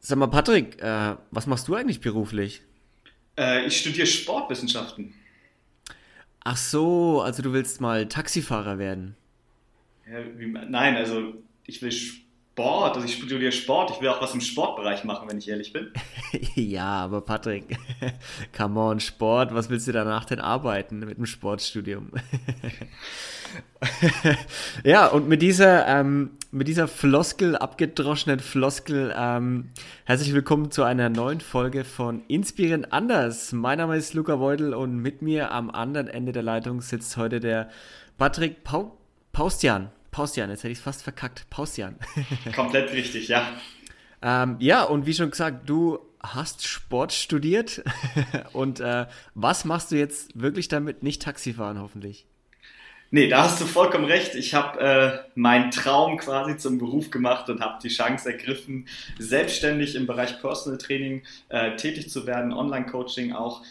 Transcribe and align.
Sag 0.00 0.16
mal, 0.16 0.28
Patrick, 0.28 0.80
äh, 0.82 1.16
was 1.30 1.46
machst 1.46 1.68
du 1.68 1.74
eigentlich 1.74 2.00
beruflich? 2.00 2.62
Äh, 3.38 3.66
ich 3.66 3.78
studiere 3.78 4.06
Sportwissenschaften. 4.06 5.14
Ach 6.42 6.56
so, 6.56 7.20
also 7.20 7.42
du 7.42 7.52
willst 7.52 7.82
mal 7.82 8.08
Taxifahrer 8.08 8.78
werden. 8.78 9.14
Ja, 10.10 10.18
wie, 10.38 10.46
nein, 10.46 10.96
also 10.96 11.34
ich 11.66 11.82
will 11.82 11.92
Sport, 12.52 12.96
also 12.96 13.06
ich 13.06 13.14
studiere 13.14 13.52
Sport, 13.52 13.92
ich 13.92 14.00
will 14.02 14.08
auch 14.08 14.20
was 14.20 14.34
im 14.34 14.40
Sportbereich 14.40 15.04
machen, 15.04 15.28
wenn 15.28 15.38
ich 15.38 15.48
ehrlich 15.48 15.72
bin. 15.72 15.92
ja, 16.54 17.04
aber 17.04 17.20
Patrick, 17.20 17.78
come 18.56 18.78
on, 18.78 19.00
Sport, 19.00 19.54
was 19.54 19.70
willst 19.70 19.86
du 19.86 19.92
danach 19.92 20.24
denn 20.24 20.40
arbeiten 20.40 20.98
mit 20.98 21.16
dem 21.16 21.26
Sportstudium? 21.26 22.10
ja, 24.84 25.06
und 25.06 25.28
mit 25.28 25.42
dieser, 25.42 25.86
ähm, 25.86 26.32
mit 26.50 26.68
dieser 26.68 26.88
Floskel, 26.88 27.56
abgedroschenen 27.56 28.40
Floskel, 28.40 29.14
ähm, 29.16 29.70
herzlich 30.04 30.34
willkommen 30.34 30.70
zu 30.70 30.82
einer 30.82 31.08
neuen 31.08 31.40
Folge 31.40 31.84
von 31.84 32.22
Inspirierend 32.26 32.92
Anders. 32.92 33.52
Mein 33.52 33.78
Name 33.78 33.96
ist 33.96 34.12
Luca 34.12 34.38
Weudel 34.38 34.74
und 34.74 34.96
mit 34.96 35.22
mir 35.22 35.52
am 35.52 35.70
anderen 35.70 36.08
Ende 36.08 36.32
der 36.32 36.42
Leitung 36.42 36.82
sitzt 36.82 37.16
heute 37.16 37.40
der 37.40 37.70
Patrick 38.18 38.64
Pau 38.64 38.98
Paustian. 39.32 39.90
Paustian, 40.10 40.50
jetzt 40.50 40.64
hätte 40.64 40.72
ich 40.72 40.78
es 40.78 40.84
fast 40.84 41.02
verkackt. 41.02 41.48
Paustian. 41.50 41.96
Komplett 42.54 42.92
richtig, 42.92 43.28
ja. 43.28 43.46
Ähm, 44.22 44.56
ja, 44.58 44.82
und 44.84 45.06
wie 45.06 45.14
schon 45.14 45.30
gesagt, 45.30 45.68
du 45.68 45.98
hast 46.22 46.66
Sport 46.66 47.12
studiert. 47.12 47.82
und 48.52 48.80
äh, 48.80 49.06
was 49.34 49.64
machst 49.64 49.92
du 49.92 49.96
jetzt 49.96 50.40
wirklich 50.40 50.68
damit? 50.68 51.02
Nicht 51.02 51.22
Taxifahren, 51.22 51.80
hoffentlich. 51.80 52.26
Nee, 53.12 53.26
da 53.26 53.42
hast 53.42 53.60
du 53.60 53.66
vollkommen 53.66 54.04
recht. 54.04 54.36
Ich 54.36 54.54
habe 54.54 54.80
äh, 54.80 55.18
meinen 55.34 55.72
Traum 55.72 56.16
quasi 56.18 56.56
zum 56.56 56.78
Beruf 56.78 57.10
gemacht 57.10 57.48
und 57.50 57.60
habe 57.60 57.80
die 57.82 57.88
Chance 57.88 58.30
ergriffen, 58.30 58.86
selbstständig 59.18 59.96
im 59.96 60.06
Bereich 60.06 60.40
Personal 60.40 60.78
Training 60.78 61.22
äh, 61.48 61.74
tätig 61.74 62.08
zu 62.08 62.26
werden, 62.28 62.52
Online-Coaching 62.52 63.32
auch 63.32 63.62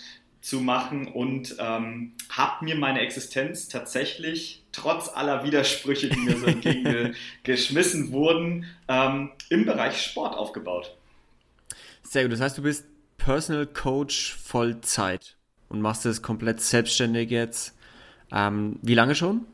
zu 0.42 0.62
machen 0.62 1.08
und 1.08 1.56
ähm, 1.59 2.14
habe 2.30 2.66
mir 2.66 2.76
meine 2.76 3.02
Existenz 3.02 3.68
tatsächlich 3.68 4.64
trotz 4.72 5.09
aller 5.09 5.44
Widersprüche, 5.44 6.09
die 6.09 6.20
mir 6.20 6.38
so 6.38 6.46
entgegengeschmissen 6.46 8.12
wurden, 8.12 8.66
ähm, 8.88 9.31
im 9.50 9.66
Bereich 9.66 10.02
Sport 10.02 10.36
aufgebaut. 10.36 10.96
Sehr 12.04 12.23
gut. 12.23 12.31
Das 12.31 12.42
heißt, 12.42 12.58
du 12.58 12.62
bist 12.62 12.86
Personal 13.18 13.68
Coach 13.68 14.38
Vollzeit 14.42 15.36
und 15.68 15.81
machst 15.81 16.06
es 16.06 16.22
komplett 16.22 16.62
selbstständig 16.62 17.30
jetzt 17.30 17.76
ähm, 18.31 18.80
wie 18.81 18.94
lange 18.94 19.16
schon? 19.16 19.46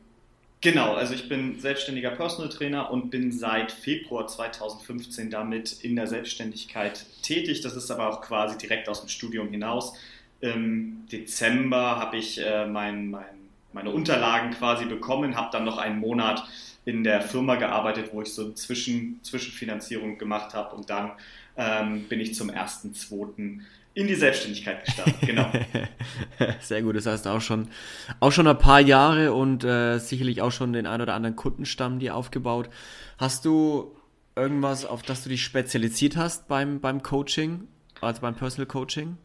Genau, 0.60 0.94
also 0.94 1.14
ich 1.14 1.28
bin 1.28 1.60
selbstständiger 1.60 2.10
Personal 2.10 2.48
Trainer 2.48 2.90
und 2.90 3.10
bin 3.10 3.30
seit 3.30 3.70
Februar 3.70 4.26
2015 4.26 5.30
damit 5.30 5.72
in 5.82 5.96
der 5.96 6.06
Selbstständigkeit 6.06 7.04
tätig. 7.22 7.60
Das 7.60 7.76
ist 7.76 7.90
aber 7.90 8.08
auch 8.08 8.22
quasi 8.22 8.56
direkt 8.58 8.88
aus 8.88 9.00
dem 9.00 9.08
Studium 9.08 9.48
hinaus. 9.48 9.92
Im 10.40 11.06
Dezember 11.10 11.98
habe 11.98 12.18
ich 12.18 12.44
äh, 12.44 12.66
mein, 12.66 13.10
mein, 13.10 13.24
meine 13.72 13.90
Unterlagen 13.90 14.50
quasi 14.52 14.84
bekommen, 14.84 15.36
habe 15.36 15.48
dann 15.52 15.64
noch 15.64 15.78
einen 15.78 15.98
Monat 15.98 16.44
in 16.84 17.04
der 17.04 17.20
Firma 17.20 17.56
gearbeitet, 17.56 18.10
wo 18.12 18.22
ich 18.22 18.32
so 18.32 18.52
Zwischen, 18.52 19.20
Zwischenfinanzierung 19.22 20.18
gemacht 20.18 20.54
habe 20.54 20.76
und 20.76 20.88
dann 20.88 21.12
ähm, 21.56 22.04
bin 22.08 22.20
ich 22.20 22.34
zum 22.34 22.50
1.2 22.50 23.60
in 23.94 24.06
die 24.06 24.14
Selbstständigkeit 24.14 24.84
gestartet, 24.84 25.14
genau. 25.22 25.50
Sehr 26.60 26.82
gut, 26.82 26.96
das 26.96 27.06
heißt 27.06 27.26
auch 27.26 27.40
schon, 27.40 27.68
auch 28.20 28.30
schon 28.30 28.46
ein 28.46 28.58
paar 28.58 28.80
Jahre 28.80 29.32
und 29.32 29.64
äh, 29.64 29.98
sicherlich 29.98 30.42
auch 30.42 30.52
schon 30.52 30.74
den 30.74 30.86
ein 30.86 31.00
oder 31.00 31.14
anderen 31.14 31.34
Kundenstamm 31.34 31.98
dir 31.98 32.14
aufgebaut. 32.14 32.68
Hast 33.16 33.46
du 33.46 33.96
irgendwas, 34.36 34.84
auf 34.84 35.00
das 35.00 35.22
du 35.22 35.30
dich 35.30 35.42
spezialisiert 35.42 36.16
hast 36.16 36.46
beim, 36.46 36.78
beim 36.80 37.02
Coaching, 37.02 37.68
also 38.02 38.20
beim 38.20 38.34
Personal 38.34 38.66
Coaching? 38.66 39.16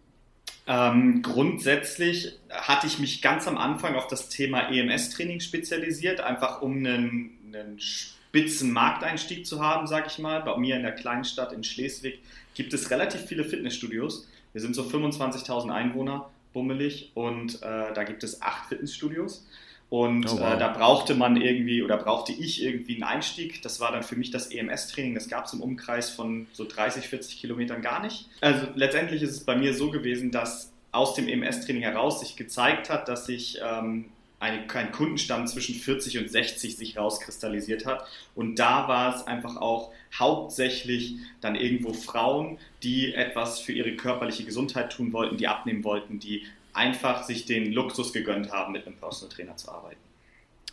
Ähm, 0.67 1.21
grundsätzlich 1.21 2.39
hatte 2.49 2.87
ich 2.87 2.99
mich 2.99 3.21
ganz 3.21 3.47
am 3.47 3.57
Anfang 3.57 3.95
auf 3.95 4.07
das 4.07 4.29
Thema 4.29 4.69
EMS-Training 4.69 5.39
spezialisiert, 5.39 6.21
einfach 6.21 6.61
um 6.61 6.77
einen, 6.77 7.37
einen 7.47 7.79
spitzen 7.79 8.71
Markteinstieg 8.71 9.45
zu 9.45 9.59
haben, 9.59 9.87
sag 9.87 10.07
ich 10.07 10.19
mal. 10.19 10.41
Bei 10.41 10.55
mir 10.57 10.75
in 10.75 10.83
der 10.83 10.93
Kleinstadt 10.93 11.51
in 11.51 11.63
Schleswig 11.63 12.19
gibt 12.53 12.73
es 12.73 12.91
relativ 12.91 13.21
viele 13.21 13.43
Fitnessstudios 13.43 14.27
wir 14.53 14.61
sind 14.61 14.75
so 14.75 14.83
25.000 14.83 15.71
Einwohner, 15.71 16.29
bummelig, 16.53 17.11
und 17.13 17.61
äh, 17.61 17.93
da 17.93 18.03
gibt 18.03 18.23
es 18.23 18.41
acht 18.41 18.67
Fitnessstudios. 18.67 19.47
Und 19.91 20.25
oh, 20.31 20.39
wow. 20.39 20.53
äh, 20.53 20.57
da 20.57 20.69
brauchte 20.69 21.15
man 21.15 21.35
irgendwie 21.35 21.83
oder 21.83 21.97
brauchte 21.97 22.31
ich 22.31 22.63
irgendwie 22.63 22.93
einen 22.93 23.03
Einstieg. 23.03 23.61
Das 23.61 23.81
war 23.81 23.91
dann 23.91 24.03
für 24.03 24.15
mich 24.15 24.31
das 24.31 24.49
EMS-Training. 24.49 25.15
Das 25.15 25.27
gab 25.27 25.47
es 25.47 25.53
im 25.53 25.59
Umkreis 25.59 26.09
von 26.09 26.47
so 26.53 26.63
30, 26.65 27.09
40 27.09 27.41
Kilometern 27.41 27.81
gar 27.81 28.01
nicht. 28.01 28.29
Also 28.39 28.67
letztendlich 28.75 29.21
ist 29.21 29.31
es 29.31 29.41
bei 29.41 29.57
mir 29.57 29.73
so 29.73 29.91
gewesen, 29.91 30.31
dass 30.31 30.71
aus 30.93 31.13
dem 31.15 31.27
EMS-Training 31.27 31.81
heraus 31.81 32.21
sich 32.21 32.37
gezeigt 32.37 32.89
hat, 32.89 33.09
dass 33.09 33.27
ich 33.27 33.59
ähm, 33.61 34.05
eine, 34.39 34.63
ein 34.73 34.93
Kundenstamm 34.93 35.45
zwischen 35.45 35.75
40 35.75 36.19
und 36.19 36.31
60 36.31 36.77
sich 36.77 36.97
rauskristallisiert 36.97 37.85
hat. 37.85 38.07
Und 38.33 38.59
da 38.59 38.87
war 38.87 39.13
es 39.13 39.27
einfach 39.27 39.57
auch 39.57 39.91
hauptsächlich 40.17 41.15
dann 41.41 41.55
irgendwo 41.55 41.91
Frauen, 41.91 42.59
die 42.81 43.13
etwas 43.13 43.59
für 43.59 43.73
ihre 43.73 43.97
körperliche 43.97 44.45
Gesundheit 44.45 44.93
tun 44.93 45.11
wollten, 45.11 45.35
die 45.35 45.49
abnehmen 45.49 45.83
wollten, 45.83 46.19
die 46.19 46.45
einfach 46.73 47.23
sich 47.23 47.45
den 47.45 47.71
Luxus 47.71 48.13
gegönnt 48.13 48.51
haben, 48.51 48.73
mit 48.73 48.85
einem 48.85 48.95
Personal 48.95 49.33
Trainer 49.33 49.55
zu 49.57 49.71
arbeiten. 49.71 49.99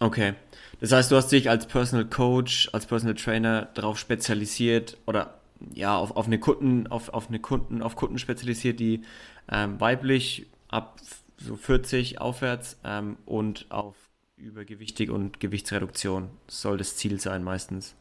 Okay. 0.01 0.35
Das 0.81 0.93
heißt, 0.93 1.11
du 1.11 1.17
hast 1.17 1.33
dich 1.33 1.51
als 1.51 1.67
Personal 1.67 2.07
Coach, 2.07 2.71
als 2.73 2.87
Personal 2.87 3.17
Trainer 3.17 3.69
darauf 3.75 3.99
spezialisiert 3.99 4.97
oder 5.07 5.39
ja, 5.75 5.97
auf, 5.97 6.17
auf 6.17 6.27
eine 6.27 6.39
Kunden, 6.39 6.87
auf, 6.87 7.09
auf 7.09 7.29
eine 7.29 7.41
Kunden, 7.41 7.83
auf 7.83 7.97
Kunden 7.97 8.19
spezialisiert, 8.19 8.79
die 8.79 9.03
ähm, 9.51 9.81
weiblich 9.81 10.47
ab 10.69 11.01
so 11.37 11.57
40 11.57 12.21
aufwärts 12.21 12.79
ähm, 12.85 13.17
und 13.27 13.67
auf 13.71 13.97
übergewichtig 14.37 15.11
und 15.11 15.41
Gewichtsreduktion 15.41 16.31
soll 16.47 16.79
das 16.79 16.97
Ziel 16.97 17.19
sein 17.19 17.43
meistens. 17.43 17.97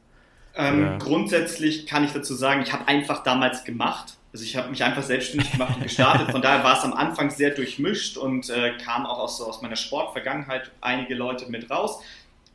Ähm, 0.55 0.97
grundsätzlich 0.99 1.85
kann 1.85 2.03
ich 2.03 2.11
dazu 2.11 2.33
sagen, 2.33 2.61
ich 2.61 2.73
habe 2.73 2.87
einfach 2.87 3.23
damals 3.23 3.63
gemacht. 3.63 4.17
Also 4.37 4.45
ich 4.45 4.55
habe 4.55 4.69
mich 4.69 4.83
einfach 4.83 5.01
selbstständig 5.01 5.51
gemacht 5.51 5.77
und 5.77 5.81
gestartet. 5.81 6.29
Von 6.29 6.43
daher 6.43 6.63
war 6.63 6.77
es 6.77 6.83
am 6.83 6.93
Anfang 6.93 7.31
sehr 7.31 7.49
durchmischt 7.49 8.17
und 8.17 8.51
äh, 8.51 8.77
kam 8.77 9.07
auch 9.07 9.17
aus, 9.17 9.41
aus 9.41 9.63
meiner 9.63 9.75
Sportvergangenheit 9.75 10.69
einige 10.79 11.15
Leute 11.15 11.49
mit 11.49 11.71
raus. 11.71 12.03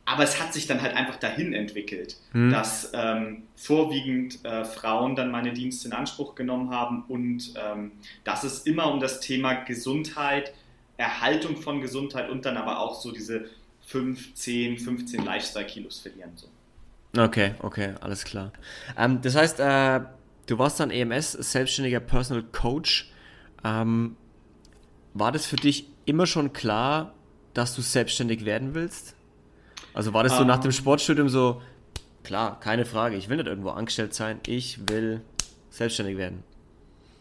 Aber 0.05 0.23
es 0.23 0.41
hat 0.41 0.53
sich 0.53 0.65
dann 0.65 0.81
halt 0.81 0.95
einfach 0.95 1.17
dahin 1.17 1.51
entwickelt, 1.51 2.15
hm. 2.31 2.51
dass 2.51 2.91
ähm, 2.93 3.43
vorwiegend 3.57 4.45
äh, 4.45 4.63
Frauen 4.63 5.17
dann 5.17 5.29
meine 5.29 5.51
Dienste 5.51 5.89
in 5.89 5.93
Anspruch 5.93 6.35
genommen 6.35 6.69
haben 6.69 7.03
und 7.09 7.53
ähm, 7.57 7.91
dass 8.23 8.45
es 8.45 8.59
immer 8.59 8.89
um 8.89 9.01
das 9.01 9.19
Thema 9.19 9.53
Gesundheit, 9.53 10.53
Erhaltung 10.95 11.57
von 11.57 11.81
Gesundheit 11.81 12.29
und 12.29 12.45
dann 12.45 12.55
aber 12.55 12.79
auch 12.79 12.95
so 13.01 13.11
diese 13.11 13.49
5, 13.87 14.35
10, 14.35 14.77
15 14.77 15.25
Lifestyle-Kilos 15.25 15.99
verlieren. 15.99 16.31
So. 16.35 16.47
Okay, 17.21 17.55
okay, 17.59 17.95
alles 17.99 18.23
klar. 18.23 18.53
Ähm, 18.97 19.19
das 19.21 19.35
heißt, 19.35 19.59
äh, 19.59 19.99
du 20.47 20.57
warst 20.57 20.79
dann 20.79 20.91
EMS, 20.91 21.33
selbstständiger 21.33 21.99
Personal 21.99 22.43
Coach. 22.43 23.11
Ähm, 23.63 24.15
war 25.13 25.31
das 25.31 25.45
für 25.45 25.55
dich 25.55 25.87
immer 26.05 26.25
schon 26.25 26.53
klar, 26.53 27.13
dass 27.53 27.75
du 27.75 27.81
selbstständig 27.81 28.45
werden 28.45 28.73
willst? 28.73 29.15
Also 29.93 30.13
war 30.13 30.23
das 30.23 30.33
um, 30.33 30.39
so 30.39 30.43
nach 30.43 30.59
dem 30.59 30.69
ähm. 30.69 30.73
Sportstudium 30.73 31.29
so, 31.29 31.61
klar, 32.23 32.59
keine 32.59 32.85
Frage, 32.85 33.15
ich 33.15 33.29
will 33.29 33.37
nicht 33.37 33.47
irgendwo 33.47 33.69
angestellt 33.69 34.13
sein, 34.13 34.39
ich 34.47 34.79
will 34.89 35.21
selbstständig 35.69 36.17
werden? 36.17 36.43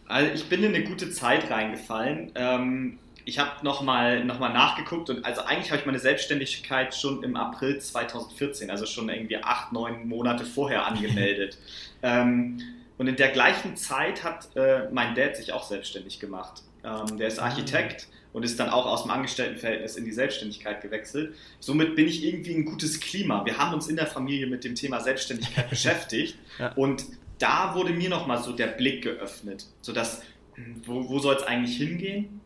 Also 0.07 0.33
ich 0.35 0.49
bin 0.49 0.63
in 0.63 0.75
eine 0.75 0.85
gute 0.85 1.11
Zeit 1.11 1.51
reingefallen. 1.51 2.33
Ähm, 2.35 2.99
ich 3.25 3.39
habe 3.39 3.65
nochmal 3.65 4.25
noch 4.25 4.39
mal 4.41 4.53
nachgeguckt 4.53 5.09
und 5.11 5.25
also 5.25 5.43
eigentlich 5.43 5.71
habe 5.71 5.81
ich 5.81 5.87
meine 5.87 5.99
Selbstständigkeit 5.99 6.95
schon 6.95 7.23
im 7.23 7.37
April 7.37 7.79
2014, 7.79 8.71
also 8.71 8.85
schon 8.85 9.09
irgendwie 9.09 9.37
acht, 9.39 9.73
neun 9.73 10.09
Monate 10.09 10.45
vorher 10.45 10.87
angemeldet. 10.87 11.57
ähm, 12.03 12.61
und 13.03 13.09
in 13.09 13.17
der 13.17 13.31
gleichen 13.31 13.75
Zeit 13.75 14.23
hat 14.23 14.55
äh, 14.55 14.89
mein 14.93 15.17
Dad 15.17 15.35
sich 15.35 15.53
auch 15.53 15.65
selbstständig 15.65 16.21
gemacht. 16.21 16.63
Ähm, 16.85 17.19
der 17.19 17.27
ist 17.27 17.41
ah. 17.41 17.47
Architekt 17.47 18.07
und 18.33 18.45
ist 18.45 18.61
dann 18.61 18.69
auch 18.69 18.87
aus 18.87 19.03
dem 19.03 19.11
Angestelltenverhältnis 19.11 19.97
in 19.97 20.05
die 20.05 20.13
Selbstständigkeit 20.13 20.81
gewechselt. 20.83 21.35
Somit 21.59 21.97
bin 21.97 22.07
ich 22.07 22.25
irgendwie 22.25 22.55
ein 22.55 22.65
gutes 22.65 23.01
Klima. 23.01 23.45
Wir 23.45 23.59
haben 23.59 23.75
uns 23.75 23.89
in 23.89 23.97
der 23.97 24.07
Familie 24.07 24.47
mit 24.47 24.63
dem 24.63 24.77
Thema 24.77 25.01
Selbstständigkeit 25.01 25.69
beschäftigt 25.71 26.39
ja. 26.61 26.71
und 26.75 27.03
da 27.41 27.75
wurde 27.75 27.93
mir 27.93 28.09
nochmal 28.09 28.41
so 28.41 28.53
der 28.53 28.69
Blick 28.69 29.03
geöffnet, 29.03 29.67
sodass, 29.81 30.23
hm, 30.55 30.83
wo, 30.87 31.09
wo 31.09 31.19
soll 31.19 31.35
es 31.35 31.43
eigentlich 31.43 31.77
hingehen? 31.79 32.41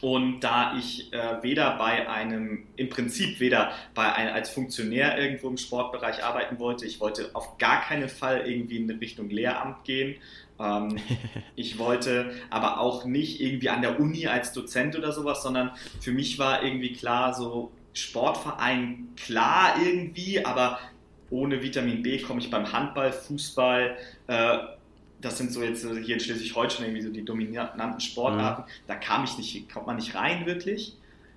Und 0.00 0.40
da 0.40 0.76
ich 0.76 1.12
äh, 1.12 1.42
weder 1.42 1.76
bei 1.76 2.08
einem, 2.08 2.64
im 2.76 2.88
Prinzip 2.88 3.40
weder 3.40 3.72
bei 3.94 4.12
einem, 4.12 4.34
als 4.34 4.50
Funktionär 4.50 5.18
irgendwo 5.18 5.48
im 5.48 5.56
Sportbereich 5.56 6.22
arbeiten 6.22 6.58
wollte, 6.58 6.86
ich 6.86 7.00
wollte 7.00 7.30
auf 7.32 7.58
gar 7.58 7.82
keinen 7.82 8.08
Fall 8.08 8.42
irgendwie 8.46 8.78
in 8.78 8.90
Richtung 8.90 9.30
Lehramt 9.30 9.84
gehen. 9.84 10.16
Ähm, 10.60 10.98
ich 11.56 11.78
wollte 11.78 12.32
aber 12.50 12.80
auch 12.80 13.04
nicht 13.04 13.40
irgendwie 13.40 13.70
an 13.70 13.82
der 13.82 13.98
Uni 13.98 14.26
als 14.26 14.52
Dozent 14.52 14.96
oder 14.96 15.12
sowas, 15.12 15.42
sondern 15.42 15.70
für 16.00 16.12
mich 16.12 16.38
war 16.38 16.62
irgendwie 16.62 16.92
klar, 16.92 17.34
so 17.34 17.72
Sportverein 17.94 19.08
klar 19.16 19.76
irgendwie, 19.82 20.44
aber 20.44 20.78
ohne 21.30 21.62
Vitamin 21.62 22.02
B 22.02 22.18
komme 22.18 22.40
ich 22.40 22.50
beim 22.50 22.72
Handball, 22.72 23.12
Fußball, 23.12 23.96
äh, 24.26 24.58
das 25.24 25.38
sind 25.38 25.52
so 25.52 25.62
jetzt 25.62 25.82
hier 25.82 26.14
in 26.14 26.20
Schleswig-Holstein 26.20 26.86
irgendwie 26.86 27.02
so 27.02 27.10
die 27.10 27.24
dominanten 27.24 28.00
Sportarten. 28.00 28.62
Mhm. 28.62 28.86
Da 28.86 28.94
kam 28.96 29.24
ich 29.24 29.38
nicht, 29.38 29.72
kommt 29.72 29.86
man 29.86 29.96
nicht 29.96 30.14
rein 30.14 30.46
wirklich. 30.46 30.96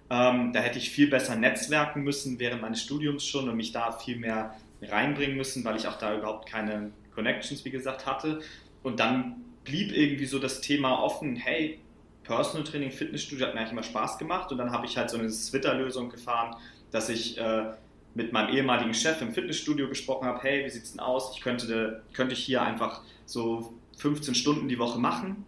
Ähm, 0.10 0.54
da 0.54 0.60
hätte 0.60 0.78
ich 0.78 0.90
viel 0.90 1.10
besser 1.10 1.36
netzwerken 1.36 2.04
müssen 2.04 2.40
während 2.40 2.62
meines 2.62 2.82
Studiums 2.82 3.26
schon 3.26 3.50
und 3.50 3.58
mich 3.58 3.72
da 3.72 3.92
viel 3.92 4.18
mehr 4.18 4.56
reinbringen 4.82 5.36
müssen, 5.36 5.66
weil 5.66 5.76
ich 5.76 5.88
auch 5.88 5.98
da 5.98 6.16
überhaupt 6.16 6.50
keine 6.50 6.92
Connections, 7.14 7.66
wie 7.66 7.72
gesagt, 7.72 8.06
hatte. 8.06 8.42
Und 8.84 9.00
dann 9.00 9.44
blieb 9.64 9.92
irgendwie 9.92 10.26
so 10.26 10.40
das 10.40 10.62
Thema 10.62 11.02
offen, 11.02 11.36
hey, 11.36 11.80
Personal 12.24 12.66
Training, 12.66 12.92
Fitnessstudio 12.92 13.48
hat 13.48 13.54
mir 13.54 13.62
eigentlich 13.62 13.72
immer 13.72 13.84
Spaß 13.84 14.18
gemacht 14.18 14.52
und 14.52 14.58
dann 14.58 14.72
habe 14.72 14.86
ich 14.86 14.98
halt 14.98 15.10
so 15.10 15.18
eine 15.18 15.30
Twitter-Lösung 15.30 16.10
gefahren, 16.10 16.56
dass 16.92 17.10
ich 17.10 17.38
äh, 17.38 17.72
mit 18.14 18.34
meinem 18.34 18.54
ehemaligen 18.56 18.94
Chef 18.94 19.22
im 19.22 19.34
Fitnessstudio 19.34 19.88
gesprochen 19.88 20.26
habe, 20.26 20.40
hey, 20.42 20.66
wie 20.66 20.70
sieht 20.70 20.84
es 20.84 20.92
denn 20.92 21.00
aus? 21.00 21.36
Ich 21.36 21.42
könnte, 21.42 22.04
könnte 22.14 22.34
ich 22.34 22.44
hier 22.44 22.62
einfach 22.62 23.02
so 23.26 23.77
15 23.98 24.36
Stunden 24.36 24.68
die 24.68 24.80
Woche 24.80 25.00
machen, 25.00 25.46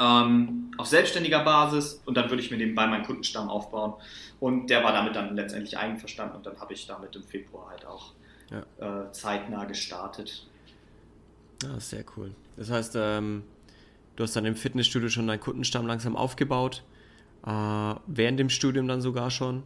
ähm, 0.00 0.70
auf 0.78 0.86
selbstständiger 0.86 1.44
Basis 1.44 2.00
und 2.06 2.16
dann 2.16 2.30
würde 2.30 2.42
ich 2.42 2.50
mir 2.50 2.56
nebenbei 2.56 2.86
meinen 2.86 3.04
Kundenstamm 3.04 3.48
aufbauen. 3.48 3.94
Und 4.40 4.70
der 4.70 4.82
war 4.82 4.92
damit 4.92 5.14
dann 5.14 5.36
letztendlich 5.36 5.76
einverstanden 5.76 6.36
und 6.36 6.46
dann 6.46 6.58
habe 6.58 6.72
ich 6.72 6.86
damit 6.86 7.14
im 7.14 7.22
Februar 7.22 7.70
halt 7.70 7.84
auch 7.84 8.12
ja. 8.50 9.04
äh, 9.04 9.12
zeitnah 9.12 9.64
gestartet. 9.66 10.46
Ja, 11.62 11.78
sehr 11.78 12.04
cool. 12.16 12.32
Das 12.56 12.70
heißt, 12.70 12.94
ähm, 12.96 13.42
du 14.16 14.22
hast 14.22 14.34
dann 14.34 14.46
im 14.46 14.56
Fitnessstudio 14.56 15.10
schon 15.10 15.26
deinen 15.26 15.40
Kundenstamm 15.40 15.86
langsam 15.86 16.16
aufgebaut, 16.16 16.82
äh, 17.46 17.50
während 18.06 18.40
dem 18.40 18.48
Studium 18.48 18.88
dann 18.88 19.02
sogar 19.02 19.30
schon. 19.30 19.62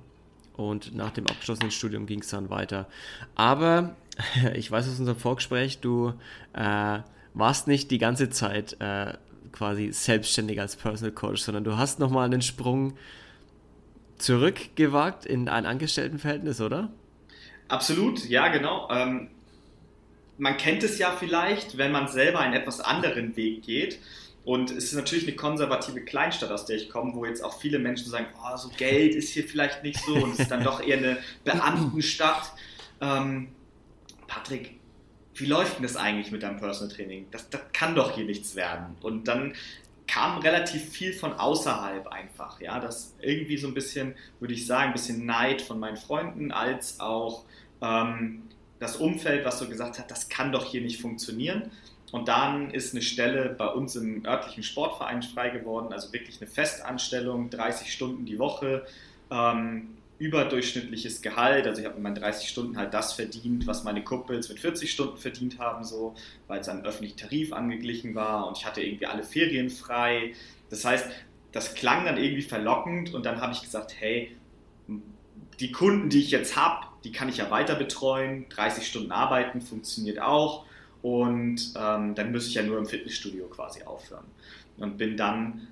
Und 0.56 0.94
nach 0.94 1.10
dem 1.10 1.26
abgeschlossenen 1.26 1.72
Studium 1.72 2.06
ging 2.06 2.20
es 2.20 2.28
dann 2.28 2.50
weiter. 2.50 2.88
Aber 3.34 3.96
ich 4.54 4.70
weiß 4.70 4.88
aus 4.88 4.98
unserem 4.98 5.18
Vorgespräch, 5.18 5.80
du 5.80 6.14
äh, 6.52 7.00
warst 7.34 7.68
nicht 7.68 7.90
die 7.90 7.98
ganze 7.98 8.30
Zeit 8.30 8.76
äh, 8.80 9.14
quasi 9.52 9.92
selbstständig 9.92 10.60
als 10.60 10.76
Personal 10.76 11.12
Coach, 11.12 11.42
sondern 11.42 11.64
du 11.64 11.76
hast 11.76 11.98
nochmal 11.98 12.24
einen 12.26 12.42
Sprung 12.42 12.94
zurückgewagt 14.18 15.26
in 15.26 15.48
ein 15.48 15.66
Angestelltenverhältnis, 15.66 16.60
oder? 16.60 16.90
Absolut, 17.68 18.24
ja, 18.28 18.48
genau. 18.48 18.88
Ähm, 18.90 19.28
man 20.38 20.56
kennt 20.56 20.82
es 20.82 20.98
ja 20.98 21.12
vielleicht, 21.12 21.78
wenn 21.78 21.92
man 21.92 22.08
selber 22.08 22.40
einen 22.40 22.54
etwas 22.54 22.80
anderen 22.80 23.36
Weg 23.36 23.62
geht. 23.62 23.98
Und 24.44 24.70
es 24.70 24.84
ist 24.84 24.94
natürlich 24.94 25.26
eine 25.26 25.36
konservative 25.36 26.02
Kleinstadt, 26.02 26.50
aus 26.50 26.66
der 26.66 26.76
ich 26.76 26.90
komme, 26.90 27.14
wo 27.14 27.24
jetzt 27.24 27.42
auch 27.42 27.58
viele 27.58 27.78
Menschen 27.78 28.10
sagen, 28.10 28.26
oh, 28.36 28.56
so 28.56 28.68
Geld 28.76 29.14
ist 29.14 29.30
hier 29.30 29.44
vielleicht 29.44 29.82
nicht 29.82 29.98
so 30.04 30.14
und 30.14 30.34
es 30.34 30.40
ist 30.40 30.50
dann 30.50 30.62
doch 30.62 30.82
eher 30.86 30.98
eine 30.98 31.16
Beamtenstadt. 31.44 32.52
Ähm, 33.00 33.48
Patrick, 34.26 34.78
wie 35.34 35.46
läuft 35.46 35.76
denn 35.76 35.82
das 35.82 35.96
eigentlich 35.96 36.30
mit 36.30 36.42
deinem 36.42 36.58
Personal 36.58 36.94
Training? 36.94 37.26
Das, 37.30 37.50
das 37.50 37.60
kann 37.72 37.94
doch 37.94 38.14
hier 38.14 38.24
nichts 38.24 38.54
werden. 38.54 38.96
Und 39.00 39.26
dann 39.28 39.54
kam 40.06 40.38
relativ 40.38 40.90
viel 40.90 41.12
von 41.12 41.32
außerhalb 41.32 42.06
einfach, 42.08 42.60
ja, 42.60 42.78
das 42.78 43.14
irgendwie 43.20 43.56
so 43.56 43.68
ein 43.68 43.74
bisschen, 43.74 44.14
würde 44.38 44.54
ich 44.54 44.66
sagen, 44.66 44.88
ein 44.88 44.92
bisschen 44.92 45.26
Neid 45.26 45.62
von 45.62 45.80
meinen 45.80 45.96
Freunden, 45.96 46.52
als 46.52 47.00
auch 47.00 47.44
ähm, 47.80 48.42
das 48.78 48.96
Umfeld, 48.96 49.44
was 49.44 49.58
so 49.58 49.68
gesagt 49.68 49.98
hat, 49.98 50.10
das 50.10 50.28
kann 50.28 50.52
doch 50.52 50.70
hier 50.70 50.82
nicht 50.82 51.00
funktionieren. 51.00 51.70
Und 52.12 52.28
dann 52.28 52.70
ist 52.70 52.94
eine 52.94 53.02
Stelle 53.02 53.54
bei 53.58 53.66
uns 53.66 53.96
im 53.96 54.24
örtlichen 54.24 54.62
Sportverein 54.62 55.22
frei 55.22 55.50
geworden, 55.50 55.92
also 55.92 56.12
wirklich 56.12 56.40
eine 56.40 56.48
Festanstellung, 56.48 57.50
30 57.50 57.92
Stunden 57.92 58.24
die 58.24 58.38
Woche, 58.38 58.86
ähm, 59.30 59.96
überdurchschnittliches 60.18 61.22
Gehalt. 61.22 61.66
Also 61.66 61.80
ich 61.80 61.86
habe 61.86 61.96
mit 61.96 62.04
meinen 62.04 62.14
30 62.14 62.48
Stunden 62.48 62.76
halt 62.76 62.94
das 62.94 63.12
verdient, 63.14 63.66
was 63.66 63.84
meine 63.84 64.04
Kumpels 64.04 64.48
mit 64.48 64.60
40 64.60 64.90
Stunden 64.90 65.16
verdient 65.16 65.58
haben, 65.58 65.84
so, 65.84 66.14
weil 66.46 66.60
es 66.60 66.68
an 66.68 66.84
öffentlichen 66.84 67.16
Tarif 67.16 67.52
angeglichen 67.52 68.14
war 68.14 68.46
und 68.46 68.58
ich 68.58 68.64
hatte 68.64 68.82
irgendwie 68.82 69.06
alle 69.06 69.24
Ferien 69.24 69.70
frei. 69.70 70.32
Das 70.70 70.84
heißt, 70.84 71.06
das 71.52 71.74
klang 71.74 72.04
dann 72.04 72.16
irgendwie 72.16 72.42
verlockend 72.42 73.14
und 73.14 73.26
dann 73.26 73.40
habe 73.40 73.52
ich 73.52 73.62
gesagt, 73.62 73.94
hey, 73.98 74.36
die 75.60 75.72
Kunden, 75.72 76.08
die 76.08 76.20
ich 76.20 76.30
jetzt 76.30 76.56
habe, 76.56 76.86
die 77.04 77.12
kann 77.12 77.28
ich 77.28 77.36
ja 77.36 77.50
weiter 77.50 77.74
betreuen. 77.74 78.46
30 78.48 78.86
Stunden 78.86 79.12
arbeiten 79.12 79.60
funktioniert 79.60 80.20
auch. 80.20 80.66
Und 81.02 81.74
ähm, 81.76 82.14
dann 82.14 82.32
müsste 82.32 82.48
ich 82.48 82.54
ja 82.54 82.62
nur 82.62 82.78
im 82.78 82.86
Fitnessstudio 82.86 83.46
quasi 83.48 83.82
aufhören. 83.82 84.24
Und 84.78 84.96
bin 84.96 85.16
dann 85.16 85.68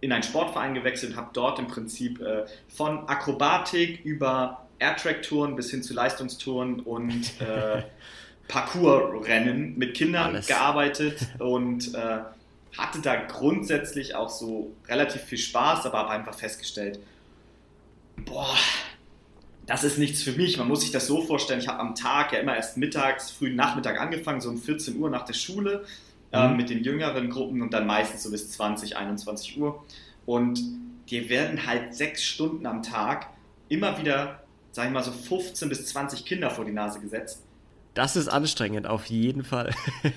in 0.00 0.12
einen 0.12 0.22
Sportverein 0.22 0.74
gewechselt 0.74 1.12
und 1.12 1.18
habe 1.18 1.30
dort 1.32 1.58
im 1.58 1.66
Prinzip 1.66 2.20
äh, 2.20 2.44
von 2.68 3.08
Akrobatik 3.08 4.04
über 4.04 4.66
Airtrack-Touren 4.78 5.56
bis 5.56 5.70
hin 5.70 5.82
zu 5.82 5.94
Leistungstouren 5.94 6.80
und 6.80 7.40
äh, 7.40 7.82
Parkour-Rennen 8.48 9.76
mit 9.76 9.94
Kindern 9.94 10.34
Alles. 10.34 10.46
gearbeitet 10.46 11.26
und 11.38 11.94
äh, 11.94 12.18
hatte 12.76 13.00
da 13.02 13.16
grundsätzlich 13.16 14.14
auch 14.14 14.30
so 14.30 14.72
relativ 14.88 15.22
viel 15.22 15.38
Spaß, 15.38 15.86
aber 15.86 15.98
habe 15.98 16.10
einfach 16.10 16.34
festgestellt, 16.34 16.98
boah, 18.24 18.56
das 19.66 19.84
ist 19.84 19.98
nichts 19.98 20.22
für 20.22 20.32
mich. 20.32 20.56
Man 20.56 20.68
muss 20.68 20.80
sich 20.80 20.92
das 20.92 21.06
so 21.06 21.22
vorstellen, 21.22 21.60
ich 21.60 21.68
habe 21.68 21.80
am 21.80 21.94
Tag 21.94 22.32
ja 22.32 22.38
immer 22.38 22.56
erst 22.56 22.78
mittags, 22.78 23.30
frühen 23.30 23.56
Nachmittag 23.56 24.00
angefangen, 24.00 24.40
so 24.40 24.48
um 24.48 24.58
14 24.58 24.96
Uhr 24.96 25.10
nach 25.10 25.24
der 25.24 25.34
Schule 25.34 25.84
äh, 26.32 26.48
mhm. 26.48 26.56
mit 26.56 26.70
den 26.70 26.82
jüngeren 26.82 27.30
Gruppen 27.30 27.62
und 27.62 27.72
dann 27.72 27.86
meistens 27.86 28.22
so 28.22 28.30
bis 28.30 28.50
20, 28.52 28.96
21 28.96 29.60
Uhr. 29.60 29.84
Und 30.26 30.60
dir 31.10 31.28
werden 31.28 31.66
halt 31.66 31.94
sechs 31.94 32.24
Stunden 32.24 32.66
am 32.66 32.82
Tag 32.82 33.28
immer 33.68 33.98
wieder, 33.98 34.42
sag 34.72 34.86
ich 34.86 34.92
mal, 34.92 35.02
so 35.02 35.12
15 35.12 35.68
bis 35.68 35.86
20 35.86 36.24
Kinder 36.24 36.50
vor 36.50 36.64
die 36.64 36.72
Nase 36.72 37.00
gesetzt 37.00 37.42
das 37.98 38.14
ist 38.14 38.28
anstrengend, 38.28 38.86
auf 38.86 39.06
jeden 39.06 39.42
Fall. 39.42 39.74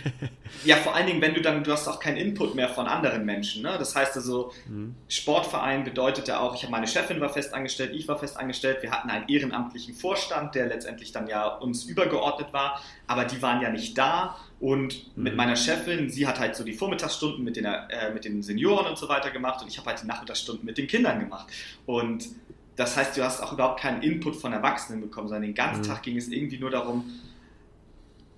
ja, 0.66 0.76
vor 0.76 0.94
allen 0.94 1.08
Dingen, 1.08 1.20
wenn 1.20 1.34
du 1.34 1.42
dann, 1.42 1.64
du 1.64 1.72
hast 1.72 1.88
auch 1.88 2.00
keinen 2.00 2.18
Input 2.18 2.54
mehr 2.54 2.70
von 2.70 2.86
anderen 2.86 3.26
Menschen. 3.26 3.64
Ne? 3.64 3.76
Das 3.80 3.96
heißt 3.96 4.16
also, 4.18 4.54
mhm. 4.68 4.94
Sportverein 5.08 5.84
bedeutete 5.84 6.40
auch, 6.40 6.54
ich 6.54 6.62
habe 6.62 6.70
meine 6.70 6.86
Chefin 6.86 7.20
war 7.20 7.30
fest 7.30 7.56
angestellt, 7.56 7.94
ich 7.96 8.08
war 8.08 8.20
fest 8.20 8.38
angestellt, 8.38 8.84
wir 8.84 8.92
hatten 8.92 9.10
einen 9.10 9.28
ehrenamtlichen 9.28 9.96
Vorstand, 9.96 10.54
der 10.54 10.68
letztendlich 10.68 11.12
dann 11.12 11.26
ja 11.26 11.48
uns 11.48 11.86
übergeordnet 11.86 12.54
war, 12.54 12.80
aber 13.08 13.26
die 13.26 13.42
waren 13.42 13.62
ja 13.64 13.72
nicht 13.72 13.98
da. 13.98 14.38
Und 14.60 15.18
mhm. 15.18 15.24
mit 15.24 15.36
meiner 15.36 15.56
Chefin, 15.56 16.08
sie 16.12 16.28
hat 16.28 16.40
halt 16.40 16.56
so 16.56 16.64
die 16.64 16.74
Vormittagsstunden 16.74 17.44
mit 17.44 17.56
den, 17.56 17.66
äh, 17.66 18.14
mit 18.14 18.26
den 18.26 18.44
Senioren 18.44 18.86
und 18.86 18.98
so 19.00 19.10
weiter 19.10 19.32
gemacht 19.32 19.64
und 19.64 19.70
ich 19.70 19.80
habe 19.80 19.90
halt 19.90 20.04
die 20.04 20.06
Nachmittagsstunden 20.06 20.64
mit 20.64 20.78
den 20.78 20.86
Kindern 20.86 21.20
gemacht. 21.20 21.48
Und 21.88 22.28
das 22.76 22.96
heißt, 22.96 23.18
du 23.18 23.24
hast 23.24 23.42
auch 23.42 23.54
überhaupt 23.54 23.80
keinen 23.80 24.04
Input 24.04 24.36
von 24.36 24.54
Erwachsenen 24.54 25.02
bekommen, 25.02 25.28
sondern 25.28 25.44
den 25.44 25.56
ganzen 25.56 25.82
mhm. 25.82 25.88
Tag 25.88 26.04
ging 26.04 26.18
es 26.18 26.28
irgendwie 26.28 26.60
nur 26.60 26.70
darum, 26.70 27.10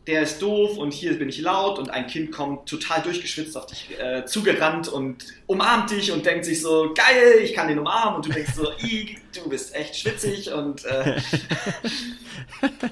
der 0.08 0.24
ist 0.24 0.42
doof 0.42 0.78
und 0.78 0.94
hier 0.94 1.18
bin 1.18 1.30
ich 1.30 1.40
laut 1.40 1.80
und 1.80 1.90
ein 1.90 2.08
Kind 2.08 2.32
kommt 2.32 2.68
total 2.68 3.02
durchgeschwitzt 3.02 3.56
auf 3.56 3.68
dich 3.68 3.98
äh, 3.98 4.26
zugerannt 4.26 4.90
und 4.90 5.26
umarmt 5.48 5.92
dich 5.92 6.12
und 6.12 6.26
denkt 6.26 6.44
sich 6.44 6.62
so, 6.62 6.94
geil, 6.94 7.40
ich 7.42 7.54
kann 7.54 7.70
den 7.70 7.80
umarmen. 7.80 8.18
Und 8.18 8.26
du 8.26 8.32
denkst 8.32 8.54
so, 8.54 8.64
du 8.64 9.50
bist 9.50 9.74
echt 9.74 9.96
schwitzig. 9.96 10.52
Und, 10.52 10.84
äh, 10.84 11.22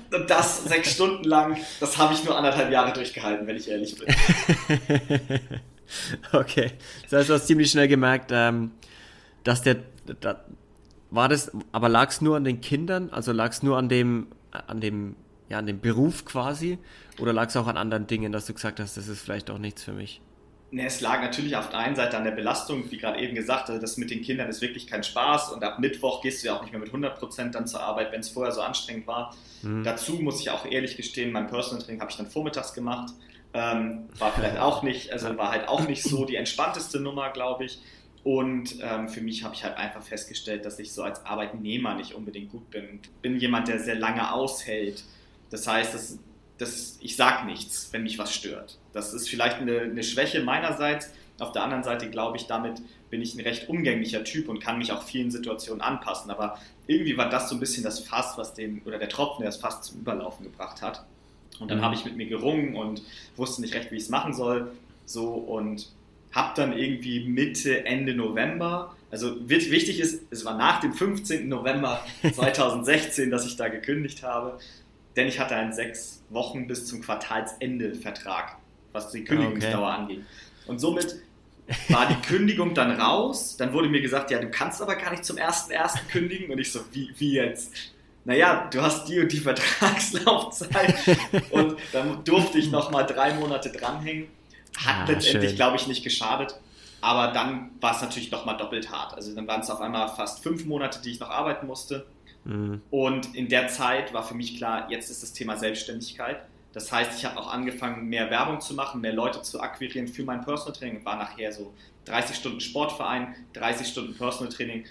das 0.28 0.64
sechs 0.64 0.94
Stunden 0.94 1.26
lang, 1.26 1.58
das 1.82 1.98
habe 1.98 2.14
ich 2.14 2.24
nur 2.24 2.38
anderthalb 2.38 2.72
Jahre 2.72 2.94
durchgehalten, 2.94 3.46
wenn 3.46 3.58
ich 3.58 3.70
ehrlich 3.70 3.98
bin. 3.98 4.08
okay, 6.32 6.72
das 7.10 7.20
heißt, 7.20 7.30
du 7.30 7.34
hast 7.34 7.48
ziemlich 7.48 7.72
schnell 7.72 7.90
gemerkt, 7.90 8.32
ähm, 8.34 8.72
dass 9.44 9.62
der, 9.64 9.78
da, 10.22 10.46
war 11.10 11.28
das, 11.28 11.52
aber 11.74 11.90
lag 11.90 12.10
es 12.10 12.22
nur 12.22 12.38
an 12.38 12.46
den 12.46 12.62
Kindern, 12.62 13.10
also 13.10 13.34
lag 13.34 13.52
es 13.52 13.64
nur 13.64 13.78
an 13.78 13.90
dem, 13.90 14.28
an 14.52 14.80
dem 14.80 15.18
ja, 15.52 15.60
an 15.60 15.68
dem 15.68 15.80
Beruf 15.80 16.26
quasi? 16.26 16.80
Oder 17.20 17.34
lag 17.34 17.50
es 17.50 17.58
auch 17.58 17.68
an 17.68 17.78
anderen 17.78 18.08
Dingen, 18.08 18.32
dass 18.32 18.46
du 18.46 18.54
gesagt 18.54 18.80
hast, 18.80 18.98
das 18.98 19.08
ist 19.08 19.22
vielleicht 19.22 19.50
auch 19.52 19.58
nichts 19.58 19.84
für 19.84 19.94
mich? 19.94 20.22
Ne, 20.72 20.86
es 20.86 21.02
lag 21.02 21.22
natürlich 21.22 21.58
auf 21.58 21.70
der 21.70 21.80
einen 21.80 21.98
Seite 21.98 22.18
an 22.18 22.24
der 22.24 22.32
Belastung, 22.32 22.90
wie 22.90 22.98
gerade 22.98 23.20
eben 23.20 23.36
gesagt, 23.36 23.70
also 23.70 23.82
das 23.82 23.98
mit 23.98 24.10
den 24.10 24.22
Kindern 24.22 24.48
ist 24.48 24.62
wirklich 24.62 24.88
kein 24.88 25.04
Spaß 25.04 25.52
und 25.52 25.62
ab 25.66 25.80
Mittwoch 25.80 26.22
gehst 26.22 26.42
du 26.42 26.48
ja 26.48 26.56
auch 26.56 26.62
nicht 26.62 26.72
mehr 26.72 26.80
mit 26.80 26.92
100% 26.92 27.52
dann 27.52 27.68
zur 27.68 27.82
Arbeit, 27.82 28.14
wenn 28.14 28.22
es 28.22 28.30
vorher 28.30 28.54
so 28.54 28.62
anstrengend 28.62 29.06
war. 29.06 29.36
Mhm. 29.62 29.84
Dazu 29.84 30.14
muss 30.14 30.40
ich 30.40 30.50
auch 30.50 30.66
ehrlich 30.66 30.96
gestehen, 30.96 31.34
mein 31.34 31.48
Personal 31.48 31.84
Training 31.84 32.00
habe 32.00 32.10
ich 32.10 32.18
dann 32.18 32.28
vormittags 32.28 32.74
gemacht. 32.74 33.14
Ähm, 33.54 34.08
war 34.18 34.32
vielleicht 34.32 34.60
auch 34.60 34.82
nicht, 34.82 35.12
also 35.12 35.38
war 35.38 35.52
halt 35.52 35.68
auch 35.68 35.86
nicht 35.86 36.04
so 36.04 36.24
die 36.24 36.38
entspannteste 36.38 37.02
Nummer, 37.02 37.32
glaube 37.32 37.66
ich. 37.66 37.80
Und 38.24 38.78
ähm, 38.82 39.10
für 39.10 39.20
mich 39.20 39.44
habe 39.44 39.56
ich 39.56 39.66
halt 39.66 39.76
einfach 39.76 40.04
festgestellt, 40.04 40.64
dass 40.64 40.80
ich 40.80 40.94
so 40.94 41.04
als 41.04 41.26
Arbeitnehmer 41.26 41.96
nicht 41.96 42.14
unbedingt 42.14 42.50
gut 42.50 42.70
bin. 42.70 43.02
Bin 43.22 43.38
jemand, 43.38 43.68
der 43.68 43.80
sehr 43.80 43.96
lange 43.96 44.32
aushält 44.32 45.04
das 45.52 45.68
heißt, 45.68 45.94
das, 45.94 46.18
das, 46.58 46.98
ich 47.02 47.16
sage 47.16 47.46
nichts, 47.46 47.90
wenn 47.92 48.04
mich 48.04 48.18
was 48.18 48.34
stört. 48.34 48.80
Das 48.94 49.14
ist 49.14 49.30
vielleicht 49.30 49.58
eine, 49.58 49.82
eine 49.82 50.04
Schwäche 50.04 50.42
meinerseits. 50.42 51.12
Auf 51.40 51.52
der 51.52 51.64
anderen 51.64 51.84
Seite 51.84 52.10
glaube 52.10 52.38
ich, 52.38 52.48
damit 52.48 52.82
bin 53.10 53.22
ich 53.22 53.36
ein 53.36 53.42
recht 53.42 53.70
umgänglicher 53.70 54.24
Typ 54.24 54.48
und 54.48 54.60
kann 54.60 54.78
mich 54.78 54.92
auch 54.92 55.04
vielen 55.04 55.30
Situationen 55.30 55.82
anpassen. 55.82 56.32
Aber 56.32 56.58
irgendwie 56.88 57.18
war 57.18 57.30
das 57.30 57.50
so 57.50 57.56
ein 57.56 57.60
bisschen 57.60 57.84
das 57.84 58.00
Fass, 58.00 58.38
was 58.38 58.54
den, 58.54 58.82
oder 58.86 58.98
der 58.98 59.10
Tropfen, 59.10 59.42
der 59.42 59.52
das 59.52 59.58
Fass 59.58 59.82
zum 59.82 60.00
Überlaufen 60.00 60.46
gebracht 60.46 60.82
hat. 60.82 61.06
Und 61.60 61.70
dann 61.70 61.80
mhm. 61.80 61.84
habe 61.84 61.96
ich 61.96 62.06
mit 62.06 62.16
mir 62.16 62.28
gerungen 62.28 62.76
und 62.76 63.02
wusste 63.36 63.62
nicht 63.62 63.74
recht, 63.74 63.92
wie 63.92 63.98
ich 63.98 64.04
es 64.04 64.10
machen 64.10 64.34
soll. 64.34 64.72
So 65.06 65.34
und 65.34 65.90
habe 66.32 66.54
dann 66.56 66.78
irgendwie 66.78 67.28
Mitte, 67.28 67.86
Ende 67.86 68.14
November, 68.14 68.96
also 69.12 69.50
wichtig 69.50 70.00
ist, 70.00 70.24
es 70.32 70.46
war 70.46 70.56
nach 70.58 70.80
dem 70.80 70.94
15. 70.94 71.50
November 71.50 72.04
2016, 72.34 73.30
dass 73.30 73.46
ich 73.46 73.58
da 73.58 73.68
gekündigt 73.68 74.24
habe, 74.24 74.58
denn 75.16 75.28
ich 75.28 75.40
hatte 75.40 75.56
einen 75.56 75.74
sechs 75.74 76.24
Wochen 76.30 76.68
bis 76.68 76.86
zum 76.88 77.02
Quartalsende 77.02 77.96
Vertrag 77.96 78.58
was 78.94 79.12
die 79.12 79.24
Kündigungsdauer 79.24 79.88
okay. 79.88 80.02
anging. 80.02 80.26
Und 80.68 80.80
somit 80.80 81.16
war 81.90 82.08
die 82.08 82.16
Kündigung 82.28 82.74
dann 82.74 82.92
raus. 82.92 83.56
Dann 83.58 83.74
wurde 83.74 83.90
mir 83.90 84.02
gesagt, 84.02 84.32
ja, 84.32 84.40
du 84.40 84.50
kannst 84.50 84.82
aber 84.82 84.96
gar 84.96 85.12
nicht 85.12 85.26
zum 85.26 85.38
1.1. 85.38 86.08
kündigen. 86.12 86.52
Und 86.52 86.60
ich 86.60 86.72
so, 86.72 86.82
wie, 86.92 87.14
wie 87.18 87.34
jetzt? 87.34 87.74
Naja, 88.24 88.70
du 88.72 88.82
hast 88.82 89.08
die 89.08 89.20
und 89.20 89.32
die 89.32 89.40
Vertragslaufzeit. 89.40 90.96
und 91.52 91.78
dann 91.92 92.24
durfte 92.24 92.60
ich 92.60 92.70
nochmal 92.70 93.06
drei 93.06 93.34
Monate 93.34 93.72
dranhängen. 93.72 94.28
Hat 94.78 94.96
ah, 94.96 95.12
letztendlich, 95.12 95.56
glaube 95.56 95.78
ich, 95.78 95.88
nicht 95.88 96.04
geschadet. 96.04 96.60
Aber 97.02 97.34
dann 97.34 97.72
war 97.82 97.96
es 97.96 98.02
natürlich 98.02 98.30
nochmal 98.30 98.58
doppelt 98.58 98.92
hart. 98.92 99.16
Also 99.16 99.34
dann 99.34 99.48
waren 99.48 99.62
es 99.62 99.70
auf 99.70 99.82
einmal 99.82 100.08
fast 100.10 100.44
fünf 100.44 100.66
Monate, 100.66 101.02
die 101.02 101.12
ich 101.12 101.20
noch 101.20 101.30
arbeiten 101.30 101.66
musste. 101.66 102.06
Mhm. 102.44 102.82
Und 102.90 103.36
in 103.36 103.50
der 103.50 103.68
Zeit 103.68 104.14
war 104.14 104.24
für 104.24 104.34
mich 104.34 104.58
klar, 104.58 104.90
jetzt 104.90 105.10
ist 105.10 105.24
das 105.24 105.34
Thema 105.34 105.58
Selbstständigkeit. 105.58 106.44
Das 106.74 106.92
heißt, 106.92 107.18
ich 107.18 107.26
habe 107.26 107.40
auch 107.40 107.52
angefangen, 107.52 108.08
mehr 108.08 108.30
Werbung 108.30 108.62
zu 108.62 108.74
machen, 108.74 109.02
mehr 109.02 109.14
Leute 109.14 109.42
zu 109.42 109.60
akquirieren 109.60 110.08
für 110.08 110.24
mein 110.24 110.42
Personal 110.42 110.74
Training. 110.74 111.04
War 111.04 111.18
nachher 111.18 111.52
so 111.52 111.74
30 112.06 112.36
Stunden 112.36 112.62
Sportverein, 112.62 113.36
30 113.54 113.88
Stunden 113.88 114.16
Personal 114.16 114.52
Training, 114.52 114.86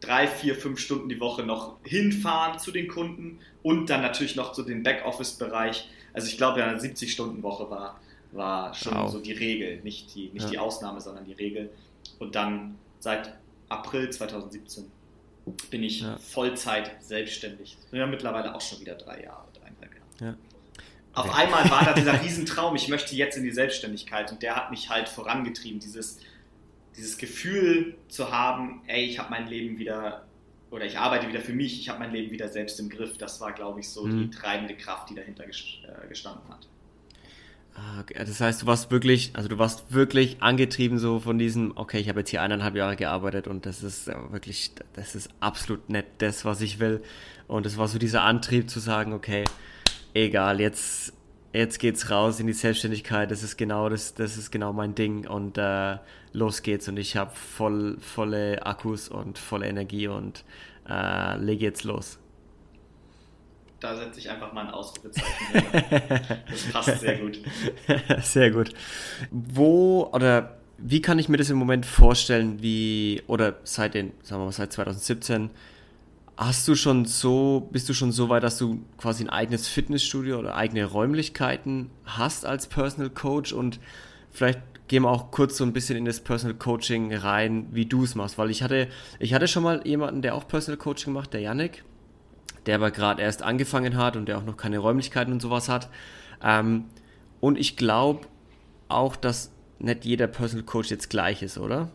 drei, 0.00 0.26
vier, 0.26 0.56
fünf 0.56 0.80
Stunden 0.80 1.08
die 1.08 1.20
Woche 1.20 1.44
noch 1.44 1.76
hinfahren 1.84 2.58
zu 2.58 2.72
den 2.72 2.88
Kunden 2.88 3.38
und 3.62 3.88
dann 3.88 4.02
natürlich 4.02 4.34
noch 4.34 4.52
zu 4.52 4.64
dem 4.64 4.82
Backoffice-Bereich. 4.82 5.88
Also 6.12 6.26
ich 6.26 6.36
glaube, 6.36 6.62
eine 6.62 6.78
70-Stunden-Woche 6.78 7.70
war, 7.70 8.00
war 8.32 8.74
schon 8.74 8.94
wow. 8.94 9.10
so 9.10 9.20
die 9.20 9.32
Regel, 9.32 9.80
nicht, 9.82 10.14
die, 10.14 10.30
nicht 10.30 10.46
ja. 10.46 10.50
die 10.50 10.58
Ausnahme, 10.58 11.00
sondern 11.00 11.24
die 11.24 11.34
Regel. 11.34 11.70
Und 12.18 12.34
dann 12.34 12.74
seit 12.98 13.32
April 13.68 14.10
2017 14.10 14.90
bin 15.70 15.82
ich 15.82 16.00
ja. 16.00 16.16
Vollzeit 16.18 16.92
selbstständig. 17.02 17.76
Ja, 17.90 18.06
mittlerweile 18.06 18.54
auch 18.54 18.60
schon 18.60 18.80
wieder 18.80 18.94
drei 18.94 19.24
Jahre, 19.24 19.48
dreieinhalb 19.54 19.92
Jahre. 19.94 20.32
Ja. 20.32 20.36
Auf 21.14 21.34
einmal 21.34 21.68
war 21.70 21.84
da 21.84 21.92
dieser 21.92 22.20
Riesentraum, 22.22 22.74
ich 22.76 22.88
möchte 22.88 23.14
jetzt 23.14 23.36
in 23.36 23.42
die 23.42 23.50
Selbstständigkeit 23.50 24.32
und 24.32 24.42
der 24.42 24.56
hat 24.56 24.70
mich 24.70 24.88
halt 24.88 25.08
vorangetrieben, 25.08 25.80
dieses, 25.80 26.18
dieses 26.96 27.18
Gefühl 27.18 27.96
zu 28.08 28.30
haben, 28.32 28.82
ey, 28.86 29.04
ich 29.04 29.18
habe 29.18 29.30
mein 29.30 29.46
Leben 29.46 29.78
wieder 29.78 30.24
oder 30.70 30.86
ich 30.86 30.98
arbeite 30.98 31.28
wieder 31.28 31.40
für 31.40 31.52
mich, 31.52 31.78
ich 31.78 31.90
habe 31.90 31.98
mein 31.98 32.12
Leben 32.12 32.30
wieder 32.30 32.48
selbst 32.48 32.80
im 32.80 32.88
Griff. 32.88 33.18
Das 33.18 33.42
war, 33.42 33.52
glaube 33.52 33.80
ich, 33.80 33.90
so 33.90 34.06
mhm. 34.06 34.18
die 34.18 34.30
treibende 34.30 34.74
Kraft, 34.74 35.10
die 35.10 35.14
dahinter 35.14 35.44
äh, 35.44 36.08
gestanden 36.08 36.48
hat. 36.48 36.66
Ah, 37.74 38.04
das 38.24 38.40
heißt, 38.40 38.62
du 38.62 38.66
warst 38.66 38.90
wirklich, 38.90 39.30
also 39.34 39.48
du 39.48 39.58
warst 39.58 39.92
wirklich 39.92 40.42
angetrieben 40.42 40.98
so 40.98 41.20
von 41.20 41.38
diesem, 41.38 41.72
okay, 41.76 41.98
ich 41.98 42.08
habe 42.08 42.20
jetzt 42.20 42.30
hier 42.30 42.42
eineinhalb 42.42 42.76
Jahre 42.76 42.96
gearbeitet 42.96 43.48
und 43.48 43.64
das 43.64 43.82
ist 43.82 44.08
wirklich, 44.30 44.72
das 44.92 45.14
ist 45.14 45.30
absolut 45.40 45.88
nicht 45.88 46.06
das, 46.18 46.44
was 46.44 46.60
ich 46.60 46.80
will. 46.80 47.02
Und 47.48 47.64
es 47.64 47.78
war 47.78 47.88
so 47.88 47.98
dieser 47.98 48.22
Antrieb 48.22 48.68
zu 48.68 48.78
sagen, 48.78 49.14
okay, 49.14 49.44
egal, 50.12 50.60
jetzt, 50.60 51.14
jetzt 51.54 51.78
geht's 51.78 52.10
raus 52.10 52.40
in 52.40 52.46
die 52.46 52.52
Selbstständigkeit, 52.52 53.30
das 53.30 53.42
ist 53.42 53.56
genau 53.56 53.88
das, 53.88 54.14
das 54.14 54.36
ist 54.36 54.50
genau 54.50 54.74
mein 54.74 54.94
Ding 54.94 55.26
und 55.26 55.56
äh, 55.56 55.96
los 56.32 56.62
geht's. 56.62 56.88
Und 56.88 56.98
ich 56.98 57.16
habe 57.16 57.34
voll, 57.34 57.96
volle 58.00 58.66
Akkus 58.66 59.08
und 59.08 59.38
volle 59.38 59.66
Energie 59.66 60.08
und 60.08 60.44
äh, 60.88 61.38
lege 61.38 61.64
jetzt 61.64 61.84
los 61.84 62.18
da 63.82 63.96
setze 63.96 64.20
ich 64.20 64.30
einfach 64.30 64.52
mal 64.52 64.66
ein 64.66 64.70
Ausrufezeichen. 64.70 65.26
das 66.48 66.64
passt 66.72 67.00
sehr 67.00 67.18
gut. 67.18 67.40
Sehr 68.22 68.50
gut. 68.50 68.72
Wo 69.30 70.08
oder 70.12 70.56
wie 70.78 71.02
kann 71.02 71.18
ich 71.18 71.28
mir 71.28 71.36
das 71.36 71.50
im 71.50 71.58
Moment 71.58 71.84
vorstellen, 71.86 72.62
wie, 72.62 73.22
oder 73.26 73.56
seit 73.64 73.94
den, 73.94 74.12
sagen 74.22 74.40
wir 74.40 74.46
mal, 74.46 74.52
seit 74.52 74.72
2017, 74.72 75.50
hast 76.36 76.66
du 76.66 76.74
schon 76.74 77.04
so, 77.04 77.68
bist 77.72 77.88
du 77.88 77.94
schon 77.94 78.12
so 78.12 78.28
weit, 78.28 78.42
dass 78.42 78.58
du 78.58 78.84
quasi 78.98 79.24
ein 79.24 79.30
eigenes 79.30 79.68
Fitnessstudio 79.68 80.38
oder 80.38 80.56
eigene 80.56 80.84
Räumlichkeiten 80.84 81.90
hast 82.04 82.46
als 82.46 82.66
Personal 82.66 83.10
Coach 83.10 83.52
und 83.52 83.80
vielleicht 84.30 84.60
gehen 84.88 85.04
wir 85.04 85.10
auch 85.10 85.30
kurz 85.30 85.56
so 85.56 85.64
ein 85.64 85.72
bisschen 85.72 85.96
in 85.96 86.04
das 86.04 86.20
Personal 86.20 86.56
Coaching 86.56 87.14
rein, 87.14 87.68
wie 87.70 87.86
du 87.86 88.04
es 88.04 88.14
machst, 88.14 88.38
weil 88.38 88.50
ich 88.50 88.62
hatte, 88.62 88.88
ich 89.18 89.34
hatte 89.34 89.46
schon 89.46 89.62
mal 89.62 89.86
jemanden, 89.86 90.22
der 90.22 90.34
auch 90.34 90.48
Personal 90.48 90.78
Coaching 90.78 91.12
macht, 91.12 91.32
der 91.32 91.40
Yannick, 91.40 91.84
der 92.66 92.76
aber 92.76 92.90
gerade 92.90 93.22
erst 93.22 93.42
angefangen 93.42 93.96
hat 93.96 94.16
und 94.16 94.26
der 94.26 94.38
auch 94.38 94.44
noch 94.44 94.56
keine 94.56 94.78
Räumlichkeiten 94.78 95.32
und 95.32 95.40
sowas 95.40 95.68
hat. 95.68 95.88
Ähm, 96.42 96.86
und 97.40 97.58
ich 97.58 97.76
glaube 97.76 98.26
auch, 98.88 99.16
dass 99.16 99.50
nicht 99.78 100.04
jeder 100.04 100.26
Personal 100.26 100.64
Coach 100.64 100.90
jetzt 100.90 101.10
gleich 101.10 101.42
ist, 101.42 101.58
oder? 101.58 101.90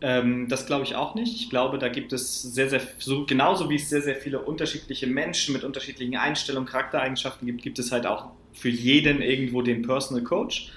Ähm, 0.00 0.48
das 0.48 0.66
glaube 0.66 0.82
ich 0.82 0.96
auch 0.96 1.14
nicht. 1.14 1.36
Ich 1.36 1.48
glaube, 1.48 1.78
da 1.78 1.88
gibt 1.88 2.12
es 2.12 2.42
sehr, 2.42 2.68
sehr, 2.68 2.80
so, 2.98 3.24
genauso 3.24 3.70
wie 3.70 3.76
es 3.76 3.88
sehr, 3.88 4.02
sehr 4.02 4.16
viele 4.16 4.40
unterschiedliche 4.40 5.06
Menschen 5.06 5.52
mit 5.52 5.62
unterschiedlichen 5.62 6.16
Einstellungen, 6.16 6.68
Charaktereigenschaften 6.68 7.46
gibt, 7.46 7.62
gibt 7.62 7.78
es 7.78 7.92
halt 7.92 8.06
auch 8.06 8.30
für 8.52 8.68
jeden 8.68 9.22
irgendwo 9.22 9.62
den 9.62 9.82
Personal 9.82 10.24
Coach. 10.24 10.72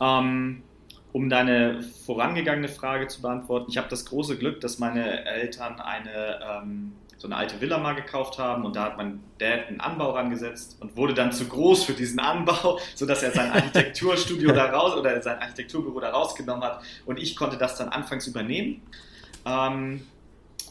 Ähm, 0.00 0.62
um 1.12 1.28
deine 1.28 1.82
vorangegangene 1.82 2.68
Frage 2.68 3.08
zu 3.08 3.20
beantworten, 3.20 3.66
ich 3.70 3.76
habe 3.76 3.88
das 3.88 4.06
große 4.06 4.38
Glück, 4.38 4.60
dass 4.60 4.78
meine 4.78 5.26
Eltern 5.26 5.80
eine 5.80 6.40
ähm, 6.42 6.92
so 7.20 7.28
eine 7.28 7.36
alte 7.36 7.60
Villa 7.60 7.76
mal 7.76 7.94
gekauft 7.94 8.38
haben 8.38 8.64
und 8.64 8.76
da 8.76 8.84
hat 8.84 8.96
mein 8.96 9.20
Dad 9.36 9.68
einen 9.68 9.78
Anbau 9.80 10.12
rangesetzt 10.12 10.78
und 10.80 10.96
wurde 10.96 11.12
dann 11.12 11.32
zu 11.32 11.46
groß 11.46 11.84
für 11.84 11.92
diesen 11.92 12.18
Anbau, 12.18 12.80
sodass 12.94 13.22
er 13.22 13.30
sein 13.30 13.52
Architekturstudio 13.52 14.52
da 14.52 14.70
raus 14.70 14.96
oder 14.96 15.20
sein 15.20 15.38
Architekturbüro 15.38 16.00
da 16.00 16.10
rausgenommen 16.10 16.64
hat 16.64 16.82
und 17.04 17.18
ich 17.18 17.36
konnte 17.36 17.58
das 17.58 17.76
dann 17.76 17.90
anfangs 17.90 18.26
übernehmen. 18.26 18.80
Ähm, 19.44 20.06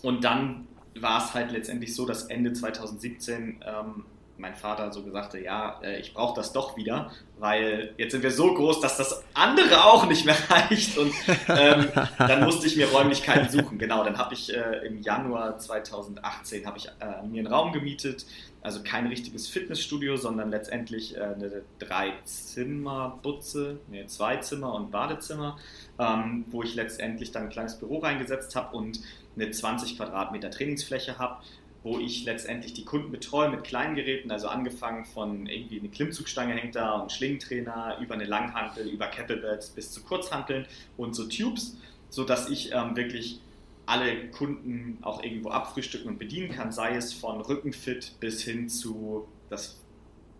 und 0.01 0.23
dann 0.23 0.67
war 0.99 1.23
es 1.23 1.35
halt 1.35 1.51
letztendlich 1.51 1.93
so, 1.93 2.07
dass 2.07 2.23
Ende 2.25 2.51
2017 2.51 3.63
ähm, 3.63 4.05
mein 4.39 4.55
Vater 4.55 4.91
so 4.91 5.03
gesagt 5.03 5.33
hat, 5.33 5.41
ja, 5.41 5.79
äh, 5.83 5.99
ich 5.99 6.13
brauche 6.13 6.35
das 6.35 6.53
doch 6.53 6.77
wieder, 6.77 7.11
weil 7.37 7.93
jetzt 7.97 8.11
sind 8.11 8.23
wir 8.23 8.31
so 8.31 8.53
groß, 8.53 8.79
dass 8.79 8.97
das 8.97 9.23
andere 9.33 9.83
auch 9.83 10.07
nicht 10.07 10.25
mehr 10.25 10.37
reicht. 10.49 10.97
Und 10.97 11.13
ähm, 11.47 11.87
dann 12.17 12.43
musste 12.43 12.67
ich 12.67 12.77
mir 12.77 12.89
Räumlichkeiten 12.89 13.49
suchen. 13.49 13.77
Genau, 13.77 14.03
dann 14.03 14.17
habe 14.17 14.33
ich 14.33 14.53
äh, 14.53 14.87
im 14.87 15.01
Januar 15.01 15.57
2018 15.57 16.65
habe 16.65 16.77
ich 16.77 16.87
äh, 16.87 17.27
mir 17.27 17.39
einen 17.39 17.47
Raum 17.47 17.73
gemietet, 17.73 18.25
also 18.61 18.81
kein 18.83 19.07
richtiges 19.07 19.47
Fitnessstudio, 19.47 20.17
sondern 20.17 20.49
letztendlich 20.49 21.15
äh, 21.15 21.21
eine 21.21 21.61
Drei-Zimmer-Butze, 21.79 23.79
nee, 23.89 24.05
zwei 24.07 24.37
Zimmer 24.37 24.73
und 24.73 24.91
Badezimmer, 24.91 25.57
ähm, 25.97 26.45
wo 26.47 26.63
ich 26.63 26.75
letztendlich 26.75 27.31
dann 27.31 27.43
ein 27.43 27.49
kleines 27.49 27.77
Büro 27.77 27.99
reingesetzt 27.99 28.55
habe 28.55 28.75
und 28.75 28.99
eine 29.35 29.51
20 29.51 29.97
Quadratmeter 29.97 30.49
Trainingsfläche 30.49 31.17
habe 31.17 31.37
wo 31.83 31.97
ich 31.97 32.25
letztendlich 32.25 32.73
die 32.73 32.83
Kunden 32.83 33.11
betreue 33.11 33.49
mit 33.49 33.63
kleinen 33.63 33.95
Geräten, 33.95 34.31
also 34.31 34.47
angefangen 34.47 35.05
von 35.05 35.45
irgendwie 35.45 35.79
eine 35.79 35.89
Klimmzugstange 35.89 36.53
hängt 36.53 36.75
da 36.75 36.97
und 36.97 37.11
Schlingentrainer, 37.11 37.97
über 38.01 38.15
eine 38.15 38.25
Langhantel, 38.25 38.87
über 38.87 39.07
Kettlebells 39.07 39.69
bis 39.69 39.91
zu 39.91 40.03
Kurzhanteln 40.03 40.65
und 40.97 41.15
so 41.15 41.27
Tubes, 41.27 41.77
sodass 42.09 42.49
ich 42.49 42.73
ähm, 42.73 42.97
wirklich 42.97 43.39
alle 43.85 44.29
Kunden 44.29 44.99
auch 45.01 45.23
irgendwo 45.23 45.49
abfrühstücken 45.49 46.09
und 46.09 46.19
bedienen 46.19 46.51
kann, 46.51 46.71
sei 46.71 46.95
es 46.95 47.13
von 47.13 47.41
Rückenfit 47.41 48.19
bis 48.19 48.43
hin 48.43 48.69
zu 48.69 49.27
das 49.49 49.79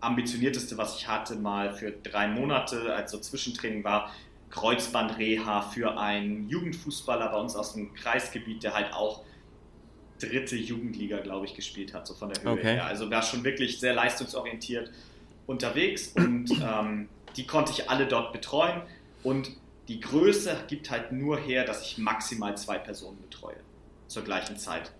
ambitionierteste, 0.02 0.78
was 0.78 0.98
ich 0.98 1.08
hatte, 1.08 1.36
mal 1.36 1.74
für 1.74 1.92
drei 1.92 2.28
Monate 2.28 2.94
als 2.94 3.12
so 3.12 3.18
Zwischentraining 3.18 3.84
war, 3.84 4.12
Kreuzbandreha 4.50 5.62
für 5.62 5.98
einen 5.98 6.50
Jugendfußballer 6.50 7.30
bei 7.30 7.38
uns 7.40 7.56
aus 7.56 7.74
dem 7.74 7.94
Kreisgebiet, 7.94 8.64
der 8.64 8.74
halt 8.74 8.94
auch 8.94 9.24
dritte 10.20 10.56
Jugendliga, 10.56 11.20
glaube 11.20 11.46
ich, 11.46 11.56
gespielt 11.56 11.94
hat, 11.94 12.08
so 12.08 12.14
von 12.14 12.30
der 12.30 12.44
Höhe 12.44 12.52
okay. 12.52 12.74
her. 12.74 12.86
Also 12.86 13.10
war 13.10 13.22
schon 13.22 13.44
wirklich 13.44 13.80
sehr 13.80 13.94
leistungsorientiert 13.94 14.92
unterwegs 15.48 16.10
und 16.16 16.52
ähm, 16.64 17.10
die 17.36 17.46
konnte 17.46 17.72
ich 17.72 17.90
alle 17.90 18.06
dort 18.06 18.34
betreuen 18.34 18.82
und 19.24 19.52
die 19.88 20.00
Größe 20.00 20.56
gibt 20.68 20.92
halt 20.92 21.12
nur 21.12 21.40
her, 21.40 21.66
dass 21.66 21.82
ich 21.82 21.98
maximal 21.98 22.56
zwei 22.56 22.78
Personen 22.78 23.20
betreue 23.22 23.58
zur 24.08 24.24
gleichen 24.24 24.58
Zeit. 24.58 24.92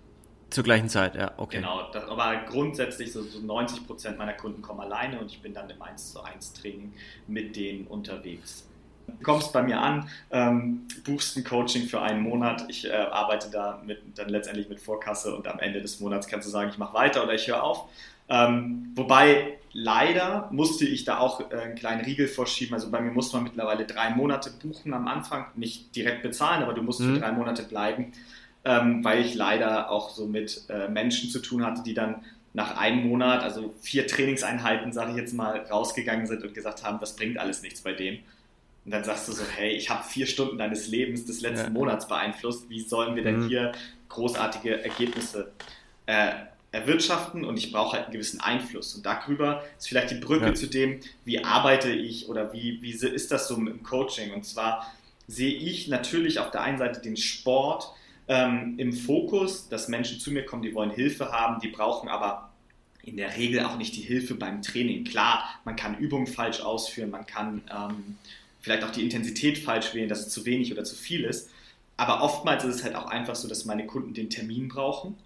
Zur 0.50 0.64
gleichen 0.64 0.88
Zeit, 0.88 1.14
ja, 1.14 1.32
okay. 1.36 1.58
Genau, 1.58 1.90
das, 1.92 2.04
aber 2.08 2.44
grundsätzlich 2.48 3.12
so, 3.12 3.22
so 3.22 3.38
90 3.38 3.86
Prozent 3.86 4.18
meiner 4.18 4.32
Kunden 4.32 4.62
kommen 4.62 4.80
alleine 4.80 5.20
und 5.20 5.30
ich 5.30 5.40
bin 5.40 5.54
dann 5.54 5.70
im 5.70 5.80
1 5.80 6.12
zu 6.12 6.22
1 6.22 6.54
Training 6.54 6.92
mit 7.28 7.54
denen 7.54 7.86
unterwegs 7.86 8.66
kommst 9.22 9.52
bei 9.52 9.62
mir 9.62 9.80
an, 9.80 10.08
ähm, 10.30 10.86
buchst 11.04 11.36
ein 11.36 11.44
Coaching 11.44 11.86
für 11.86 12.00
einen 12.00 12.22
Monat. 12.22 12.64
Ich 12.68 12.88
äh, 12.88 12.92
arbeite 12.92 13.50
da 13.50 13.80
mit, 13.84 14.00
dann 14.16 14.28
letztendlich 14.28 14.68
mit 14.68 14.80
Vorkasse 14.80 15.34
und 15.34 15.46
am 15.48 15.58
Ende 15.58 15.80
des 15.80 16.00
Monats 16.00 16.26
kannst 16.26 16.46
du 16.46 16.50
sagen, 16.50 16.70
ich 16.70 16.78
mache 16.78 16.94
weiter 16.94 17.22
oder 17.22 17.34
ich 17.34 17.46
höre 17.48 17.62
auf. 17.62 17.88
Ähm, 18.28 18.92
wobei 18.94 19.58
leider 19.72 20.48
musste 20.52 20.84
ich 20.84 21.04
da 21.04 21.18
auch 21.18 21.50
äh, 21.50 21.56
einen 21.56 21.74
kleinen 21.74 22.02
Riegel 22.02 22.28
vorschieben. 22.28 22.74
Also 22.74 22.90
bei 22.90 23.00
mir 23.00 23.10
muss 23.10 23.32
man 23.32 23.42
mittlerweile 23.42 23.84
drei 23.84 24.10
Monate 24.10 24.50
buchen 24.62 24.94
am 24.94 25.08
Anfang, 25.08 25.46
nicht 25.56 25.94
direkt 25.96 26.22
bezahlen, 26.22 26.62
aber 26.62 26.72
du 26.72 26.82
musst 26.82 27.00
mhm. 27.00 27.14
für 27.14 27.20
drei 27.20 27.32
Monate 27.32 27.64
bleiben, 27.64 28.12
ähm, 28.64 29.04
weil 29.04 29.20
ich 29.20 29.34
leider 29.34 29.90
auch 29.90 30.10
so 30.10 30.26
mit 30.26 30.62
äh, 30.68 30.88
Menschen 30.88 31.30
zu 31.30 31.40
tun 31.40 31.64
hatte, 31.64 31.82
die 31.82 31.94
dann 31.94 32.22
nach 32.52 32.76
einem 32.76 33.06
Monat, 33.08 33.42
also 33.42 33.74
vier 33.80 34.06
Trainingseinheiten, 34.06 34.92
sage 34.92 35.12
ich 35.12 35.16
jetzt 35.16 35.34
mal, 35.34 35.60
rausgegangen 35.70 36.26
sind 36.26 36.42
und 36.42 36.54
gesagt 36.54 36.84
haben, 36.84 36.98
das 36.98 37.14
bringt 37.14 37.38
alles 37.38 37.62
nichts 37.62 37.82
bei 37.82 37.92
dem. 37.92 38.18
Und 38.90 38.94
dann 38.94 39.04
sagst 39.04 39.28
du 39.28 39.32
so, 39.32 39.44
hey, 39.56 39.70
ich 39.70 39.88
habe 39.88 40.02
vier 40.02 40.26
Stunden 40.26 40.58
deines 40.58 40.88
Lebens 40.88 41.24
des 41.24 41.42
letzten 41.42 41.66
ja. 41.66 41.70
Monats 41.70 42.08
beeinflusst. 42.08 42.68
Wie 42.68 42.80
sollen 42.80 43.14
wir 43.14 43.22
denn 43.22 43.44
mhm. 43.44 43.48
hier 43.48 43.70
großartige 44.08 44.82
Ergebnisse 44.82 45.52
äh, 46.06 46.32
erwirtschaften 46.72 47.44
und 47.44 47.56
ich 47.56 47.70
brauche 47.70 47.92
halt 47.92 48.06
einen 48.06 48.14
gewissen 48.14 48.40
Einfluss. 48.40 48.96
Und 48.96 49.06
darüber 49.06 49.62
ist 49.78 49.86
vielleicht 49.86 50.10
die 50.10 50.16
Brücke 50.16 50.46
ja. 50.46 50.54
zu 50.54 50.66
dem, 50.66 50.98
wie 51.24 51.44
arbeite 51.44 51.88
ich 51.88 52.28
oder 52.28 52.52
wie, 52.52 52.82
wie 52.82 52.90
ist 52.90 53.30
das 53.30 53.46
so 53.46 53.54
im 53.54 53.84
Coaching. 53.84 54.32
Und 54.32 54.44
zwar 54.44 54.92
sehe 55.28 55.54
ich 55.54 55.86
natürlich 55.86 56.40
auf 56.40 56.50
der 56.50 56.62
einen 56.62 56.78
Seite 56.78 57.00
den 57.00 57.16
Sport 57.16 57.92
ähm, 58.26 58.74
im 58.76 58.92
Fokus, 58.92 59.68
dass 59.68 59.86
Menschen 59.86 60.18
zu 60.18 60.32
mir 60.32 60.44
kommen, 60.44 60.62
die 60.62 60.74
wollen 60.74 60.90
Hilfe 60.90 61.30
haben, 61.30 61.60
die 61.60 61.68
brauchen 61.68 62.08
aber 62.08 62.50
in 63.04 63.16
der 63.16 63.36
Regel 63.36 63.64
auch 63.64 63.76
nicht 63.76 63.94
die 63.94 64.02
Hilfe 64.02 64.34
beim 64.34 64.62
Training. 64.62 65.04
Klar, 65.04 65.44
man 65.64 65.76
kann 65.76 65.96
Übungen 65.96 66.26
falsch 66.26 66.60
ausführen, 66.60 67.10
man 67.10 67.24
kann 67.24 67.62
ähm, 67.70 68.16
vielleicht 68.60 68.84
auch 68.84 68.90
die 68.90 69.02
Intensität 69.02 69.58
falsch 69.58 69.94
wählen, 69.94 70.08
dass 70.08 70.20
es 70.20 70.28
zu 70.28 70.44
wenig 70.44 70.72
oder 70.72 70.84
zu 70.84 70.94
viel 70.94 71.24
ist. 71.24 71.50
Aber 71.96 72.22
oftmals 72.22 72.64
ist 72.64 72.76
es 72.76 72.84
halt 72.84 72.94
auch 72.94 73.06
einfach 73.06 73.34
so, 73.34 73.48
dass 73.48 73.64
meine 73.64 73.86
Kunden 73.86 74.14
den 74.14 74.30
Termin 74.30 74.68
brauchen 74.68 75.16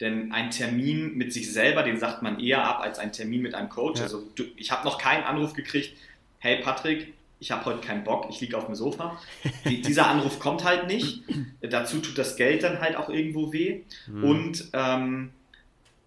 denn 0.00 0.32
ein 0.32 0.50
Termin 0.50 1.16
mit 1.16 1.32
sich 1.32 1.52
selber, 1.52 1.82
den 1.82 1.98
sagt 1.98 2.22
man 2.22 2.38
eher 2.38 2.64
ab 2.64 2.80
als 2.80 2.98
ein 2.98 3.12
Termin 3.12 3.42
mit 3.42 3.54
einem 3.54 3.68
Coach. 3.68 3.98
Ja. 3.98 4.04
Also 4.04 4.22
ich 4.56 4.70
habe 4.70 4.84
noch 4.84 4.98
keinen 4.98 5.24
Anruf 5.24 5.54
gekriegt, 5.54 5.96
hey 6.38 6.62
Patrick, 6.62 7.14
ich 7.40 7.50
habe 7.50 7.64
heute 7.64 7.80
keinen 7.80 8.04
Bock, 8.04 8.26
ich 8.30 8.40
liege 8.40 8.56
auf 8.56 8.66
dem 8.66 8.74
Sofa. 8.74 9.18
Die, 9.64 9.80
dieser 9.82 10.06
Anruf 10.06 10.38
kommt 10.38 10.64
halt 10.64 10.86
nicht. 10.86 11.22
Dazu 11.60 11.98
tut 12.00 12.18
das 12.18 12.36
Geld 12.36 12.62
dann 12.62 12.80
halt 12.80 12.96
auch 12.96 13.08
irgendwo 13.08 13.52
weh. 13.52 13.82
Mhm. 14.06 14.24
Und 14.24 14.68
ähm, 14.72 15.30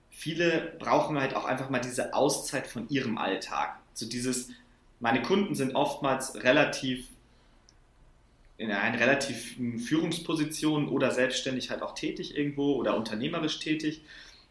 viele 0.10 0.74
brauchen 0.80 1.20
halt 1.20 1.36
auch 1.36 1.46
einfach 1.46 1.70
mal 1.70 1.80
diese 1.80 2.14
Auszeit 2.14 2.68
von 2.68 2.88
ihrem 2.90 3.18
Alltag. 3.18 3.78
So 3.94 4.08
dieses, 4.08 4.50
meine 5.02 5.22
Kunden 5.22 5.56
sind 5.56 5.76
oftmals 5.76 6.42
relativ 6.44 7.08
in 8.58 8.72
einer 8.72 9.00
relativen 9.00 9.80
Führungsposition 9.80 10.88
oder 10.88 11.10
selbstständig 11.10 11.72
halt 11.72 11.82
auch 11.82 11.96
tätig 11.96 12.38
irgendwo 12.38 12.76
oder 12.76 12.96
unternehmerisch 12.96 13.60
tätig. 13.60 14.02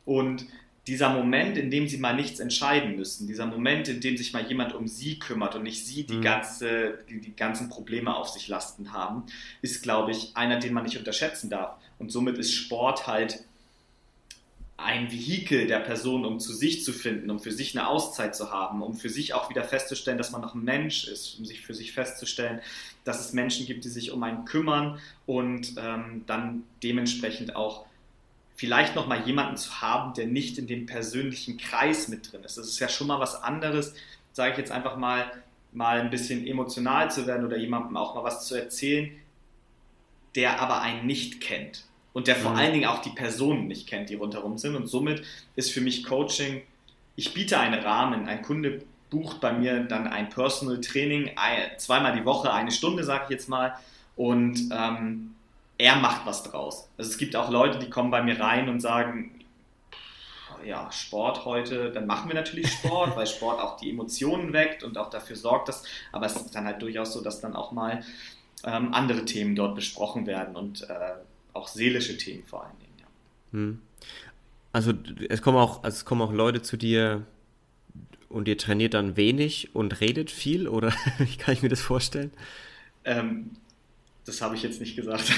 Und 0.04 0.46
dieser 0.88 1.10
Moment, 1.10 1.56
in 1.56 1.70
dem 1.70 1.86
sie 1.86 1.98
mal 1.98 2.16
nichts 2.16 2.40
entscheiden 2.40 2.96
müssen, 2.96 3.28
dieser 3.28 3.46
Moment, 3.46 3.86
in 3.86 4.00
dem 4.00 4.16
sich 4.16 4.32
mal 4.32 4.44
jemand 4.44 4.74
um 4.74 4.88
sie 4.88 5.20
kümmert 5.20 5.54
und 5.54 5.62
nicht 5.62 5.86
sie 5.86 6.04
die, 6.04 6.14
mhm. 6.14 6.22
ganze, 6.22 6.98
die, 7.08 7.20
die 7.20 7.36
ganzen 7.36 7.68
Probleme 7.68 8.16
auf 8.16 8.28
sich 8.28 8.48
lasten 8.48 8.92
haben, 8.92 9.22
ist, 9.62 9.84
glaube 9.84 10.10
ich, 10.10 10.36
einer, 10.36 10.58
den 10.58 10.72
man 10.72 10.82
nicht 10.82 10.98
unterschätzen 10.98 11.48
darf. 11.48 11.76
Und 12.00 12.10
somit 12.10 12.36
ist 12.38 12.52
Sport 12.52 13.06
halt 13.06 13.44
ein 14.82 15.10
Vehikel 15.10 15.66
der 15.66 15.80
Person, 15.80 16.24
um 16.24 16.40
zu 16.40 16.52
sich 16.52 16.82
zu 16.84 16.92
finden, 16.92 17.30
um 17.30 17.38
für 17.38 17.52
sich 17.52 17.76
eine 17.76 17.88
Auszeit 17.88 18.34
zu 18.34 18.50
haben, 18.50 18.82
um 18.82 18.94
für 18.94 19.08
sich 19.08 19.34
auch 19.34 19.50
wieder 19.50 19.64
festzustellen, 19.64 20.18
dass 20.18 20.30
man 20.30 20.40
noch 20.40 20.54
ein 20.54 20.64
Mensch 20.64 21.06
ist, 21.06 21.38
um 21.38 21.44
sich 21.44 21.60
für 21.60 21.74
sich 21.74 21.92
festzustellen, 21.92 22.60
dass 23.04 23.20
es 23.20 23.32
Menschen 23.32 23.66
gibt, 23.66 23.84
die 23.84 23.88
sich 23.88 24.10
um 24.10 24.22
einen 24.22 24.44
kümmern 24.44 24.98
und 25.26 25.74
ähm, 25.76 26.24
dann 26.26 26.64
dementsprechend 26.82 27.56
auch 27.56 27.86
vielleicht 28.56 28.94
noch 28.94 29.06
mal 29.06 29.26
jemanden 29.26 29.56
zu 29.56 29.80
haben, 29.80 30.14
der 30.14 30.26
nicht 30.26 30.58
in 30.58 30.66
dem 30.66 30.86
persönlichen 30.86 31.56
Kreis 31.56 32.08
mit 32.08 32.32
drin 32.32 32.44
ist. 32.44 32.58
Das 32.58 32.66
ist 32.66 32.78
ja 32.78 32.88
schon 32.88 33.06
mal 33.06 33.20
was 33.20 33.42
anderes, 33.42 33.94
sage 34.32 34.52
ich 34.52 34.58
jetzt 34.58 34.72
einfach 34.72 34.96
mal, 34.96 35.30
mal 35.72 36.00
ein 36.00 36.10
bisschen 36.10 36.46
emotional 36.46 37.10
zu 37.10 37.26
werden 37.26 37.46
oder 37.46 37.56
jemandem 37.56 37.96
auch 37.96 38.14
mal 38.14 38.24
was 38.24 38.46
zu 38.46 38.54
erzählen, 38.54 39.10
der 40.34 40.60
aber 40.60 40.80
einen 40.80 41.06
nicht 41.06 41.40
kennt 41.40 41.89
und 42.12 42.26
der 42.26 42.36
vor 42.36 42.52
mhm. 42.52 42.56
allen 42.58 42.72
Dingen 42.72 42.86
auch 42.86 43.02
die 43.02 43.10
Personen 43.10 43.68
nicht 43.68 43.88
kennt, 43.88 44.10
die 44.10 44.14
rundherum 44.14 44.58
sind. 44.58 44.74
Und 44.74 44.86
somit 44.86 45.22
ist 45.56 45.72
für 45.72 45.80
mich 45.80 46.04
Coaching, 46.04 46.62
ich 47.16 47.34
biete 47.34 47.58
einen 47.58 47.80
Rahmen, 47.80 48.26
ein 48.26 48.42
Kunde 48.42 48.82
bucht 49.10 49.40
bei 49.40 49.52
mir 49.52 49.80
dann 49.80 50.06
ein 50.06 50.28
Personal 50.28 50.80
Training, 50.80 51.30
zweimal 51.78 52.16
die 52.16 52.24
Woche, 52.24 52.52
eine 52.52 52.70
Stunde, 52.70 53.04
sage 53.04 53.24
ich 53.24 53.30
jetzt 53.30 53.48
mal, 53.48 53.74
und 54.16 54.70
ähm, 54.72 55.34
er 55.78 55.96
macht 55.96 56.26
was 56.26 56.42
draus. 56.42 56.88
Also 56.96 57.10
es 57.10 57.18
gibt 57.18 57.34
auch 57.36 57.50
Leute, 57.50 57.78
die 57.78 57.90
kommen 57.90 58.10
bei 58.10 58.22
mir 58.22 58.38
rein 58.38 58.68
und 58.68 58.80
sagen, 58.80 59.44
ja, 60.64 60.92
Sport 60.92 61.44
heute, 61.44 61.90
dann 61.90 62.06
machen 62.06 62.28
wir 62.28 62.34
natürlich 62.34 62.70
Sport, 62.72 63.16
weil 63.16 63.26
Sport 63.26 63.60
auch 63.60 63.76
die 63.76 63.90
Emotionen 63.90 64.52
weckt 64.52 64.82
und 64.82 64.98
auch 64.98 65.10
dafür 65.10 65.36
sorgt, 65.36 65.68
dass, 65.68 65.84
aber 66.12 66.26
es 66.26 66.36
ist 66.36 66.54
dann 66.54 66.66
halt 66.66 66.82
durchaus 66.82 67.12
so, 67.12 67.22
dass 67.22 67.40
dann 67.40 67.56
auch 67.56 67.72
mal 67.72 68.04
ähm, 68.64 68.92
andere 68.92 69.24
Themen 69.24 69.56
dort 69.56 69.74
besprochen 69.74 70.26
werden 70.26 70.54
und 70.54 70.82
äh, 70.88 71.14
auch 71.54 71.68
seelische 71.68 72.16
Themen 72.16 72.44
vor 72.44 72.64
allen 72.64 72.78
Dingen. 72.78 72.92
Ja. 72.98 73.06
Hm. 73.52 73.78
Also 74.72 74.92
es 75.28 75.42
kommen 75.42 75.58
auch, 75.58 75.82
also 75.82 75.96
es 75.96 76.04
kommen 76.04 76.22
auch 76.22 76.32
Leute 76.32 76.62
zu 76.62 76.76
dir 76.76 77.26
und 78.28 78.46
ihr 78.46 78.56
trainiert 78.56 78.94
dann 78.94 79.16
wenig 79.16 79.74
und 79.74 80.00
redet 80.00 80.30
viel 80.30 80.68
oder 80.68 80.92
wie 81.18 81.36
kann 81.36 81.54
ich 81.54 81.62
mir 81.62 81.68
das 81.68 81.80
vorstellen? 81.80 82.30
Ähm, 83.04 83.50
das 84.24 84.40
habe 84.42 84.54
ich 84.54 84.62
jetzt 84.62 84.80
nicht 84.80 84.94
gesagt. 84.94 85.24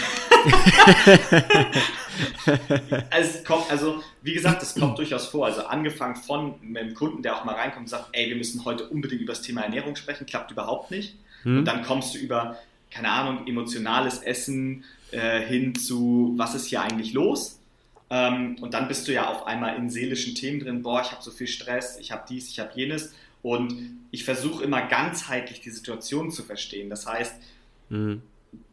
es 3.11 3.43
kommt, 3.45 3.71
also 3.71 4.03
wie 4.21 4.35
gesagt, 4.35 4.61
das 4.61 4.75
kommt 4.75 4.99
durchaus 4.99 5.27
vor. 5.27 5.47
Also 5.47 5.65
angefangen 5.65 6.17
von 6.17 6.57
einem 6.63 6.95
Kunden, 6.95 7.23
der 7.23 7.37
auch 7.37 7.45
mal 7.45 7.55
reinkommt 7.55 7.85
und 7.85 7.89
sagt, 7.89 8.09
ey, 8.13 8.29
wir 8.29 8.37
müssen 8.37 8.65
heute 8.65 8.89
unbedingt 8.89 9.23
über 9.23 9.33
das 9.33 9.43
Thema 9.43 9.63
Ernährung 9.63 9.97
sprechen, 9.97 10.27
klappt 10.27 10.51
überhaupt 10.51 10.91
nicht. 10.91 11.15
Hm. 11.45 11.59
Und 11.59 11.65
dann 11.65 11.83
kommst 11.85 12.15
du 12.15 12.19
über, 12.19 12.59
keine 12.93 13.11
Ahnung, 13.11 13.47
emotionales 13.47 14.19
Essen, 14.19 14.85
äh, 15.11 15.41
hin 15.41 15.75
zu, 15.75 16.35
was 16.37 16.55
ist 16.55 16.67
hier 16.67 16.83
eigentlich 16.83 17.13
los? 17.13 17.59
Ähm, 18.11 18.57
und 18.61 18.75
dann 18.75 18.89
bist 18.89 19.09
du 19.09 19.13
ja 19.13 19.31
auf 19.31 19.47
einmal 19.47 19.77
in 19.77 19.89
seelischen 19.89 20.35
Themen 20.35 20.61
drin, 20.61 20.83
boah, 20.83 21.01
ich 21.01 21.13
habe 21.13 21.23
so 21.23 21.31
viel 21.31 21.47
Stress, 21.47 21.99
ich 21.99 22.13
habe 22.13 22.25
dies, 22.29 22.51
ich 22.51 22.61
habe 22.61 22.71
jenes. 22.75 23.15
Und 23.43 23.99
ich 24.11 24.25
versuche 24.25 24.63
immer 24.63 24.83
ganzheitlich 24.83 25.61
die 25.61 25.71
Situation 25.71 26.31
zu 26.31 26.43
verstehen. 26.43 26.91
Das 26.91 27.07
heißt, 27.07 27.35
mhm. 27.89 28.23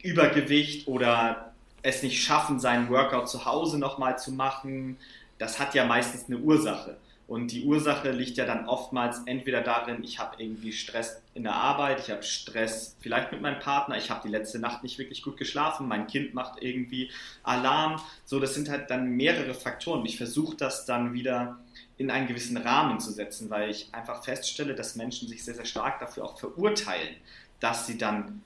Übergewicht 0.04 0.88
oder 0.88 1.54
es 1.82 2.04
nicht 2.04 2.22
schaffen, 2.22 2.60
seinen 2.60 2.90
Workout 2.90 3.30
zu 3.30 3.46
Hause 3.46 3.80
nochmal 3.80 4.20
zu 4.20 4.32
machen, 4.32 4.98
das 5.38 5.60
hat 5.60 5.74
ja 5.74 5.86
meistens 5.86 6.26
eine 6.28 6.38
Ursache. 6.38 6.98
Und 7.30 7.52
die 7.52 7.64
Ursache 7.64 8.10
liegt 8.10 8.38
ja 8.38 8.46
dann 8.46 8.68
oftmals 8.68 9.22
entweder 9.28 9.62
darin, 9.62 10.04
ich 10.04 10.18
habe 10.18 10.42
irgendwie 10.42 10.72
Stress 10.72 11.22
in 11.36 11.44
der 11.44 11.54
Arbeit, 11.54 12.00
ich 12.00 12.10
habe 12.10 12.24
Stress 12.24 12.98
vielleicht 13.02 13.32
mit 13.32 13.40
meinem 13.40 13.60
Partner, 13.60 13.98
ich 13.98 14.10
habe 14.10 14.22
die 14.26 14.30
letzte 14.30 14.58
Nacht 14.58 14.82
nicht 14.82 14.98
wirklich 14.98 15.22
gut 15.22 15.38
geschlafen, 15.38 15.88
mein 15.88 16.08
Kind 16.08 16.34
macht 16.34 16.64
irgendwie 16.64 17.12
Alarm. 17.44 18.02
So, 18.26 18.40
das 18.40 18.56
sind 18.56 18.68
halt 18.68 18.90
dann 18.90 19.12
mehrere 19.12 19.54
Faktoren. 19.54 20.04
Ich 20.08 20.18
versuche 20.18 20.58
das 20.58 20.88
dann 20.88 21.14
wieder 21.14 21.60
in 21.98 22.10
einen 22.10 22.26
gewissen 22.26 22.58
Rahmen 22.58 23.00
zu 23.00 23.12
setzen, 23.12 23.52
weil 23.52 23.70
ich 23.70 23.94
einfach 23.94 24.24
feststelle, 24.24 24.74
dass 24.74 24.96
Menschen 24.96 25.28
sich 25.28 25.44
sehr, 25.44 25.54
sehr 25.54 25.66
stark 25.66 26.00
dafür 26.00 26.26
auch 26.26 26.40
verurteilen, 26.40 27.16
dass 27.60 27.86
sie 27.86 28.00
dann 28.00 28.42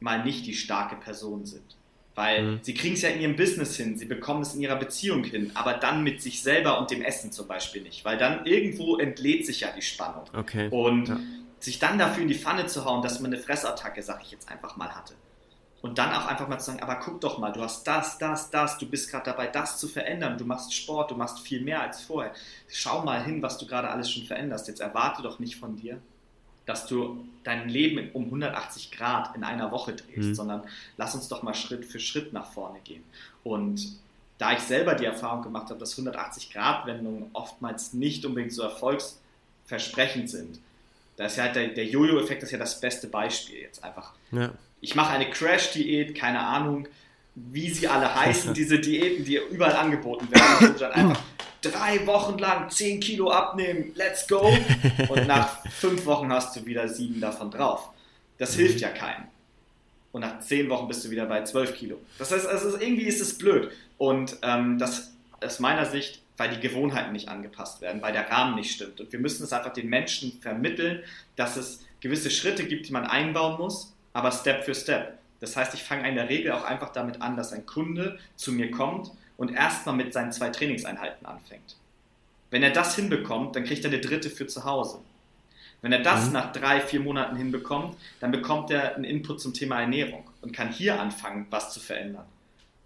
mal 0.00 0.22
nicht 0.22 0.44
die 0.44 0.54
starke 0.54 0.96
Person 0.96 1.46
sind. 1.46 1.76
Weil 2.20 2.42
mhm. 2.42 2.58
sie 2.60 2.74
kriegen 2.74 2.96
es 2.96 3.00
ja 3.00 3.08
in 3.08 3.22
ihrem 3.22 3.34
Business 3.34 3.76
hin, 3.76 3.96
sie 3.96 4.04
bekommen 4.04 4.42
es 4.42 4.54
in 4.54 4.60
ihrer 4.60 4.76
Beziehung 4.76 5.24
hin, 5.24 5.52
aber 5.54 5.72
dann 5.72 6.04
mit 6.04 6.20
sich 6.20 6.42
selber 6.42 6.78
und 6.78 6.90
dem 6.90 7.00
Essen 7.00 7.32
zum 7.32 7.48
Beispiel 7.48 7.80
nicht. 7.80 8.04
Weil 8.04 8.18
dann 8.18 8.44
irgendwo 8.44 8.98
entlädt 8.98 9.46
sich 9.46 9.60
ja 9.60 9.68
die 9.74 9.80
Spannung. 9.80 10.24
Okay. 10.36 10.68
Und 10.68 11.08
ja. 11.08 11.18
sich 11.60 11.78
dann 11.78 11.98
dafür 11.98 12.20
in 12.20 12.28
die 12.28 12.34
Pfanne 12.34 12.66
zu 12.66 12.84
hauen, 12.84 13.00
dass 13.00 13.20
man 13.20 13.32
eine 13.32 13.42
Fressattacke, 13.42 14.02
sag 14.02 14.20
ich 14.22 14.32
jetzt 14.32 14.50
einfach 14.50 14.76
mal, 14.76 14.94
hatte. 14.94 15.14
Und 15.80 15.96
dann 15.96 16.12
auch 16.12 16.26
einfach 16.26 16.46
mal 16.46 16.58
zu 16.58 16.66
sagen, 16.66 16.82
aber 16.82 16.96
guck 16.96 17.22
doch 17.22 17.38
mal, 17.38 17.52
du 17.52 17.62
hast 17.62 17.86
das, 17.86 18.18
das, 18.18 18.50
das, 18.50 18.76
du 18.76 18.84
bist 18.84 19.10
gerade 19.10 19.24
dabei, 19.24 19.46
das 19.46 19.78
zu 19.78 19.88
verändern. 19.88 20.36
Du 20.36 20.44
machst 20.44 20.74
Sport, 20.74 21.12
du 21.12 21.14
machst 21.14 21.40
viel 21.40 21.62
mehr 21.62 21.80
als 21.80 22.02
vorher. 22.02 22.34
Schau 22.68 23.02
mal 23.02 23.24
hin, 23.24 23.42
was 23.42 23.56
du 23.56 23.66
gerade 23.66 23.88
alles 23.88 24.10
schon 24.10 24.24
veränderst. 24.24 24.68
Jetzt 24.68 24.80
erwarte 24.80 25.22
doch 25.22 25.38
nicht 25.38 25.56
von 25.56 25.74
dir, 25.74 26.02
dass 26.70 26.86
du 26.86 27.26
dein 27.42 27.68
Leben 27.68 28.12
um 28.12 28.26
180 28.26 28.92
Grad 28.92 29.34
in 29.34 29.42
einer 29.42 29.72
Woche 29.72 29.92
drehst, 29.92 30.28
mhm. 30.28 30.34
sondern 30.36 30.62
lass 30.96 31.16
uns 31.16 31.26
doch 31.26 31.42
mal 31.42 31.52
Schritt 31.52 31.84
für 31.84 31.98
Schritt 31.98 32.32
nach 32.32 32.52
vorne 32.52 32.78
gehen. 32.84 33.02
Und 33.42 33.98
da 34.38 34.52
ich 34.52 34.60
selber 34.60 34.94
die 34.94 35.04
Erfahrung 35.04 35.42
gemacht 35.42 35.68
habe, 35.70 35.80
dass 35.80 35.98
180-Grad-Wendungen 35.98 37.30
oftmals 37.32 37.92
nicht 37.92 38.24
unbedingt 38.24 38.52
so 38.52 38.62
erfolgsversprechend 38.62 40.30
sind, 40.30 40.60
da 41.16 41.24
ist 41.24 41.38
ja 41.38 41.44
halt 41.44 41.56
der, 41.56 41.68
der 41.68 41.86
Jojo-Effekt 41.86 42.44
ist 42.44 42.52
ja 42.52 42.58
das 42.58 42.80
beste 42.80 43.08
Beispiel 43.08 43.58
jetzt 43.58 43.82
einfach. 43.82 44.12
Ja. 44.30 44.52
Ich 44.80 44.94
mache 44.94 45.12
eine 45.12 45.28
Crash-Diät, 45.28 46.14
keine 46.14 46.38
Ahnung, 46.38 46.86
wie 47.34 47.68
sie 47.68 47.88
alle 47.88 48.14
heißen, 48.14 48.54
diese 48.54 48.78
Diäten, 48.78 49.24
die 49.24 49.40
überall 49.50 49.74
angeboten 49.74 50.30
werden, 50.30 50.44
wo 50.60 50.66
du 50.66 50.78
dann 50.78 50.92
einfach 50.92 51.20
drei 51.62 52.06
Wochen 52.06 52.38
lang 52.38 52.70
10 52.70 53.00
Kilo 53.00 53.30
abnehmen, 53.30 53.92
let's 53.94 54.26
go. 54.26 54.52
Und 55.08 55.26
nach 55.26 55.64
fünf 55.70 56.06
Wochen 56.06 56.32
hast 56.32 56.56
du 56.56 56.66
wieder 56.66 56.88
sieben 56.88 57.20
davon 57.20 57.50
drauf. 57.50 57.90
Das 58.38 58.56
mhm. 58.56 58.60
hilft 58.60 58.80
ja 58.80 58.88
keinem. 58.88 59.24
Und 60.12 60.22
nach 60.22 60.40
zehn 60.40 60.68
Wochen 60.68 60.88
bist 60.88 61.04
du 61.04 61.10
wieder 61.10 61.26
bei 61.26 61.44
12 61.44 61.74
Kilo. 61.74 61.96
Das 62.18 62.32
heißt, 62.32 62.46
also 62.46 62.76
irgendwie 62.78 63.04
ist 63.04 63.20
es 63.20 63.38
blöd. 63.38 63.70
Und 63.96 64.36
ähm, 64.42 64.78
das 64.78 65.12
aus 65.40 65.60
meiner 65.60 65.86
Sicht, 65.86 66.20
weil 66.36 66.50
die 66.50 66.60
Gewohnheiten 66.60 67.12
nicht 67.12 67.28
angepasst 67.28 67.80
werden, 67.80 68.02
weil 68.02 68.12
der 68.12 68.28
Rahmen 68.30 68.56
nicht 68.56 68.72
stimmt. 68.72 69.00
Und 69.00 69.12
wir 69.12 69.20
müssen 69.20 69.44
es 69.44 69.52
einfach 69.52 69.72
den 69.72 69.88
Menschen 69.88 70.32
vermitteln, 70.40 71.02
dass 71.36 71.56
es 71.56 71.84
gewisse 72.00 72.30
Schritte 72.30 72.64
gibt, 72.66 72.88
die 72.88 72.92
man 72.92 73.04
einbauen 73.04 73.58
muss, 73.58 73.92
aber 74.12 74.32
Step 74.32 74.64
für 74.64 74.74
Step. 74.74 75.18
Das 75.38 75.56
heißt, 75.56 75.74
ich 75.74 75.82
fange 75.82 76.08
in 76.08 76.16
der 76.16 76.28
Regel 76.28 76.52
auch 76.52 76.64
einfach 76.64 76.90
damit 76.92 77.22
an, 77.22 77.36
dass 77.36 77.52
ein 77.52 77.66
Kunde 77.66 78.18
zu 78.36 78.52
mir 78.52 78.70
kommt 78.70 79.10
und 79.40 79.54
erstmal 79.54 79.96
mit 79.96 80.12
seinen 80.12 80.32
zwei 80.32 80.50
Trainingseinheiten 80.50 81.26
anfängt. 81.26 81.76
Wenn 82.50 82.62
er 82.62 82.72
das 82.72 82.94
hinbekommt, 82.94 83.56
dann 83.56 83.64
kriegt 83.64 83.82
er 83.82 83.90
eine 83.90 83.98
dritte 83.98 84.28
für 84.28 84.46
zu 84.46 84.66
Hause. 84.66 84.98
Wenn 85.80 85.92
er 85.92 86.02
das 86.02 86.26
mhm. 86.26 86.34
nach 86.34 86.52
drei, 86.52 86.78
vier 86.82 87.00
Monaten 87.00 87.36
hinbekommt, 87.36 87.96
dann 88.20 88.32
bekommt 88.32 88.70
er 88.70 88.94
einen 88.94 89.04
Input 89.04 89.40
zum 89.40 89.54
Thema 89.54 89.80
Ernährung 89.80 90.24
und 90.42 90.52
kann 90.52 90.70
hier 90.70 91.00
anfangen, 91.00 91.46
was 91.48 91.72
zu 91.72 91.80
verändern. 91.80 92.26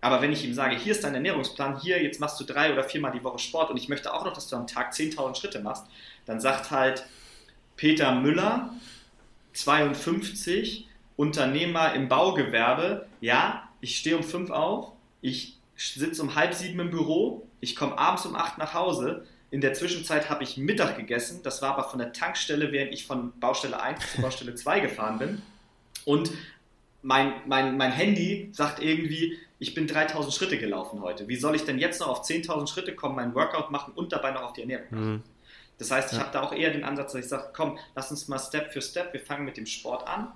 Aber 0.01 0.23
wenn 0.23 0.31
ich 0.31 0.45
ihm 0.45 0.55
sage, 0.55 0.77
hier 0.77 0.93
ist 0.93 1.03
dein 1.03 1.17
Ernährungsplan, 1.17 1.81
hier, 1.81 2.01
jetzt 2.01 2.21
machst 2.21 2.38
du 2.38 2.45
drei 2.45 2.73
oder 2.73 2.85
viermal 2.85 3.11
die 3.11 3.25
Woche 3.25 3.40
Sport 3.40 3.73
und 3.73 3.77
ich 3.77 3.88
möchte 3.88 4.14
auch 4.14 4.25
noch, 4.25 4.33
dass 4.33 4.47
du 4.47 4.55
am 4.55 4.69
Tag 4.69 4.93
10.000 4.93 5.35
Schritte 5.35 5.59
machst, 5.59 5.87
dann 6.25 6.40
sagt 6.40 6.71
halt 6.71 7.05
Peter 7.77 8.14
Müller, 8.14 8.71
52, 9.55 10.87
Unternehmer 11.17 11.95
im 11.95 12.09
Baugewerbe, 12.09 13.09
ja, 13.21 13.69
ich 13.81 13.97
stehe 13.97 14.17
um 14.17 14.23
fünf 14.23 14.51
auf, 14.51 14.93
ich 15.21 15.59
sitze 15.92 16.23
um 16.23 16.35
halb 16.35 16.55
sieben 16.55 16.81
im 16.81 16.90
Büro, 16.90 17.47
ich 17.61 17.77
komme 17.77 17.99
abends 17.99 18.25
um 18.27 18.35
acht 18.35 18.59
nach 18.59 18.75
Hause, 18.75 19.27
in 19.51 19.61
der 19.61 19.75
Zwischenzeit 19.75 20.31
habe 20.31 20.42
ich 20.42 20.57
Mittag 20.57 20.97
gegessen, 20.97 21.40
das 21.44 21.62
war 21.62 21.75
aber 21.75 21.88
von 21.88 21.99
der 21.99 22.12
Tankstelle, 22.12 22.73
während 22.73 22.92
ich 22.92 23.07
von 23.07 23.38
Baustelle 23.38 23.81
1 23.81 24.12
zu 24.12 24.20
Baustelle 24.20 24.55
2 24.55 24.81
gefahren 24.81 25.18
bin. 25.18 25.42
Und 26.05 26.33
mein, 27.03 27.35
mein, 27.47 27.77
mein 27.77 27.92
Handy 27.92 28.49
sagt 28.53 28.83
irgendwie, 28.83 29.38
ich 29.59 29.75
bin 29.75 29.87
3000 29.87 30.35
Schritte 30.35 30.59
gelaufen 30.59 31.03
heute. 31.03 31.29
Wie 31.29 31.37
soll 31.37 31.55
ich 31.55 31.64
denn 31.64 31.79
jetzt 31.79 32.01
noch 32.01 32.09
auf 32.09 32.23
10.000 32.25 32.66
Schritte 32.66 32.94
kommen, 32.94 33.14
meinen 33.14 33.35
Workout 33.35 33.70
machen 33.70 33.92
und 33.94 34.12
dabei 34.12 34.33
noch 34.33 34.42
auf 34.42 34.53
die 34.55 34.62
Ernährung 34.62 34.87
machen? 34.90 35.12
Mhm. 35.12 35.23
Das 35.79 35.90
heißt, 35.90 36.12
ich 36.12 36.18
ja. 36.18 36.25
habe 36.25 36.33
da 36.33 36.42
auch 36.42 36.53
eher 36.53 36.70
den 36.70 36.85
Ansatz, 36.85 37.12
dass 37.12 37.23
ich 37.23 37.29
sage, 37.29 37.51
komm, 37.55 37.79
lass 37.94 38.11
uns 38.11 38.29
mal 38.29 38.38
Step 38.38 38.73
für 38.73 38.83
Step, 38.83 39.12
wir 39.12 39.20
fangen 39.20 39.44
mit 39.44 39.57
dem 39.57 39.66
Sport 39.66 40.07
an, 40.09 40.33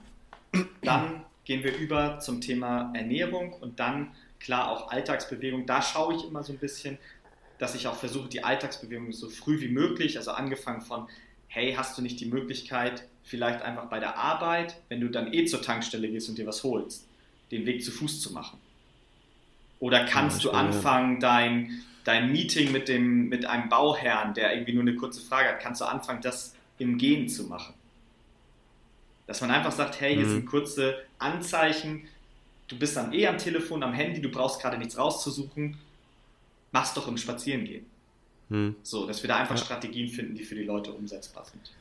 dann 0.83 1.25
gehen 1.45 1.65
wir 1.65 1.77
über 1.77 2.19
zum 2.21 2.41
Thema 2.41 2.93
Ernährung 2.95 3.53
und 3.53 3.81
dann 3.81 4.15
klar 4.41 4.71
auch 4.71 4.91
Alltagsbewegung. 4.91 5.67
Da 5.67 5.83
schaue 5.83 6.15
ich 6.15 6.25
immer 6.25 6.43
so 6.43 6.53
ein 6.53 6.59
bisschen, 6.59 6.99
dass 7.59 7.75
ich 7.75 7.87
auch 7.87 7.97
versuche, 7.97 8.29
die 8.29 8.45
Alltagsbewegung 8.45 9.13
so 9.13 9.29
früh 9.29 9.61
wie 9.61 9.69
möglich, 9.69 10.17
also 10.17 10.31
angefangen 10.31 10.81
von, 10.81 11.09
hey, 11.49 11.75
hast 11.75 11.99
du 11.99 12.03
nicht 12.03 12.21
die 12.21 12.27
Möglichkeit, 12.27 13.05
vielleicht 13.25 13.63
einfach 13.63 13.87
bei 13.87 13.99
der 13.99 14.17
Arbeit, 14.17 14.81
wenn 14.89 15.01
du 15.01 15.09
dann 15.09 15.33
eh 15.33 15.45
zur 15.45 15.61
Tankstelle 15.61 16.09
gehst 16.09 16.29
und 16.29 16.39
dir 16.39 16.47
was 16.47 16.63
holst, 16.63 17.07
den 17.51 17.67
Weg 17.67 17.85
zu 17.85 17.91
Fuß 17.91 18.21
zu 18.21 18.33
machen? 18.33 18.59
Oder 19.81 20.05
kannst 20.05 20.45
ja, 20.45 20.51
du 20.51 20.57
anfangen, 20.57 21.21
dein, 21.21 21.83
dein 22.05 22.33
Meeting 22.33 22.73
mit, 22.73 22.89
dem, 22.89 23.29
mit 23.29 23.47
einem 23.47 23.69
Bauherrn, 23.69 24.35
der 24.35 24.53
irgendwie 24.55 24.73
nur 24.73 24.83
eine 24.83 24.97
kurze 24.97 25.21
Frage 25.21 25.51
hat, 25.51 25.61
kannst 25.61 25.81
du 25.81 25.85
anfangen, 25.85 26.21
das 26.23 26.55
im 26.79 26.99
Gehen 26.99 27.29
zu 27.29 27.45
machen? 27.45 27.75
Dass 29.27 29.41
man 29.41 29.51
einfach 29.51 29.73
sagt, 29.73 30.01
hey, 30.01 30.15
hier 30.15 30.27
mhm. 30.27 30.31
sind 30.31 30.47
kurze 30.47 31.05
Anzeichen, 31.19 32.09
du 32.69 32.79
bist 32.79 32.97
dann 32.97 33.13
eh 33.13 33.27
am 33.27 33.39
Telefon, 33.39 33.83
am 33.83 33.93
Handy, 33.93 34.21
du 34.21 34.29
brauchst 34.29 34.61
gerade 34.61 34.79
nichts 34.79 34.97
rauszusuchen, 34.97 35.77
mach's 36.71 36.95
doch 36.95 37.09
im 37.09 37.17
Spazierengehen. 37.17 37.87
Mhm. 38.51 38.77
So, 38.83 39.07
dass 39.07 39.23
wir 39.23 39.29
da 39.29 39.37
einfach 39.37 39.57
ja. 39.57 39.65
Strategien 39.65 40.09
finden, 40.09 40.35
die 40.35 40.45
für 40.45 40.55
die 40.55 40.65
Leute 40.65 40.93
umsetzbar 40.93 41.45
sind. 41.45 41.73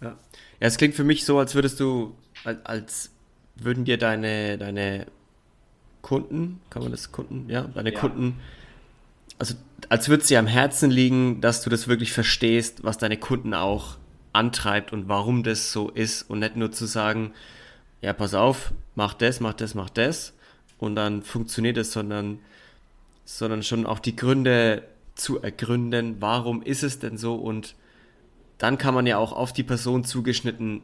Ja. 0.00 0.10
ja, 0.10 0.16
es 0.60 0.76
klingt 0.76 0.94
für 0.94 1.04
mich 1.04 1.24
so, 1.24 1.38
als 1.38 1.54
würdest 1.54 1.80
du, 1.80 2.14
als, 2.44 2.64
als 2.64 3.10
würden 3.56 3.84
dir 3.84 3.98
deine, 3.98 4.58
deine 4.58 5.06
Kunden, 6.02 6.60
kann 6.70 6.82
man 6.82 6.90
das 6.90 7.10
Kunden, 7.10 7.48
ja, 7.48 7.62
deine 7.62 7.92
ja. 7.92 7.98
Kunden, 7.98 8.40
also 9.38 9.54
als 9.88 10.08
würde 10.08 10.22
es 10.22 10.28
dir 10.28 10.38
am 10.38 10.46
Herzen 10.46 10.90
liegen, 10.90 11.40
dass 11.40 11.62
du 11.62 11.70
das 11.70 11.88
wirklich 11.88 12.12
verstehst, 12.12 12.84
was 12.84 12.98
deine 12.98 13.16
Kunden 13.16 13.54
auch 13.54 13.96
antreibt 14.32 14.92
und 14.92 15.08
warum 15.08 15.42
das 15.42 15.72
so 15.72 15.88
ist 15.90 16.22
und 16.22 16.40
nicht 16.40 16.56
nur 16.56 16.72
zu 16.72 16.86
sagen, 16.86 17.32
ja, 18.00 18.12
pass 18.12 18.34
auf, 18.34 18.72
mach 18.94 19.14
das, 19.14 19.40
mach 19.40 19.54
das, 19.54 19.74
mach 19.74 19.90
das 19.90 20.33
und 20.84 20.96
dann 20.96 21.22
funktioniert 21.22 21.76
es, 21.76 21.92
sondern, 21.92 22.38
sondern 23.24 23.62
schon 23.62 23.86
auch 23.86 23.98
die 23.98 24.14
Gründe 24.14 24.82
zu 25.14 25.40
ergründen, 25.40 26.16
warum 26.20 26.62
ist 26.62 26.82
es 26.82 26.98
denn 26.98 27.16
so? 27.16 27.34
Und 27.36 27.74
dann 28.58 28.78
kann 28.78 28.94
man 28.94 29.06
ja 29.06 29.18
auch 29.18 29.32
auf 29.32 29.52
die 29.52 29.62
Person 29.62 30.04
zugeschnitten 30.04 30.82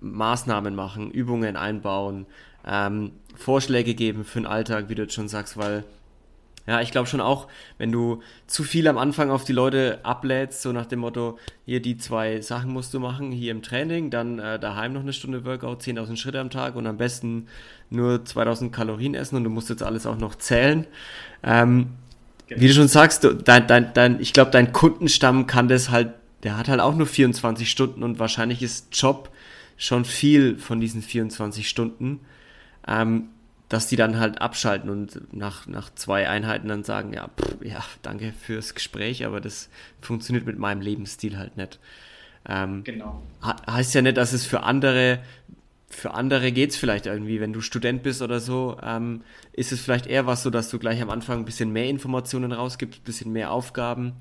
Maßnahmen 0.00 0.74
machen, 0.74 1.10
Übungen 1.10 1.56
einbauen, 1.56 2.26
ähm, 2.66 3.12
Vorschläge 3.36 3.94
geben 3.94 4.24
für 4.24 4.40
den 4.40 4.46
Alltag, 4.46 4.88
wie 4.88 4.94
du 4.94 5.02
jetzt 5.02 5.14
schon 5.14 5.28
sagst, 5.28 5.56
weil 5.56 5.84
ja, 6.66 6.80
ich 6.80 6.92
glaube 6.92 7.08
schon 7.08 7.20
auch, 7.20 7.48
wenn 7.78 7.90
du 7.90 8.22
zu 8.46 8.62
viel 8.62 8.86
am 8.86 8.98
Anfang 8.98 9.30
auf 9.30 9.44
die 9.44 9.52
Leute 9.52 10.00
ablädst, 10.02 10.62
so 10.62 10.72
nach 10.72 10.86
dem 10.86 11.00
Motto, 11.00 11.38
hier 11.66 11.80
die 11.80 11.96
zwei 11.96 12.40
Sachen 12.42 12.72
musst 12.72 12.94
du 12.94 13.00
machen, 13.00 13.32
hier 13.32 13.50
im 13.50 13.62
Training, 13.62 14.10
dann 14.10 14.38
äh, 14.38 14.58
daheim 14.58 14.92
noch 14.92 15.00
eine 15.00 15.12
Stunde 15.12 15.44
Workout, 15.44 15.82
10.000 15.82 16.16
Schritte 16.16 16.40
am 16.40 16.50
Tag 16.50 16.76
und 16.76 16.86
am 16.86 16.96
besten 16.96 17.46
nur 17.88 18.24
2000 18.24 18.72
Kalorien 18.72 19.14
essen 19.14 19.36
und 19.36 19.44
du 19.44 19.50
musst 19.50 19.70
jetzt 19.70 19.82
alles 19.82 20.06
auch 20.06 20.18
noch 20.18 20.34
zählen. 20.36 20.86
Ähm. 21.42 21.90
Wie 22.48 22.66
du 22.66 22.74
schon 22.74 22.88
sagst, 22.88 23.22
du, 23.22 23.32
dein, 23.32 23.68
dein, 23.68 23.92
dein, 23.94 24.20
ich 24.20 24.32
glaube, 24.32 24.50
dein 24.50 24.72
Kundenstamm 24.72 25.46
kann 25.46 25.68
das 25.68 25.90
halt, 25.90 26.10
der 26.42 26.56
hat 26.56 26.68
halt 26.68 26.80
auch 26.80 26.96
nur 26.96 27.06
24 27.06 27.70
Stunden 27.70 28.02
und 28.02 28.18
wahrscheinlich 28.18 28.62
ist 28.62 28.88
Job 28.92 29.30
schon 29.76 30.04
viel 30.04 30.58
von 30.58 30.80
diesen 30.80 31.00
24 31.00 31.68
Stunden 31.68 32.20
ähm, 32.86 33.28
dass 33.70 33.86
die 33.86 33.96
dann 33.96 34.18
halt 34.18 34.40
abschalten 34.42 34.90
und 34.90 35.32
nach, 35.32 35.68
nach 35.68 35.94
zwei 35.94 36.28
Einheiten 36.28 36.68
dann 36.68 36.82
sagen, 36.82 37.12
ja, 37.12 37.28
pff, 37.28 37.64
ja, 37.64 37.82
danke 38.02 38.32
fürs 38.32 38.74
Gespräch, 38.74 39.24
aber 39.24 39.40
das 39.40 39.70
funktioniert 40.00 40.44
mit 40.44 40.58
meinem 40.58 40.80
Lebensstil 40.80 41.38
halt 41.38 41.56
nicht. 41.56 41.78
Ähm, 42.48 42.82
genau. 42.82 43.22
Heißt 43.40 43.94
ja 43.94 44.02
nicht, 44.02 44.16
dass 44.16 44.32
es 44.32 44.44
für 44.44 44.64
andere, 44.64 45.20
für 45.88 46.14
andere 46.14 46.50
geht 46.50 46.70
es 46.70 46.76
vielleicht 46.76 47.06
irgendwie, 47.06 47.40
wenn 47.40 47.52
du 47.52 47.60
Student 47.60 48.02
bist 48.02 48.22
oder 48.22 48.40
so, 48.40 48.76
ähm, 48.82 49.22
ist 49.52 49.70
es 49.70 49.80
vielleicht 49.80 50.08
eher 50.08 50.26
was 50.26 50.42
so, 50.42 50.50
dass 50.50 50.68
du 50.68 50.80
gleich 50.80 51.00
am 51.00 51.10
Anfang 51.10 51.38
ein 51.38 51.44
bisschen 51.44 51.72
mehr 51.72 51.88
Informationen 51.88 52.50
rausgibst, 52.50 53.00
ein 53.00 53.04
bisschen 53.04 53.30
mehr 53.30 53.52
Aufgaben, 53.52 54.14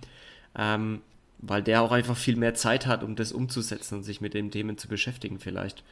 ähm, 0.56 1.02
weil 1.40 1.64
der 1.64 1.82
auch 1.82 1.92
einfach 1.92 2.18
viel 2.18 2.36
mehr 2.36 2.54
Zeit 2.54 2.86
hat, 2.86 3.04
um 3.04 3.16
das 3.16 3.32
umzusetzen 3.32 3.96
und 3.96 4.04
sich 4.04 4.22
mit 4.22 4.36
den 4.36 4.52
Themen 4.52 4.78
zu 4.78 4.88
beschäftigen 4.88 5.40
vielleicht. 5.40 5.84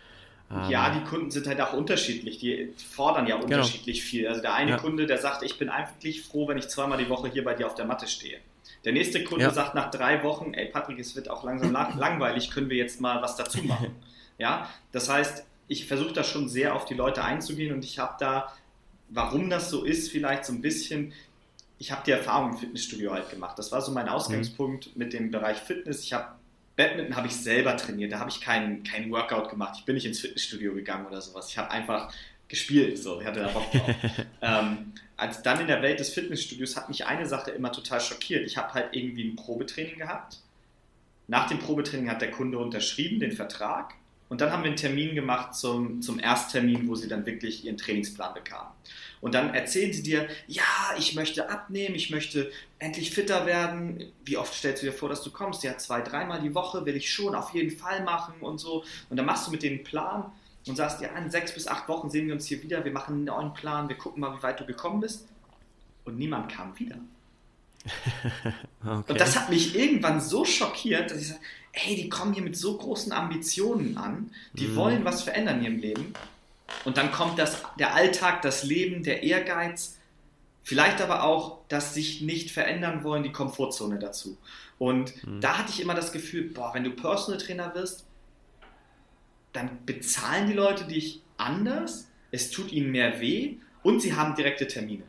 Ja, 0.69 0.87
ähm, 0.87 0.99
die 0.99 1.09
Kunden 1.09 1.31
sind 1.31 1.45
halt 1.47 1.59
auch 1.59 1.73
unterschiedlich. 1.73 2.39
Die 2.39 2.73
fordern 2.95 3.27
ja 3.27 3.35
genau. 3.35 3.45
unterschiedlich 3.45 3.99
genau. 3.99 4.09
viel. 4.09 4.27
Also 4.27 4.41
der 4.41 4.53
eine 4.53 4.71
ja. 4.71 4.77
Kunde, 4.77 5.05
der 5.05 5.17
sagt, 5.17 5.43
ich 5.43 5.57
bin 5.57 5.69
eigentlich 5.69 6.23
froh, 6.23 6.47
wenn 6.47 6.57
ich 6.57 6.69
zweimal 6.69 6.97
die 6.97 7.09
Woche 7.09 7.29
hier 7.29 7.43
bei 7.43 7.53
dir 7.53 7.67
auf 7.67 7.75
der 7.75 7.85
Matte 7.85 8.07
stehe. 8.07 8.39
Der 8.85 8.93
nächste 8.93 9.23
Kunde 9.23 9.45
ja. 9.45 9.51
sagt 9.51 9.75
nach 9.75 9.91
drei 9.91 10.23
Wochen, 10.23 10.53
ey 10.53 10.67
Patrick, 10.67 10.99
es 10.99 11.15
wird 11.15 11.29
auch 11.29 11.43
langsam 11.43 11.71
langweilig, 11.97 12.51
können 12.51 12.69
wir 12.69 12.77
jetzt 12.77 13.01
mal 13.01 13.21
was 13.21 13.35
dazu 13.35 13.63
machen. 13.63 13.95
Ja, 14.39 14.69
das 14.91 15.09
heißt, 15.09 15.47
ich 15.67 15.87
versuche 15.87 16.13
da 16.13 16.23
schon 16.23 16.47
sehr 16.47 16.75
auf 16.75 16.85
die 16.85 16.93
Leute 16.93 17.23
einzugehen 17.23 17.73
und 17.73 17.83
ich 17.83 17.97
habe 17.97 18.17
da, 18.19 18.53
warum 19.09 19.49
das 19.49 19.71
so 19.71 19.83
ist, 19.83 20.11
vielleicht 20.11 20.45
so 20.45 20.53
ein 20.53 20.61
bisschen, 20.61 21.11
ich 21.79 21.91
habe 21.91 22.03
die 22.05 22.11
Erfahrung 22.11 22.51
im 22.51 22.57
Fitnessstudio 22.59 23.13
halt 23.13 23.31
gemacht. 23.31 23.57
Das 23.57 23.71
war 23.71 23.81
so 23.81 23.91
mein 23.91 24.07
Ausgangspunkt 24.07 24.87
mhm. 24.87 24.91
mit 24.95 25.13
dem 25.13 25.31
Bereich 25.31 25.57
Fitness. 25.57 26.03
Ich 26.03 26.13
habe 26.13 26.27
Badminton 26.77 27.15
habe 27.15 27.27
ich 27.27 27.35
selber 27.35 27.75
trainiert, 27.75 28.13
da 28.13 28.19
habe 28.19 28.29
ich 28.29 28.39
keinen 28.39 28.83
kein 28.83 29.11
Workout 29.11 29.49
gemacht. 29.49 29.75
Ich 29.79 29.85
bin 29.85 29.95
nicht 29.95 30.05
ins 30.05 30.19
Fitnessstudio 30.19 30.73
gegangen 30.73 31.07
oder 31.07 31.19
sowas. 31.19 31.49
Ich 31.49 31.57
habe 31.57 31.71
einfach 31.71 32.13
gespielt, 32.47 32.97
so, 32.97 33.19
ich 33.19 33.27
hatte 33.27 33.41
da 33.41 33.47
Bock 33.47 33.69
drauf. 33.71 33.95
ähm, 34.41 34.93
als 35.17 35.41
dann 35.41 35.59
in 35.59 35.67
der 35.67 35.81
Welt 35.81 35.99
des 35.99 36.13
Fitnessstudios 36.13 36.77
hat 36.77 36.87
mich 36.87 37.05
eine 37.07 37.25
Sache 37.25 37.51
immer 37.51 37.71
total 37.71 37.99
schockiert. 37.99 38.45
Ich 38.45 38.57
habe 38.57 38.73
halt 38.73 38.95
irgendwie 38.95 39.27
ein 39.27 39.35
Probetraining 39.35 39.97
gehabt. 39.97 40.37
Nach 41.27 41.49
dem 41.49 41.57
Probetraining 41.57 42.09
hat 42.09 42.21
der 42.21 42.31
Kunde 42.31 42.59
unterschrieben, 42.59 43.19
den 43.19 43.31
Vertrag. 43.31 43.95
Und 44.29 44.41
dann 44.41 44.51
haben 44.51 44.61
wir 44.61 44.67
einen 44.67 44.77
Termin 44.77 45.15
gemacht 45.15 45.55
zum, 45.55 46.01
zum 46.01 46.19
Ersttermin, 46.19 46.87
wo 46.87 46.95
sie 46.95 47.07
dann 47.07 47.25
wirklich 47.25 47.65
ihren 47.65 47.77
Trainingsplan 47.77 48.35
bekamen. 48.35 48.71
Und 49.21 49.33
dann 49.33 49.53
erzählen 49.53 49.93
sie 49.93 50.03
dir, 50.03 50.27
ja, 50.47 50.63
ich 50.97 51.15
möchte 51.15 51.49
abnehmen, 51.49 51.95
ich 51.95 52.09
möchte 52.09 52.51
endlich 52.79 53.11
fitter 53.11 53.45
werden. 53.45 54.11
Wie 54.23 54.37
oft 54.37 54.53
stellst 54.53 54.83
du 54.83 54.87
dir 54.87 54.93
vor, 54.93 55.09
dass 55.09 55.23
du 55.23 55.31
kommst? 55.31 55.63
Ja, 55.63 55.77
zwei, 55.77 56.01
dreimal 56.01 56.41
die 56.41 56.53
Woche 56.53 56.85
will 56.85 56.95
ich 56.95 57.11
schon 57.11 57.35
auf 57.35 57.53
jeden 57.53 57.75
Fall 57.75 58.03
machen 58.03 58.35
und 58.41 58.59
so. 58.59 58.83
Und 59.09 59.17
dann 59.17 59.25
machst 59.25 59.47
du 59.47 59.51
mit 59.51 59.63
denen 59.63 59.77
einen 59.77 59.83
Plan 59.83 60.31
und 60.67 60.75
sagst, 60.75 61.01
ja, 61.01 61.09
in 61.09 61.31
sechs 61.31 61.53
bis 61.53 61.67
acht 61.67 61.87
Wochen 61.87 62.09
sehen 62.09 62.27
wir 62.27 62.33
uns 62.33 62.45
hier 62.45 62.61
wieder, 62.61 62.83
wir 62.83 62.91
machen 62.91 63.15
einen 63.15 63.23
neuen 63.25 63.53
Plan, 63.53 63.89
wir 63.89 63.95
gucken 63.95 64.21
mal, 64.21 64.37
wie 64.37 64.43
weit 64.43 64.59
du 64.59 64.65
gekommen 64.65 64.99
bist. 64.99 65.27
Und 66.05 66.17
niemand 66.17 66.51
kam 66.51 66.77
wieder. 66.79 66.97
okay. 68.83 69.11
Und 69.11 69.19
das 69.19 69.37
hat 69.37 69.49
mich 69.49 69.75
irgendwann 69.75 70.21
so 70.21 70.45
schockiert, 70.45 71.11
dass 71.11 71.19
ich 71.19 71.27
sage, 71.29 71.39
hey, 71.71 71.95
die 71.95 72.09
kommen 72.09 72.33
hier 72.33 72.43
mit 72.43 72.57
so 72.57 72.77
großen 72.77 73.11
Ambitionen 73.11 73.97
an, 73.97 74.31
die 74.53 74.67
mm. 74.67 74.75
wollen 74.75 75.05
was 75.05 75.21
verändern 75.21 75.59
in 75.59 75.63
ihrem 75.63 75.79
Leben. 75.79 76.13
Und 76.85 76.97
dann 76.97 77.11
kommt 77.11 77.39
das, 77.39 77.63
der 77.79 77.93
Alltag, 77.93 78.41
das 78.41 78.63
Leben, 78.63 79.03
der 79.03 79.23
Ehrgeiz, 79.23 79.97
vielleicht 80.63 81.01
aber 81.01 81.23
auch 81.23 81.59
das 81.69 81.93
sich 81.93 82.21
nicht 82.21 82.51
verändern 82.51 83.03
wollen, 83.03 83.23
die 83.23 83.31
Komfortzone 83.31 83.99
dazu. 83.99 84.37
Und 84.77 85.23
mhm. 85.25 85.41
da 85.41 85.57
hatte 85.57 85.71
ich 85.71 85.81
immer 85.81 85.95
das 85.95 86.11
Gefühl, 86.11 86.49
boah, 86.49 86.73
wenn 86.73 86.83
du 86.83 86.91
Personal 86.91 87.39
Trainer 87.39 87.73
wirst, 87.73 88.05
dann 89.53 89.85
bezahlen 89.85 90.47
die 90.47 90.53
Leute 90.53 90.85
dich 90.85 91.23
anders, 91.37 92.09
es 92.31 92.51
tut 92.51 92.71
ihnen 92.71 92.91
mehr 92.91 93.21
weh 93.21 93.57
und 93.81 94.01
sie 94.01 94.13
haben 94.13 94.35
direkte 94.35 94.67
Termine. 94.67 95.03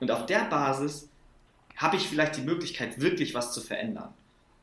Und 0.00 0.10
auf 0.10 0.26
der 0.26 0.44
Basis 0.46 1.08
habe 1.76 1.96
ich 1.96 2.08
vielleicht 2.08 2.36
die 2.36 2.42
Möglichkeit, 2.42 3.00
wirklich 3.00 3.34
was 3.34 3.52
zu 3.52 3.60
verändern. 3.60 4.12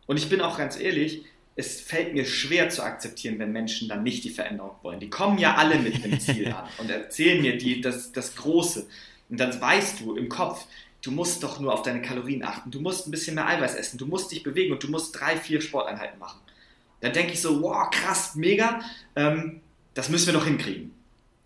Und 0.08 0.18
ich 0.18 0.30
bin 0.30 0.42
auch 0.42 0.58
ganz 0.58 0.78
ehrlich, 0.78 1.24
es 1.56 1.82
fällt 1.82 2.14
mir 2.14 2.26
schwer 2.26 2.70
zu 2.70 2.84
akzeptieren, 2.84 3.38
wenn 3.40 3.52
Menschen 3.52 3.90
dann 3.90 4.04
nicht 4.04 4.24
die 4.24 4.30
Veränderung 4.30 4.76
wollen. 4.82 5.00
Die 5.00 5.10
kommen 5.10 5.38
ja 5.38 5.56
alle 5.56 5.78
mit 5.78 6.04
einem 6.04 6.20
Ziel 6.20 6.48
an 6.52 6.68
und 6.78 6.90
erzählen 6.90 7.42
mir 7.42 7.58
die, 7.58 7.82
das, 7.82 8.12
das 8.12 8.36
Große. 8.36 8.88
Und 9.30 9.40
dann 9.40 9.60
weißt 9.60 10.00
du 10.00 10.16
im 10.16 10.30
Kopf, 10.30 10.66
du 11.02 11.12
musst 11.12 11.44
doch 11.44 11.60
nur 11.60 11.74
auf 11.74 11.82
deine 11.82 12.02
Kalorien 12.02 12.44
achten, 12.44 12.72
du 12.72 12.80
musst 12.80 13.08
ein 13.08 13.12
bisschen 13.12 13.36
mehr 13.36 13.48
Eiweiß 13.48 13.76
essen, 13.76 13.98
du 13.98 14.06
musst 14.06 14.32
dich 14.32 14.44
bewegen 14.44 14.74
und 14.74 14.84
du 14.84 14.90
musst 14.90 15.20
drei, 15.20 15.36
vier 15.36 15.62
Sporteinheiten 15.62 16.20
machen. 16.20 16.40
Dann 17.02 17.14
denke 17.14 17.34
ich 17.34 17.42
so, 17.42 17.62
wow, 17.62 17.90
krass, 17.90 18.36
mega, 18.36 18.82
ähm, 19.16 19.62
das 19.94 20.10
müssen 20.10 20.28
wir 20.28 20.34
noch 20.34 20.46
hinkriegen. 20.46 20.94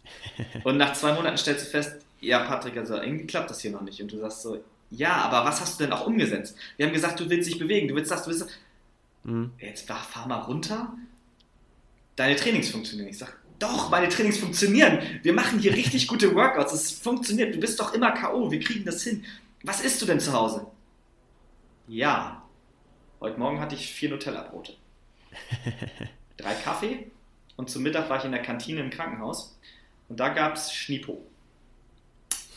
Und 0.64 0.78
nach 0.78 0.94
zwei 0.94 1.14
Monaten 1.14 1.38
stellst 1.38 1.66
du 1.66 1.70
fest, 1.70 1.96
ja, 2.20 2.40
Patrick, 2.40 2.78
also 2.78 2.96
irgendwie 2.96 3.26
klappt 3.26 3.50
das 3.50 3.62
hier 3.62 3.72
noch 3.72 3.82
nicht. 3.82 4.02
Und 4.02 4.12
du 4.12 4.18
sagst 4.18 4.42
so, 4.42 4.62
ja, 4.92 5.14
aber 5.14 5.46
was 5.46 5.62
hast 5.62 5.80
du 5.80 5.84
denn 5.84 5.94
auch 5.94 6.06
umgesetzt? 6.06 6.56
Wir 6.78 6.86
haben 6.86 6.94
gesagt, 6.94 7.20
du 7.20 7.30
willst 7.30 7.50
dich 7.50 7.58
bewegen, 7.58 7.88
du 7.88 7.96
willst 7.96 8.12
das, 8.12 8.24
du 8.24 8.30
willst 8.30 8.44
das. 8.44 8.50
Mhm. 9.26 9.52
Jetzt 9.60 9.88
fahr 9.88 10.28
mal 10.28 10.42
runter. 10.42 10.94
Deine 12.16 12.36
Trainings 12.36 12.70
funktionieren. 12.70 13.10
Ich 13.10 13.18
sag, 13.18 13.38
doch, 13.60 13.90
meine 13.90 14.08
Trainings 14.08 14.38
funktionieren. 14.38 15.00
Wir 15.24 15.34
machen 15.34 15.60
hier 15.60 15.74
richtig 15.74 16.08
gute 16.08 16.34
Workouts. 16.34 16.74
Es 16.74 16.92
funktioniert. 16.92 17.54
Du 17.54 17.60
bist 17.60 17.80
doch 17.80 17.94
immer 17.94 18.12
K.O. 18.12 18.52
Wir 18.52 18.60
kriegen 18.60 18.86
das 18.86 19.04
hin. 19.04 19.26
Was 19.64 19.82
isst 19.82 20.02
du 20.02 20.06
denn 20.06 20.20
zu 20.20 20.32
Hause? 20.32 20.68
Ja. 21.88 22.44
Heute 23.20 23.40
Morgen 23.40 23.60
hatte 23.60 23.76
ich 23.76 23.92
vier 23.92 24.10
Nutella-Brote. 24.10 24.74
Drei 26.38 26.54
Kaffee. 26.54 27.12
Und 27.56 27.70
zum 27.70 27.84
Mittag 27.84 28.10
war 28.10 28.20
ich 28.20 28.26
in 28.26 28.32
der 28.32 28.42
Kantine 28.42 28.82
im 28.82 28.90
Krankenhaus. 28.90 29.58
Und 30.08 30.20
da 30.20 30.30
gab 30.30 30.56
es 30.56 30.72
Schnipo. 30.72 31.26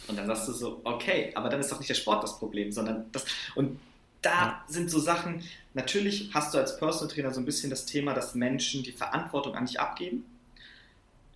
Und 0.09 0.19
dann 0.19 0.27
sagst 0.27 0.49
du 0.49 0.53
so, 0.53 0.81
okay, 0.85 1.33
aber 1.35 1.49
dann 1.49 1.61
ist 1.61 1.73
doch 1.73 1.79
nicht 1.79 1.89
der 1.89 1.95
Sport 1.95 2.23
das 2.23 2.39
Problem, 2.39 2.73
sondern 2.73 3.07
das. 3.13 3.25
Und 3.55 3.79
da 4.23 4.31
ja. 4.31 4.65
sind 4.67 4.91
so 4.91 4.99
Sachen, 4.99 5.43
natürlich 5.75 6.31
hast 6.35 6.55
du 6.55 6.59
als 6.59 6.79
Personal 6.79 7.13
Trainer 7.13 7.33
so 7.33 7.41
ein 7.41 7.45
bisschen 7.45 7.71
das 7.71 7.87
Thema, 7.87 8.15
dass 8.15 8.35
Menschen 8.35 8.83
die 8.83 8.93
Verantwortung 8.93 9.55
an 9.55 9.67
dich 9.67 9.81
abgeben. 9.81 10.25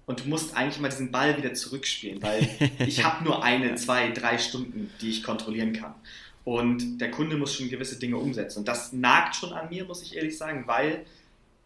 Und 0.05 0.25
du 0.25 0.29
musst 0.29 0.57
eigentlich 0.57 0.81
mal 0.81 0.89
diesen 0.89 1.13
Ball 1.13 1.37
wieder 1.37 1.55
zurückspielen, 1.55 2.21
weil 2.23 2.49
ich 2.87 3.05
habe 3.05 3.25
nur 3.25 3.45
eine, 3.45 3.77
zwei, 3.77 4.11
drei 4.11 4.39
Stunden, 4.39 4.91
die 5.01 5.11
ich 5.11 5.23
kontrollieren 5.23 5.73
kann. 5.73 5.95
Und 6.45 6.99
der 6.99 7.13
Kunde 7.13 7.37
muss 7.37 7.55
schon 7.55 7.69
gewisse 7.69 7.99
Dinge 7.99 8.17
umsetzen. 8.17 8.61
Und 8.61 8.69
das 8.69 8.93
nagt 8.93 9.37
schon 9.37 9.53
an 9.53 9.69
mir, 9.69 9.85
muss 9.85 10.03
ich 10.03 10.17
ehrlich 10.17 10.37
sagen, 10.37 10.65
weil 10.67 11.07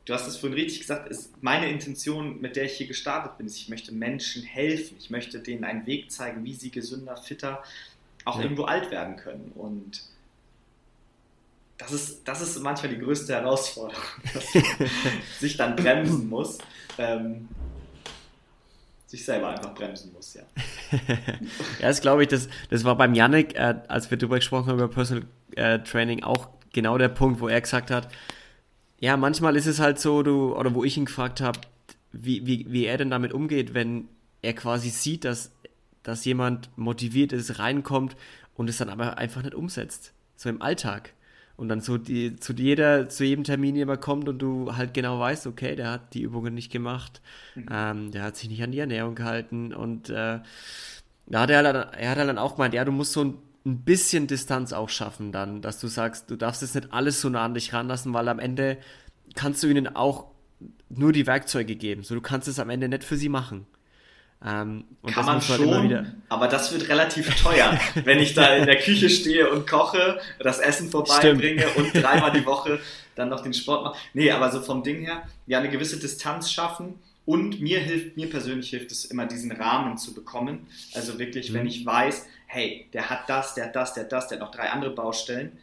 du 0.05 0.13
hast 0.13 0.27
es 0.27 0.37
vorhin 0.37 0.59
richtig 0.59 0.81
gesagt, 0.81 1.09
ist 1.09 1.43
meine 1.43 1.71
Intention, 1.71 2.43
mit 2.43 2.57
der 2.57 2.65
ich 2.65 2.75
hier 2.75 2.87
gestartet 2.87 3.39
bin, 3.39 3.47
ist, 3.47 3.57
ich 3.57 3.71
möchte 3.71 3.93
Menschen 3.93 4.43
helfen. 4.43 4.97
Ich 5.01 5.09
möchte 5.09 5.41
denen 5.41 5.65
einen 5.65 5.87
Weg 5.87 6.13
zeigen, 6.13 6.45
wie 6.45 6.53
sie 6.53 6.71
gesünder, 6.71 7.17
fitter, 7.17 7.63
auch 8.27 8.37
ja. 8.37 8.43
irgendwo 8.43 8.65
alt 8.65 8.91
werden 8.91 9.17
können. 9.17 9.51
Und 9.55 10.03
das 11.79 11.93
ist, 11.93 12.27
das 12.27 12.41
ist 12.41 12.61
manchmal 12.61 12.95
die 12.95 12.99
größte 12.99 13.35
Herausforderung, 13.35 14.03
dass 14.35 14.55
man 14.55 14.65
sich 15.41 15.57
dann 15.57 15.77
bremsen 15.77 16.29
muss. 16.29 16.59
Ähm, 16.99 17.49
sich 19.07 19.25
selber 19.25 19.51
einfach 19.51 19.73
bremsen 19.75 20.13
muss, 20.13 20.35
ja. 20.35 20.43
ja, 21.81 21.89
das 21.89 22.01
glaube 22.01 22.23
ich, 22.23 22.29
das, 22.29 22.49
das 22.71 22.83
war 22.83 22.97
beim 22.97 23.15
Yannick, 23.15 23.55
äh, 23.55 23.77
als 23.87 24.11
wir 24.11 24.19
darüber 24.19 24.37
gesprochen 24.37 24.67
haben, 24.67 24.79
über 24.79 24.89
Personal 24.89 25.25
äh, 25.55 25.79
Training, 25.79 26.25
auch 26.25 26.49
genau 26.73 26.99
der 26.99 27.09
Punkt, 27.09 27.41
wo 27.41 27.49
er 27.49 27.61
gesagt 27.61 27.91
hat, 27.91 28.09
ja, 28.99 29.17
manchmal 29.17 29.57
ist 29.57 29.67
es 29.67 29.79
halt 29.79 30.01
so, 30.01 30.23
du, 30.23 30.57
oder 30.57 30.75
wo 30.75 30.83
ich 30.83 30.97
ihn 30.97 31.05
gefragt 31.05 31.41
habe, 31.41 31.61
wie, 32.13 32.47
wie, 32.47 32.67
wie 32.69 32.87
er 32.87 32.99
denn 32.99 33.11
damit 33.11 33.33
umgeht, 33.33 33.75
wenn 33.75 34.09
er 34.43 34.55
quasi 34.55 34.91
sieht, 34.91 35.25
dass, 35.25 35.53
dass 36.03 36.25
jemand 36.25 36.71
motiviert 36.77 37.33
ist, 37.33 37.59
reinkommt 37.59 38.17
und 38.55 38.69
es 38.69 38.79
dann 38.79 38.89
aber 38.89 39.19
einfach 39.19 39.43
nicht 39.43 39.55
umsetzt. 39.55 40.13
So 40.35 40.49
im 40.49 40.63
Alltag. 40.63 41.13
Und 41.57 41.69
dann 41.69 41.81
so 41.81 41.97
die, 41.97 42.37
zu 42.37 42.53
jeder, 42.53 43.09
zu 43.09 43.25
jedem 43.25 43.45
Termin 43.45 43.77
jemand 43.77 44.03
kommt 44.03 44.29
und 44.29 44.39
du 44.39 44.77
halt 44.77 44.93
genau 44.93 45.19
weißt, 45.19 45.47
okay, 45.47 45.75
der 45.75 45.91
hat 45.91 46.13
die 46.13 46.23
Übungen 46.23 46.53
nicht 46.53 46.71
gemacht, 46.71 47.23
mhm. 47.55 47.67
ähm, 47.71 48.11
der 48.11 48.25
hat 48.25 48.37
sich 48.37 48.51
nicht 48.51 48.63
an 48.63 48.73
die 48.73 48.79
Ernährung 48.79 49.15
gehalten 49.15 49.73
und 49.73 50.11
äh, 50.11 50.41
da 51.29 51.41
hat 51.41 51.51
er, 51.51 51.65
halt, 51.65 51.95
er 51.99 52.11
hat 52.11 52.19
halt 52.19 52.29
dann 52.29 52.39
auch 52.39 52.57
gemeint, 52.57 52.75
ja, 52.75 52.85
du 52.85 52.93
musst 52.93 53.13
so 53.13 53.25
ein 53.25 53.35
ein 53.67 53.81
bisschen 53.81 54.29
Distanz 54.29 54.73
auch 54.73 54.89
schaffen 54.89 55.33
dann, 55.33 55.61
dass 55.61 55.81
du 55.81 55.89
sagst, 55.89 56.31
du 56.31 56.37
darfst 56.37 56.63
jetzt 56.63 56.77
nicht 56.77 56.93
alles 56.93 57.21
so 57.21 57.29
nah 57.29 57.45
an 57.45 57.55
dich 57.55 57.73
ranlassen, 57.73 58.15
weil 58.15 58.29
am 58.29 58.39
Ende 58.39 58.79
kannst 59.35 59.63
du 59.63 59.67
ihnen 59.67 59.95
auch 59.95 60.27
nur 60.89 61.13
die 61.13 61.27
Werkzeuge 61.27 61.75
geben. 61.75 62.05
So, 62.05 62.15
du 62.15 62.21
kannst 62.21 62.47
es 62.47 62.61
am 62.61 62.71
Ende 62.71 62.89
nicht 62.89 63.03
für 63.03 63.17
sie 63.17 63.29
machen. 63.29 63.67
Ähm, 64.45 64.85
Kann 65.07 65.25
man 65.25 65.41
schon, 65.41 66.13
aber 66.29 66.47
das 66.47 66.71
wird 66.71 66.89
relativ 66.89 67.35
teuer, 67.43 67.79
wenn 68.05 68.19
ich 68.19 68.35
da 68.35 68.55
in 68.55 68.67
der 68.67 68.77
Küche 68.77 69.09
stehe 69.09 69.51
und 69.51 69.67
koche, 69.67 70.21
das 70.39 70.59
Essen 70.59 70.91
vorbeibringe 70.91 71.67
und 71.77 71.95
dreimal 71.95 72.33
die 72.33 72.45
Woche 72.47 72.79
dann 73.15 73.31
noch 73.31 73.43
den 73.43 73.55
Sport 73.55 73.85
mache. 73.85 73.99
Nee, 74.13 74.31
aber 74.31 74.53
so 74.53 74.61
vom 74.61 74.83
Ding 74.83 75.01
her, 75.01 75.23
ja, 75.47 75.59
eine 75.59 75.71
gewisse 75.71 75.99
Distanz 75.99 76.51
schaffen 76.53 77.01
und 77.25 77.61
mir 77.61 77.81
hilft, 77.81 78.17
mir 78.17 78.31
persönlich 78.31 78.71
hilft 78.71 78.93
es 78.93 79.07
immer, 79.07 79.27
diesen 79.27 79.51
Rahmen 79.53 79.99
zu 79.99 80.15
bekommen. 80.15 80.67
Also 80.95 81.19
wirklich, 81.19 81.51
mhm. 81.51 81.55
wenn 81.55 81.67
ich 81.67 81.85
weiß, 81.85 82.27
hey, 82.47 82.87
der 82.93 83.11
hat 83.11 83.29
das, 83.29 83.55
der 83.55 83.67
hat 83.67 83.77
das, 83.77 83.95
der 83.95 84.05
hat 84.05 84.13
das, 84.13 84.29
der 84.29 84.39
hat 84.39 84.47
noch 84.47 84.55
drei 84.55 84.71
andere 84.71 84.93
Baustellen, 84.93 85.59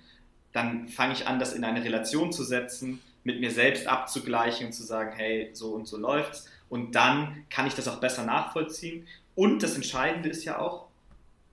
dann 0.52 0.88
fange 0.88 1.14
ich 1.14 1.28
an, 1.28 1.40
das 1.40 1.54
in 1.54 1.64
eine 1.64 1.84
Relation 1.84 2.34
zu 2.34 2.44
setzen, 2.44 3.02
mit 3.24 3.40
mir 3.40 3.52
selbst 3.52 3.88
abzugleichen 3.88 4.68
und 4.68 4.74
zu 4.74 4.84
sagen, 4.84 5.14
hey, 5.16 5.50
so 5.54 5.70
und 5.70 5.88
so 5.88 5.98
läuft's. 5.98 6.50
Und 6.74 6.94
dann 6.96 7.46
kann 7.50 7.68
ich 7.68 7.76
das 7.76 7.88
auch 7.88 8.00
besser 8.00 8.26
nachvollziehen. 8.26 9.08
Und 9.36 9.62
das 9.62 9.76
Entscheidende 9.76 10.30
ist 10.30 10.44
ja 10.44 10.60
auch, 10.60 10.88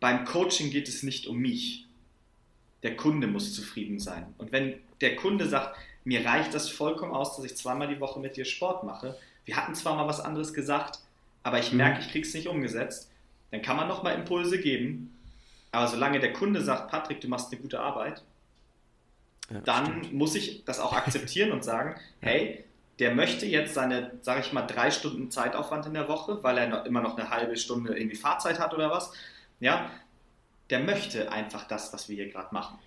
beim 0.01 0.25
Coaching 0.25 0.71
geht 0.71 0.89
es 0.89 1.03
nicht 1.03 1.27
um 1.27 1.37
mich. 1.37 1.87
Der 2.83 2.97
Kunde 2.97 3.27
muss 3.27 3.55
zufrieden 3.55 3.99
sein. 3.99 4.27
Und 4.39 4.53
wenn 4.53 4.75
der 5.01 5.17
Kunde 5.17 5.47
sagt, 5.47 5.77
mir 6.05 6.25
reicht 6.25 6.55
das 6.55 6.71
vollkommen 6.71 7.13
aus, 7.13 7.37
dass 7.37 7.45
ich 7.45 7.57
zweimal 7.57 7.89
die 7.89 8.01
Woche 8.01 8.21
mit 8.21 8.37
dir 8.37 8.45
Sport 8.45 8.85
mache, 8.85 9.17
wir 9.45 9.57
hatten 9.57 9.75
zwar 9.75 9.97
mal 9.97 10.07
was 10.09 10.21
anderes 10.21 10.55
gesagt, 10.55 11.01
aber 11.43 11.59
ich 11.59 11.73
merke, 11.73 11.99
mhm. 11.99 12.07
ich 12.07 12.13
krieg's 12.13 12.33
nicht 12.33 12.49
umgesetzt, 12.49 13.11
dann 13.51 13.63
kann 13.63 13.77
man 13.77 13.89
nochmal 13.89 14.15
Impulse 14.15 14.59
geben 14.59 15.13
aber 15.73 15.87
solange 15.87 16.21
der 16.21 16.33
Kunde 16.33 16.61
sagt, 16.61 16.91
Patrick, 16.91 17.21
du 17.21 17.29
machst 17.29 17.53
eine 17.53 17.61
gute 17.61 17.81
Arbeit, 17.81 18.23
ja, 19.51 19.61
dann 19.61 19.87
stimmt. 19.87 20.13
muss 20.13 20.35
ich 20.35 20.65
das 20.65 20.81
auch 20.81 20.93
akzeptieren 20.93 21.53
und 21.53 21.65
sagen, 21.65 21.95
hey, 22.21 22.65
der 23.01 23.15
möchte 23.15 23.47
jetzt 23.47 23.75
seine, 23.75 24.13
sage 24.21 24.41
ich 24.41 24.53
mal, 24.53 24.63
drei 24.63 24.91
Stunden 24.91 25.31
Zeitaufwand 25.31 25.87
in 25.87 25.95
der 25.95 26.07
Woche, 26.09 26.43
weil 26.43 26.59
er 26.59 26.69
noch, 26.69 26.85
immer 26.85 27.01
noch 27.01 27.17
eine 27.19 27.31
halbe 27.31 27.57
Stunde 27.57 27.97
irgendwie 27.97 28.17
Fahrzeit 28.17 28.61
hat 28.61 28.75
oder 28.75 28.91
was. 28.91 29.13
Ja, 29.59 29.91
der 30.69 30.81
möchte 30.81 31.33
einfach 31.33 31.67
das, 31.67 31.93
was 31.93 32.09
wir 32.09 32.17
hier 32.17 32.29
gerade 32.29 32.55
machen. 32.55 32.79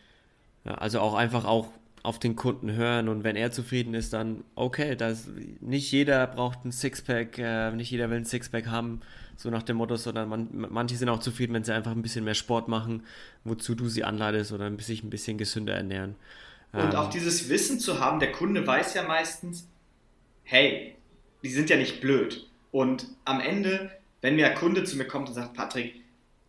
Ja, 0.66 0.76
also 0.76 1.00
auch 1.00 1.16
einfach 1.16 1.46
auch 1.46 1.68
auf 2.04 2.20
den 2.20 2.36
Kunden 2.36 2.74
hören 2.74 3.10
und 3.10 3.24
wenn 3.24 3.36
er 3.36 3.52
zufrieden 3.52 3.94
ist, 3.94 4.14
dann 4.14 4.44
okay, 4.56 4.96
das, 4.96 5.30
nicht 5.62 5.92
jeder 5.92 6.28
braucht 6.28 6.64
ein 6.64 6.72
Sixpack, 6.72 7.38
äh, 7.38 7.72
nicht 7.72 7.92
jeder 7.92 8.10
will 8.10 8.18
ein 8.18 8.26
Sixpack 8.26 8.68
haben 8.68 9.02
so 9.36 9.50
nach 9.50 9.64
dem 9.64 9.78
Motto, 9.78 9.96
sondern 9.96 10.30
man, 10.30 10.48
manche 10.52 10.96
sind 10.96 11.10
auch 11.10 11.20
zufrieden, 11.20 11.54
wenn 11.54 11.64
sie 11.64 11.74
einfach 11.74 11.92
ein 11.92 12.02
bisschen 12.02 12.24
mehr 12.24 12.36
Sport 12.36 12.68
machen, 12.68 13.04
wozu 13.44 13.74
du 13.74 13.88
sie 13.88 14.04
anleitest 14.04 14.52
oder 14.52 14.72
sich 14.80 15.04
ein 15.04 15.10
bisschen 15.10 15.38
gesünder 15.38 15.74
ernähren. 15.74 16.16
Und 16.72 16.94
ähm, 16.94 16.96
auch 16.96 17.10
dieses 17.10 17.50
Wissen 17.50 17.80
zu 17.80 18.00
haben, 18.00 18.20
der 18.20 18.32
Kunde 18.32 18.66
weiß 18.66 18.94
ja 18.94 19.04
meistens, 19.04 19.68
hey, 20.44 20.96
die 21.44 21.50
sind 21.50 21.70
ja 21.70 21.78
nicht 21.78 22.02
blöd. 22.02 22.48
Und 22.72 23.08
am 23.26 23.40
Ende, 23.40 23.92
wenn 24.22 24.36
mir 24.36 24.48
ein 24.48 24.56
Kunde 24.56 24.84
zu 24.84 24.98
mir 24.98 25.06
kommt 25.06 25.30
und 25.30 25.36
sagt, 25.36 25.54
Patrick, 25.54 26.02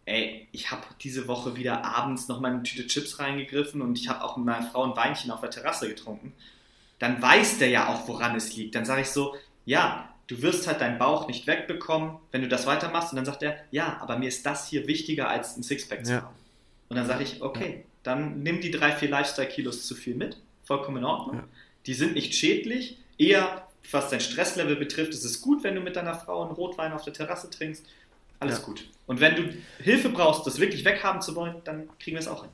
ey, 0.07 0.49
ich 0.53 0.71
habe 0.71 0.83
diese 1.01 1.29
Woche 1.29 1.57
wieder 1.57 1.85
abends 1.85 2.29
noch 2.29 2.41
mal 2.41 2.53
eine 2.53 2.63
Tüte 2.63 2.87
Chips 2.87 3.19
reingegriffen 3.19 3.81
und 3.83 3.99
ich 3.99 4.09
habe 4.09 4.23
auch 4.23 4.37
mit 4.37 4.47
meiner 4.47 4.67
Frau 4.67 4.85
ein 4.85 4.97
Weinchen 4.97 5.31
auf 5.31 5.41
der 5.41 5.51
Terrasse 5.51 5.89
getrunken, 5.89 6.33
dann 6.99 7.21
weiß 7.21 7.59
der 7.59 7.69
ja 7.69 7.89
auch, 7.89 8.07
woran 8.09 8.37
es 8.37 8.55
liegt. 8.55 8.75
Dann 8.75 8.85
sage 8.85 9.03
ich 9.03 9.09
so, 9.09 9.35
ja, 9.65 10.15
du 10.27 10.41
wirst 10.43 10.67
halt 10.67 10.81
deinen 10.81 10.99
Bauch 10.99 11.27
nicht 11.27 11.47
wegbekommen, 11.47 12.17
wenn 12.31 12.43
du 12.43 12.49
das 12.49 12.67
weitermachst. 12.67 13.13
Und 13.13 13.17
dann 13.17 13.25
sagt 13.25 13.43
er, 13.43 13.57
ja, 13.71 13.99
aber 14.01 14.19
mir 14.19 14.29
ist 14.29 14.47
das 14.47 14.69
hier 14.69 14.87
wichtiger 14.87 15.29
als 15.29 15.57
ein 15.57 15.63
Sixpack 15.63 16.07
zu 16.07 16.17
haben. 16.23 16.35
Und 16.89 16.97
dann 16.97 17.07
sage 17.07 17.25
ich, 17.25 17.43
okay, 17.43 17.85
dann 18.03 18.43
nimm 18.43 18.61
die 18.61 18.71
drei, 18.71 18.93
vier 18.93 19.09
Lifestyle-Kilos 19.09 19.87
zu 19.87 19.95
viel 19.95 20.15
mit. 20.15 20.39
Vollkommen 20.65 20.99
in 20.99 21.05
Ordnung. 21.05 21.37
Ja. 21.37 21.45
Die 21.87 21.95
sind 21.95 22.15
nicht 22.15 22.35
schädlich. 22.35 22.99
Eher, 23.19 23.64
was 23.91 24.11
dein 24.11 24.21
Stresslevel 24.21 24.77
betrifft, 24.77 25.13
ist 25.13 25.25
es 25.25 25.41
gut, 25.41 25.63
wenn 25.65 25.75
du 25.75 25.81
mit 25.81 25.97
deiner 25.97 26.15
Frau 26.15 26.43
einen 26.43 26.53
Rotwein 26.53 26.93
auf 26.93 27.03
der 27.03 27.13
Terrasse 27.13 27.51
trinkst. 27.51 27.85
Alles 28.41 28.59
ja. 28.59 28.65
gut. 28.65 28.89
Und 29.07 29.21
wenn 29.21 29.37
du 29.37 29.43
Hilfe 29.83 30.09
brauchst, 30.09 30.47
das 30.47 30.59
wirklich 30.59 30.85
weghaben 30.85 31.21
zu 31.21 31.35
wollen, 31.35 31.57
dann 31.65 31.89
kriegen 31.99 32.17
wir 32.17 32.21
es 32.21 32.29
auch 32.29 32.43
hin. 32.43 32.51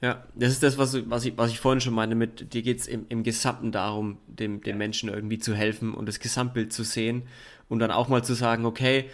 Ja, 0.00 0.24
das 0.34 0.52
ist 0.52 0.62
das, 0.62 0.76
was, 0.76 1.08
was, 1.08 1.24
ich, 1.24 1.38
was 1.38 1.50
ich 1.50 1.60
vorhin 1.60 1.80
schon 1.80 1.94
meine, 1.94 2.14
mit 2.14 2.52
dir 2.52 2.62
geht 2.62 2.80
es 2.80 2.86
im, 2.86 3.06
im 3.08 3.22
Gesamten 3.22 3.72
darum, 3.72 4.18
dem, 4.26 4.60
dem 4.62 4.76
Menschen 4.76 5.08
irgendwie 5.08 5.38
zu 5.38 5.54
helfen 5.54 5.94
und 5.94 6.06
das 6.06 6.20
Gesamtbild 6.20 6.72
zu 6.72 6.82
sehen 6.82 7.22
und 7.68 7.78
dann 7.78 7.90
auch 7.90 8.08
mal 8.08 8.22
zu 8.22 8.34
sagen, 8.34 8.66
okay, 8.66 9.08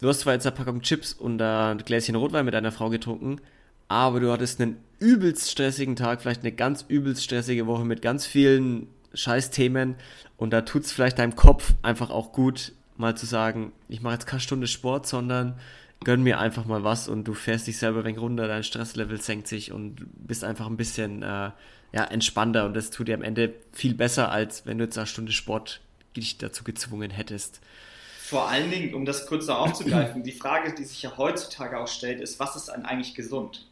du 0.00 0.08
hast 0.08 0.20
zwar 0.20 0.34
jetzt 0.34 0.46
eine 0.46 0.54
Packung 0.54 0.82
Chips 0.82 1.14
und 1.14 1.40
ein 1.40 1.78
Gläschen 1.78 2.14
Rotwein 2.14 2.44
mit 2.44 2.52
deiner 2.52 2.72
Frau 2.72 2.90
getrunken, 2.90 3.40
aber 3.88 4.20
du 4.20 4.30
hattest 4.30 4.60
einen 4.60 4.76
übelst 4.98 5.50
stressigen 5.50 5.96
Tag, 5.96 6.20
vielleicht 6.20 6.42
eine 6.42 6.52
ganz 6.52 6.84
übelst 6.86 7.24
stressige 7.24 7.66
Woche 7.66 7.84
mit 7.86 8.02
ganz 8.02 8.26
vielen 8.26 8.88
Scheißthemen 9.14 9.96
und 10.36 10.50
da 10.50 10.62
tut 10.62 10.84
es 10.84 10.92
vielleicht 10.92 11.18
deinem 11.18 11.36
Kopf 11.36 11.74
einfach 11.82 12.10
auch 12.10 12.32
gut, 12.32 12.72
mal 12.96 13.16
zu 13.16 13.26
sagen, 13.26 13.72
ich 13.88 14.02
mache 14.02 14.14
jetzt 14.14 14.26
keine 14.26 14.40
Stunde 14.40 14.66
Sport, 14.66 15.06
sondern 15.06 15.58
gönn 16.04 16.22
mir 16.22 16.38
einfach 16.38 16.64
mal 16.64 16.84
was 16.84 17.08
und 17.08 17.24
du 17.24 17.34
fährst 17.34 17.66
dich 17.66 17.78
selber 17.78 18.00
ein 18.00 18.04
wenig 18.04 18.20
runter, 18.20 18.48
dein 18.48 18.64
Stresslevel 18.64 19.20
senkt 19.20 19.48
sich 19.48 19.72
und 19.72 19.96
bist 20.26 20.44
einfach 20.44 20.66
ein 20.66 20.76
bisschen 20.76 21.22
äh, 21.22 21.50
ja, 21.92 22.04
entspannter 22.04 22.66
und 22.66 22.74
das 22.74 22.90
tut 22.90 23.08
dir 23.08 23.14
am 23.14 23.22
Ende 23.22 23.54
viel 23.72 23.94
besser, 23.94 24.30
als 24.30 24.66
wenn 24.66 24.78
du 24.78 24.84
jetzt 24.84 24.96
eine 24.96 25.06
Stunde 25.06 25.32
Sport 25.32 25.80
dich 26.16 26.38
dazu 26.38 26.64
gezwungen 26.64 27.10
hättest. 27.10 27.60
Vor 28.18 28.48
allen 28.48 28.70
Dingen, 28.70 28.94
um 28.94 29.04
das 29.04 29.26
kurz 29.26 29.46
noch 29.46 29.58
aufzugreifen, 29.58 30.22
die 30.22 30.32
Frage, 30.32 30.72
die 30.72 30.84
sich 30.84 31.02
ja 31.02 31.16
heutzutage 31.16 31.78
auch 31.78 31.88
stellt, 31.88 32.20
ist, 32.20 32.38
was 32.38 32.54
ist 32.54 32.70
eigentlich 32.70 33.14
gesund? 33.14 33.66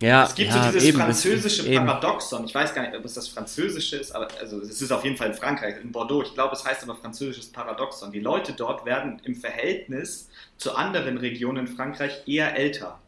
Ja, 0.00 0.24
es 0.24 0.34
gibt 0.34 0.50
ja, 0.50 0.64
so 0.64 0.72
dieses 0.72 0.84
eben, 0.84 0.98
französische 0.98 1.74
Paradoxon. 1.74 2.44
Ich 2.44 2.54
weiß 2.54 2.74
gar 2.74 2.82
nicht, 2.82 2.94
ob 2.94 3.04
es 3.04 3.14
das 3.14 3.28
französische 3.28 3.96
ist, 3.96 4.12
aber 4.12 4.28
also 4.38 4.60
es 4.60 4.82
ist 4.82 4.92
auf 4.92 5.04
jeden 5.04 5.16
Fall 5.16 5.28
in 5.28 5.34
Frankreich, 5.34 5.76
in 5.82 5.90
Bordeaux. 5.90 6.22
Ich 6.22 6.34
glaube, 6.34 6.54
es 6.54 6.64
heißt 6.64 6.82
aber 6.82 6.96
französisches 6.96 7.50
Paradoxon. 7.50 8.12
Die 8.12 8.20
Leute 8.20 8.52
dort 8.52 8.84
werden 8.84 9.22
im 9.24 9.34
Verhältnis 9.34 10.28
zu 10.58 10.74
anderen 10.74 11.16
Regionen 11.16 11.66
in 11.66 11.76
Frankreich 11.76 12.22
eher 12.26 12.54
älter. 12.56 12.98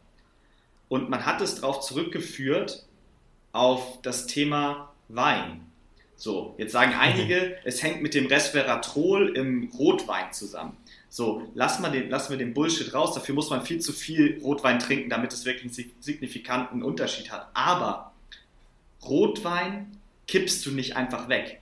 Und 0.87 1.11
man 1.11 1.27
hat 1.27 1.41
es 1.41 1.55
darauf 1.55 1.81
zurückgeführt 1.81 2.85
auf 3.51 4.01
das 4.01 4.25
Thema 4.25 4.91
Wein. 5.09 5.69
So, 6.15 6.55
jetzt 6.57 6.71
sagen 6.71 6.93
einige, 6.99 7.57
es 7.65 7.83
hängt 7.83 8.01
mit 8.01 8.15
dem 8.15 8.25
Resveratrol 8.25 9.37
im 9.37 9.71
Rotwein 9.77 10.33
zusammen. 10.33 10.75
So, 11.09 11.49
lass 11.55 11.79
mal 11.79 11.89
den, 11.89 12.09
lassen 12.09 12.31
wir 12.31 12.37
den 12.37 12.53
Bullshit 12.53 12.93
raus. 12.93 13.15
Dafür 13.15 13.33
muss 13.35 13.49
man 13.49 13.65
viel 13.65 13.79
zu 13.79 13.91
viel 13.93 14.39
Rotwein 14.41 14.79
trinken, 14.79 15.09
damit 15.09 15.33
es 15.33 15.45
wirklich 15.45 15.65
einen 15.65 15.93
signifikanten 16.01 16.83
Unterschied 16.83 17.31
hat. 17.31 17.49
Aber 17.53 18.13
Rotwein 19.03 19.97
kippst 20.27 20.65
du 20.65 20.71
nicht 20.71 20.95
einfach 20.95 21.27
weg. 21.27 21.61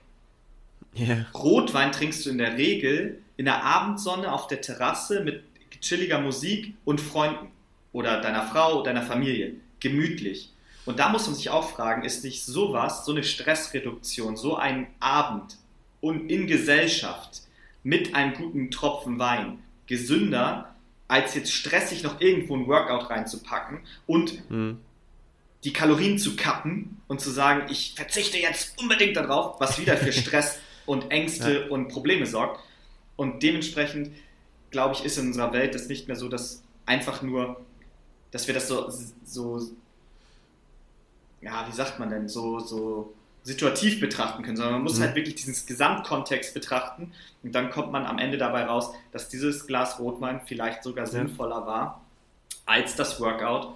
Yeah. 0.98 1.26
Rotwein 1.34 1.92
trinkst 1.92 2.26
du 2.26 2.30
in 2.30 2.38
der 2.38 2.56
Regel 2.58 3.22
in 3.38 3.44
der 3.44 3.64
Abendsonne 3.64 4.30
auf 4.32 4.48
der 4.48 4.60
Terrasse 4.60 5.22
mit 5.22 5.44
chilliger 5.80 6.20
Musik 6.20 6.74
und 6.84 7.00
Freunden 7.00 7.48
oder 7.92 8.20
deiner 8.20 8.46
Frau, 8.46 8.82
deiner 8.82 9.02
Familie. 9.02 9.54
Gemütlich. 9.80 10.52
Und 10.84 10.98
da 10.98 11.08
muss 11.08 11.26
man 11.26 11.36
sich 11.36 11.50
auch 11.50 11.70
fragen, 11.70 12.04
ist 12.04 12.24
nicht 12.24 12.44
sowas, 12.44 13.04
so 13.04 13.12
eine 13.12 13.22
Stressreduktion, 13.22 14.36
so 14.36 14.56
ein 14.56 14.88
Abend 14.98 15.56
und 16.00 16.30
in 16.30 16.46
Gesellschaft, 16.46 17.42
mit 17.82 18.14
einem 18.14 18.34
guten 18.34 18.70
Tropfen 18.70 19.18
Wein 19.18 19.60
gesünder, 19.86 20.74
als 21.06 21.34
jetzt 21.34 21.52
stressig 21.52 22.02
noch 22.02 22.20
irgendwo 22.20 22.56
ein 22.56 22.66
Workout 22.66 23.10
reinzupacken 23.10 23.80
und 24.06 24.50
mhm. 24.50 24.78
die 25.64 25.72
Kalorien 25.72 26.18
zu 26.18 26.36
kappen 26.36 27.00
und 27.08 27.20
zu 27.20 27.30
sagen, 27.30 27.66
ich 27.70 27.94
verzichte 27.96 28.38
jetzt 28.38 28.78
unbedingt 28.80 29.16
darauf, 29.16 29.58
was 29.60 29.80
wieder 29.80 29.96
für 29.96 30.12
Stress 30.12 30.58
und 30.84 31.10
Ängste 31.10 31.60
ja. 31.60 31.68
und 31.68 31.88
Probleme 31.88 32.26
sorgt. 32.26 32.60
Und 33.16 33.42
dementsprechend, 33.42 34.10
glaube 34.70 34.94
ich, 34.94 35.04
ist 35.04 35.18
in 35.18 35.28
unserer 35.28 35.52
Welt 35.52 35.74
das 35.74 35.88
nicht 35.88 36.08
mehr 36.08 36.16
so, 36.16 36.28
dass 36.28 36.62
einfach 36.86 37.22
nur, 37.22 37.60
dass 38.30 38.46
wir 38.46 38.54
das 38.54 38.68
so, 38.68 38.90
so 39.24 39.60
ja, 41.40 41.66
wie 41.68 41.72
sagt 41.74 41.98
man 41.98 42.10
denn, 42.10 42.28
so, 42.28 42.58
so 42.58 43.14
situativ 43.48 43.98
betrachten 43.98 44.42
können, 44.42 44.58
sondern 44.58 44.74
man 44.74 44.82
muss 44.82 44.98
mhm. 44.98 45.04
halt 45.04 45.14
wirklich 45.14 45.36
diesen 45.36 45.54
Gesamtkontext 45.66 46.52
betrachten 46.52 47.12
und 47.42 47.54
dann 47.54 47.70
kommt 47.70 47.90
man 47.90 48.04
am 48.04 48.18
Ende 48.18 48.36
dabei 48.36 48.64
raus, 48.64 48.92
dass 49.10 49.30
dieses 49.30 49.66
Glas 49.66 49.98
Rotwein 49.98 50.42
vielleicht 50.44 50.82
sogar 50.82 51.06
ja. 51.06 51.10
sinnvoller 51.10 51.66
war 51.66 52.04
als 52.66 52.94
das 52.94 53.18
Workout, 53.20 53.68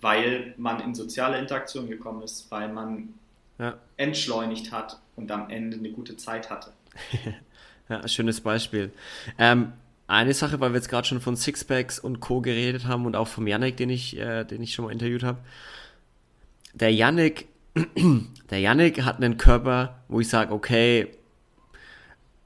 weil 0.00 0.54
man 0.56 0.80
in 0.80 0.96
soziale 0.96 1.38
Interaktion 1.38 1.88
gekommen 1.88 2.22
ist, 2.22 2.50
weil 2.50 2.68
man 2.68 3.14
ja. 3.60 3.74
entschleunigt 3.96 4.72
hat 4.72 4.98
und 5.14 5.30
am 5.30 5.50
Ende 5.50 5.76
eine 5.76 5.90
gute 5.90 6.16
Zeit 6.16 6.50
hatte. 6.50 6.72
ja, 7.88 8.08
schönes 8.08 8.40
Beispiel. 8.40 8.90
Ähm, 9.38 9.72
eine 10.08 10.34
Sache, 10.34 10.58
weil 10.58 10.72
wir 10.72 10.78
jetzt 10.78 10.88
gerade 10.88 11.06
schon 11.06 11.20
von 11.20 11.36
Sixpacks 11.36 12.00
und 12.00 12.18
Co. 12.18 12.40
geredet 12.40 12.86
haben 12.86 13.06
und 13.06 13.14
auch 13.14 13.28
vom 13.28 13.46
Yannick, 13.46 13.76
den 13.76 13.90
ich, 13.90 14.18
äh, 14.18 14.42
den 14.42 14.60
ich 14.62 14.74
schon 14.74 14.86
mal 14.86 14.90
interviewt 14.90 15.22
habe. 15.22 15.38
Der 16.74 16.92
Yannick 16.92 17.46
der 18.50 18.58
Yannick 18.58 19.02
hat 19.04 19.16
einen 19.16 19.38
Körper, 19.38 20.02
wo 20.08 20.20
ich 20.20 20.28
sage, 20.28 20.52
okay, 20.52 21.08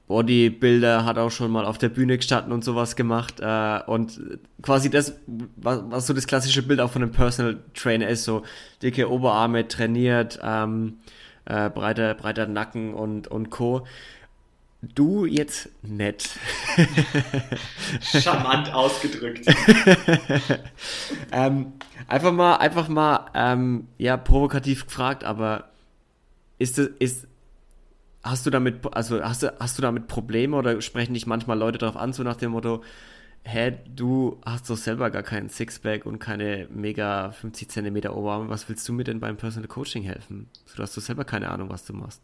Bodybuilder 0.07 1.03
hat 1.03 1.17
auch 1.17 1.31
schon 1.31 1.51
mal 1.51 1.65
auf 1.65 1.77
der 1.77 1.89
Bühne 1.89 2.15
gestanden 2.17 2.53
und 2.53 2.63
sowas 2.63 2.95
gemacht. 2.95 3.41
Äh, 3.41 3.81
und 3.87 4.39
quasi 4.61 4.89
das, 4.89 5.19
was, 5.57 5.81
was, 5.89 6.07
so 6.07 6.13
das 6.13 6.27
klassische 6.27 6.63
Bild 6.63 6.79
auch 6.79 6.91
von 6.91 7.03
einem 7.03 7.11
Personal 7.11 7.59
Trainer 7.73 8.07
ist, 8.07 8.23
so 8.23 8.43
dicke 8.81 9.11
Oberarme, 9.11 9.67
trainiert, 9.67 10.39
ähm, 10.41 10.99
äh, 11.45 11.69
breiter, 11.69 12.13
breiter 12.13 12.47
Nacken 12.47 12.93
und, 12.93 13.27
und 13.27 13.49
Co. 13.49 13.85
Du 14.81 15.25
jetzt 15.25 15.69
nett. 15.81 16.29
Charmant 18.01 18.71
ausgedrückt. 18.71 19.45
ähm, 21.31 21.73
einfach 22.07 22.31
mal, 22.31 22.57
einfach 22.57 22.87
mal, 22.87 23.25
ähm, 23.33 23.87
ja, 23.97 24.17
provokativ 24.17 24.85
gefragt, 24.85 25.23
aber 25.23 25.69
ist 26.59 26.77
es, 26.77 26.89
ist, 26.99 27.27
hast 28.23 28.45
du 28.45 28.51
damit, 28.51 28.85
also 28.95 29.23
hast 29.23 29.41
du, 29.41 29.53
hast 29.59 29.79
du 29.79 29.81
damit 29.81 30.07
Probleme 30.07 30.55
oder 30.55 30.79
sprechen 30.81 31.15
dich 31.15 31.25
manchmal 31.25 31.57
Leute 31.57 31.79
darauf 31.79 31.97
an, 31.97 32.13
so 32.13 32.21
nach 32.21 32.35
dem 32.35 32.51
Motto, 32.51 32.83
hä, 33.43 33.79
du 33.95 34.39
hast 34.45 34.69
doch 34.69 34.77
selber 34.77 35.09
gar 35.09 35.23
keinen 35.23 35.49
Sixpack 35.49 36.05
und 36.05 36.19
keine 36.19 36.67
mega 36.69 37.31
50 37.31 37.69
Zentimeter 37.69 38.15
Oberarme, 38.15 38.49
was 38.49 38.69
willst 38.69 38.87
du 38.87 38.93
mir 38.93 39.05
denn 39.05 39.19
beim 39.19 39.37
Personal 39.37 39.67
Coaching 39.67 40.03
helfen? 40.03 40.49
Du 40.75 40.83
hast 40.83 40.95
doch 40.95 41.01
selber 41.01 41.25
keine 41.25 41.49
Ahnung, 41.49 41.69
was 41.69 41.85
du 41.85 41.93
machst. 41.93 42.21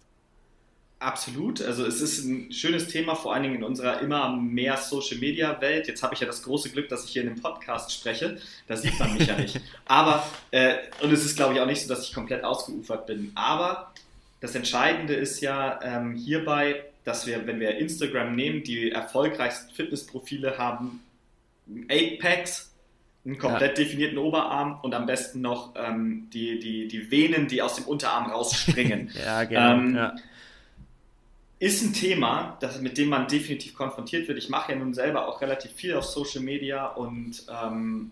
Absolut. 1.04 1.62
Also 1.62 1.86
es 1.86 2.00
ist 2.00 2.24
ein 2.24 2.50
schönes 2.54 2.88
Thema, 2.88 3.16
vor 3.16 3.34
allen 3.34 3.44
Dingen 3.44 3.56
in 3.56 3.64
unserer 3.66 4.00
immer 4.00 4.38
mehr 4.38 4.78
Social 4.78 5.18
Media 5.18 5.60
Welt. 5.60 5.86
Jetzt 5.90 6.02
habe 6.02 6.14
ich 6.14 6.22
ja 6.22 6.28
das 6.28 6.44
große 6.44 6.70
Glück, 6.70 6.88
dass 6.88 7.04
ich 7.04 7.12
hier 7.12 7.24
in 7.24 7.30
einem 7.30 7.42
Podcast 7.42 7.92
spreche. 7.92 8.38
Da 8.68 8.78
sieht 8.78 8.98
man 8.98 9.14
mich 9.14 9.28
ja 9.28 9.38
nicht. 9.38 9.60
Aber, 9.86 10.26
äh, 10.52 10.76
und 11.02 11.12
es 11.12 11.26
ist 11.26 11.36
glaube 11.36 11.56
ich 11.56 11.60
auch 11.60 11.66
nicht 11.66 11.82
so, 11.82 11.94
dass 11.94 12.08
ich 12.08 12.14
komplett 12.14 12.46
ausgeufert 12.46 13.06
bin. 13.06 13.34
Aber 13.36 13.92
das 14.40 14.56
Entscheidende 14.56 15.14
ist 15.14 15.42
ja 15.42 15.78
ähm, 15.84 16.16
hierbei, 16.16 16.86
dass 17.04 17.28
wir, 17.28 17.46
wenn 17.48 17.60
wir 17.60 17.78
Instagram 17.78 18.34
nehmen, 18.34 18.64
die 18.64 18.92
erfolgreichsten 18.92 19.74
Fitnessprofile 19.74 20.58
haben 20.58 21.04
8 21.92 22.20
Packs, 22.20 22.72
einen 23.26 23.38
komplett 23.38 23.78
ja. 23.78 23.84
definierten 23.84 24.18
Oberarm 24.18 24.80
und 24.82 24.94
am 24.94 25.06
besten 25.06 25.42
noch 25.42 25.74
ähm, 25.76 26.30
die, 26.32 26.60
die, 26.60 26.88
die 26.88 27.12
Venen, 27.12 27.50
die 27.50 27.62
aus 27.62 27.76
dem 27.76 27.86
Unterarm 27.86 28.32
rausspringen. 28.32 29.12
ja, 29.26 29.44
genau. 29.44 29.74
Ähm, 29.74 29.96
ja 29.96 30.16
ist 31.64 31.82
ein 31.82 31.94
Thema, 31.94 32.58
das, 32.60 32.82
mit 32.82 32.98
dem 32.98 33.10
man 33.10 33.28
definitiv 33.28 33.74
konfrontiert 33.74 34.28
wird. 34.28 34.38
Ich 34.38 34.50
mache 34.50 34.74
ja 34.74 34.78
nun 34.78 34.94
selber 34.94 35.28
auch 35.28 35.40
relativ 35.40 35.72
viel 35.72 35.96
auf 35.96 36.04
Social 36.04 36.42
Media 36.42 36.88
und 36.88 37.46
ähm, 37.50 38.12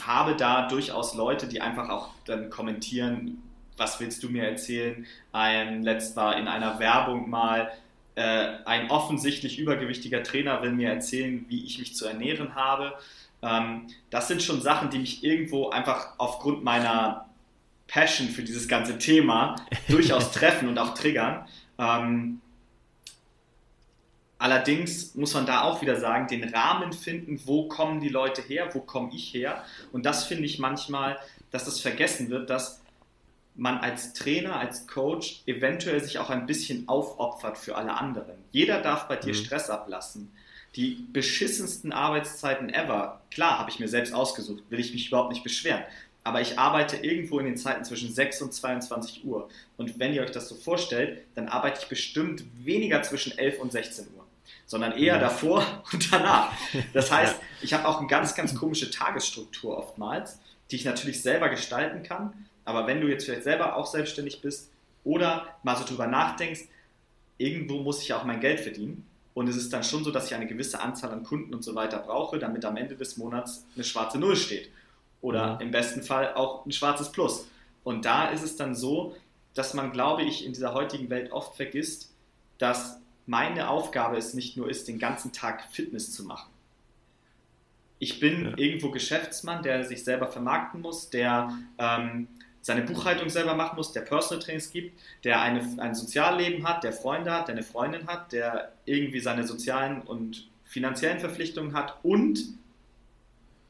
habe 0.00 0.36
da 0.36 0.68
durchaus 0.68 1.14
Leute, 1.14 1.48
die 1.48 1.60
einfach 1.60 1.88
auch 1.88 2.10
dann 2.26 2.48
kommentieren, 2.48 3.42
was 3.76 3.98
willst 3.98 4.22
du 4.22 4.28
mir 4.28 4.44
erzählen? 4.44 5.06
Ein 5.32 5.82
letzt 5.82 6.14
war 6.14 6.36
in 6.36 6.46
einer 6.46 6.78
Werbung 6.78 7.28
mal 7.28 7.72
äh, 8.14 8.58
ein 8.64 8.90
offensichtlich 8.90 9.58
übergewichtiger 9.58 10.22
Trainer 10.22 10.62
will 10.62 10.72
mir 10.72 10.90
erzählen, 10.90 11.44
wie 11.48 11.64
ich 11.64 11.78
mich 11.78 11.96
zu 11.96 12.06
ernähren 12.06 12.54
habe. 12.54 12.92
Ähm, 13.42 13.88
das 14.10 14.28
sind 14.28 14.42
schon 14.42 14.60
Sachen, 14.60 14.90
die 14.90 14.98
mich 14.98 15.24
irgendwo 15.24 15.70
einfach 15.70 16.14
aufgrund 16.18 16.62
meiner 16.62 17.26
Passion 17.88 18.28
für 18.28 18.42
dieses 18.42 18.68
ganze 18.68 18.98
Thema 18.98 19.56
durchaus 19.88 20.30
treffen 20.32 20.68
und 20.68 20.78
auch 20.78 20.94
triggern. 20.94 21.46
Ähm, 21.80 22.42
allerdings 24.38 25.14
muss 25.14 25.32
man 25.32 25.46
da 25.46 25.62
auch 25.62 25.80
wieder 25.80 25.98
sagen, 25.98 26.28
den 26.28 26.44
Rahmen 26.52 26.92
finden, 26.92 27.40
wo 27.46 27.68
kommen 27.68 28.00
die 28.00 28.10
Leute 28.10 28.42
her, 28.42 28.68
wo 28.74 28.80
komme 28.80 29.10
ich 29.14 29.32
her. 29.32 29.64
Und 29.90 30.04
das 30.04 30.24
finde 30.24 30.44
ich 30.44 30.58
manchmal, 30.58 31.18
dass 31.50 31.64
das 31.64 31.80
vergessen 31.80 32.28
wird, 32.28 32.50
dass 32.50 32.82
man 33.56 33.78
als 33.78 34.12
Trainer, 34.12 34.56
als 34.56 34.86
Coach 34.86 35.42
eventuell 35.46 36.02
sich 36.02 36.18
auch 36.18 36.30
ein 36.30 36.46
bisschen 36.46 36.88
aufopfert 36.88 37.58
für 37.58 37.76
alle 37.76 37.94
anderen. 37.94 38.36
Jeder 38.52 38.80
darf 38.80 39.08
bei 39.08 39.16
dir 39.16 39.32
mhm. 39.32 39.38
Stress 39.38 39.70
ablassen. 39.70 40.30
Die 40.76 41.06
beschissensten 41.12 41.92
Arbeitszeiten 41.92 42.72
ever, 42.72 43.22
klar, 43.32 43.58
habe 43.58 43.70
ich 43.70 43.80
mir 43.80 43.88
selbst 43.88 44.14
ausgesucht, 44.14 44.62
will 44.68 44.78
ich 44.78 44.92
mich 44.92 45.08
überhaupt 45.08 45.32
nicht 45.32 45.42
beschweren 45.42 45.82
aber 46.22 46.40
ich 46.40 46.58
arbeite 46.58 46.96
irgendwo 46.96 47.38
in 47.38 47.46
den 47.46 47.56
Zeiten 47.56 47.84
zwischen 47.84 48.12
6 48.12 48.42
und 48.42 48.52
22 48.52 49.24
Uhr. 49.24 49.48
Und 49.76 49.98
wenn 49.98 50.12
ihr 50.12 50.22
euch 50.22 50.32
das 50.32 50.48
so 50.48 50.54
vorstellt, 50.54 51.22
dann 51.34 51.48
arbeite 51.48 51.80
ich 51.82 51.88
bestimmt 51.88 52.44
weniger 52.62 53.02
zwischen 53.02 53.36
11 53.36 53.60
und 53.60 53.72
16 53.72 54.06
Uhr, 54.16 54.26
sondern 54.66 54.92
eher 54.92 55.14
ja. 55.14 55.18
davor 55.18 55.64
und 55.92 56.12
danach. 56.12 56.52
Das 56.92 57.10
heißt, 57.12 57.36
ich 57.62 57.72
habe 57.72 57.88
auch 57.88 57.98
eine 57.98 58.06
ganz, 58.06 58.34
ganz 58.34 58.54
komische 58.54 58.90
Tagesstruktur 58.90 59.78
oftmals, 59.78 60.38
die 60.70 60.76
ich 60.76 60.84
natürlich 60.84 61.22
selber 61.22 61.48
gestalten 61.48 62.02
kann. 62.02 62.32
Aber 62.64 62.86
wenn 62.86 63.00
du 63.00 63.08
jetzt 63.08 63.24
vielleicht 63.24 63.44
selber 63.44 63.76
auch 63.76 63.86
selbstständig 63.86 64.42
bist 64.42 64.70
oder 65.04 65.46
mal 65.62 65.76
so 65.76 65.84
drüber 65.84 66.06
nachdenkst, 66.06 66.60
irgendwo 67.38 67.80
muss 67.80 68.02
ich 68.02 68.08
ja 68.08 68.18
auch 68.18 68.24
mein 68.24 68.40
Geld 68.40 68.60
verdienen. 68.60 69.06
Und 69.32 69.48
es 69.48 69.56
ist 69.56 69.72
dann 69.72 69.82
schon 69.82 70.04
so, 70.04 70.10
dass 70.10 70.26
ich 70.26 70.34
eine 70.34 70.46
gewisse 70.46 70.80
Anzahl 70.80 71.10
an 71.12 71.22
Kunden 71.22 71.54
und 71.54 71.64
so 71.64 71.74
weiter 71.74 71.98
brauche, 72.00 72.38
damit 72.38 72.64
am 72.64 72.76
Ende 72.76 72.96
des 72.96 73.16
Monats 73.16 73.64
eine 73.74 73.84
schwarze 73.84 74.18
Null 74.18 74.36
steht. 74.36 74.68
Oder 75.20 75.56
mhm. 75.56 75.60
im 75.60 75.70
besten 75.70 76.02
Fall 76.02 76.34
auch 76.34 76.64
ein 76.66 76.72
schwarzes 76.72 77.12
Plus. 77.12 77.48
Und 77.84 78.04
da 78.04 78.28
ist 78.28 78.42
es 78.42 78.56
dann 78.56 78.74
so, 78.74 79.16
dass 79.54 79.74
man, 79.74 79.92
glaube 79.92 80.22
ich, 80.22 80.44
in 80.44 80.52
dieser 80.52 80.74
heutigen 80.74 81.10
Welt 81.10 81.32
oft 81.32 81.56
vergisst, 81.56 82.12
dass 82.58 82.98
meine 83.26 83.68
Aufgabe 83.68 84.16
es 84.16 84.34
nicht 84.34 84.56
nur 84.56 84.68
ist, 84.68 84.88
den 84.88 84.98
ganzen 84.98 85.32
Tag 85.32 85.64
Fitness 85.72 86.12
zu 86.12 86.24
machen. 86.24 86.50
Ich 87.98 88.18
bin 88.18 88.46
ja. 88.46 88.52
irgendwo 88.56 88.90
Geschäftsmann, 88.90 89.62
der 89.62 89.84
sich 89.84 90.04
selber 90.04 90.26
vermarkten 90.26 90.80
muss, 90.80 91.10
der 91.10 91.56
ähm, 91.78 92.28
seine 92.62 92.82
Buchhaltung 92.82 93.28
selber 93.28 93.54
machen 93.54 93.76
muss, 93.76 93.92
der 93.92 94.02
Personal 94.02 94.42
Trainings 94.42 94.70
gibt, 94.70 94.98
der 95.24 95.40
eine, 95.40 95.60
ein 95.78 95.94
Sozialleben 95.94 96.66
hat, 96.66 96.84
der 96.84 96.92
Freunde 96.92 97.32
hat, 97.32 97.48
der 97.48 97.54
eine 97.54 97.62
Freundin 97.62 98.06
hat, 98.06 98.32
der 98.32 98.72
irgendwie 98.84 99.20
seine 99.20 99.46
sozialen 99.46 100.02
und 100.02 100.48
finanziellen 100.64 101.20
Verpflichtungen 101.20 101.74
hat 101.74 101.98
und 102.02 102.40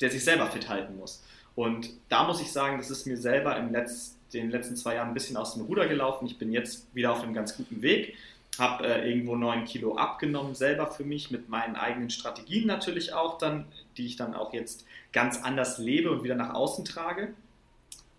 der 0.00 0.10
sich 0.10 0.24
selber 0.24 0.46
fit 0.46 0.68
halten 0.68 0.96
muss. 0.96 1.22
Und 1.54 1.90
da 2.08 2.24
muss 2.24 2.40
ich 2.40 2.52
sagen, 2.52 2.78
das 2.78 2.90
ist 2.90 3.06
mir 3.06 3.16
selber 3.16 3.56
in 3.56 3.70
Letz-, 3.70 4.14
den 4.32 4.50
letzten 4.50 4.76
zwei 4.76 4.94
Jahren 4.94 5.08
ein 5.08 5.14
bisschen 5.14 5.36
aus 5.36 5.54
dem 5.54 5.64
Ruder 5.64 5.88
gelaufen. 5.88 6.26
Ich 6.26 6.38
bin 6.38 6.52
jetzt 6.52 6.94
wieder 6.94 7.12
auf 7.12 7.22
einem 7.22 7.34
ganz 7.34 7.56
guten 7.56 7.82
Weg, 7.82 8.14
habe 8.58 8.86
äh, 8.86 9.08
irgendwo 9.08 9.36
neun 9.36 9.64
Kilo 9.64 9.96
abgenommen, 9.96 10.54
selber 10.54 10.86
für 10.86 11.04
mich, 11.04 11.30
mit 11.30 11.48
meinen 11.48 11.76
eigenen 11.76 12.10
Strategien 12.10 12.66
natürlich 12.66 13.12
auch 13.12 13.38
dann, 13.38 13.66
die 13.96 14.06
ich 14.06 14.16
dann 14.16 14.34
auch 14.34 14.52
jetzt 14.52 14.86
ganz 15.12 15.42
anders 15.42 15.78
lebe 15.78 16.10
und 16.10 16.22
wieder 16.22 16.36
nach 16.36 16.54
außen 16.54 16.84
trage. 16.84 17.34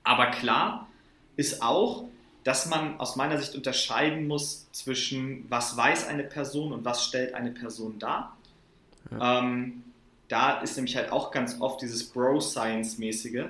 Aber 0.03 0.27
klar 0.27 0.87
ist 1.35 1.61
auch, 1.61 2.05
dass 2.43 2.65
man 2.67 2.99
aus 2.99 3.15
meiner 3.15 3.37
Sicht 3.37 3.55
unterscheiden 3.55 4.27
muss 4.27 4.71
zwischen, 4.71 5.45
was 5.49 5.77
weiß 5.77 6.07
eine 6.07 6.23
Person 6.23 6.73
und 6.73 6.85
was 6.85 7.05
stellt 7.05 7.33
eine 7.33 7.51
Person 7.51 7.99
dar. 7.99 8.35
Ja. 9.11 9.39
Ähm, 9.39 9.83
da 10.31 10.61
ist 10.61 10.77
nämlich 10.77 10.95
halt 10.95 11.11
auch 11.11 11.31
ganz 11.31 11.59
oft 11.59 11.81
dieses 11.81 12.09
Bro-Science-mäßige, 12.09 13.45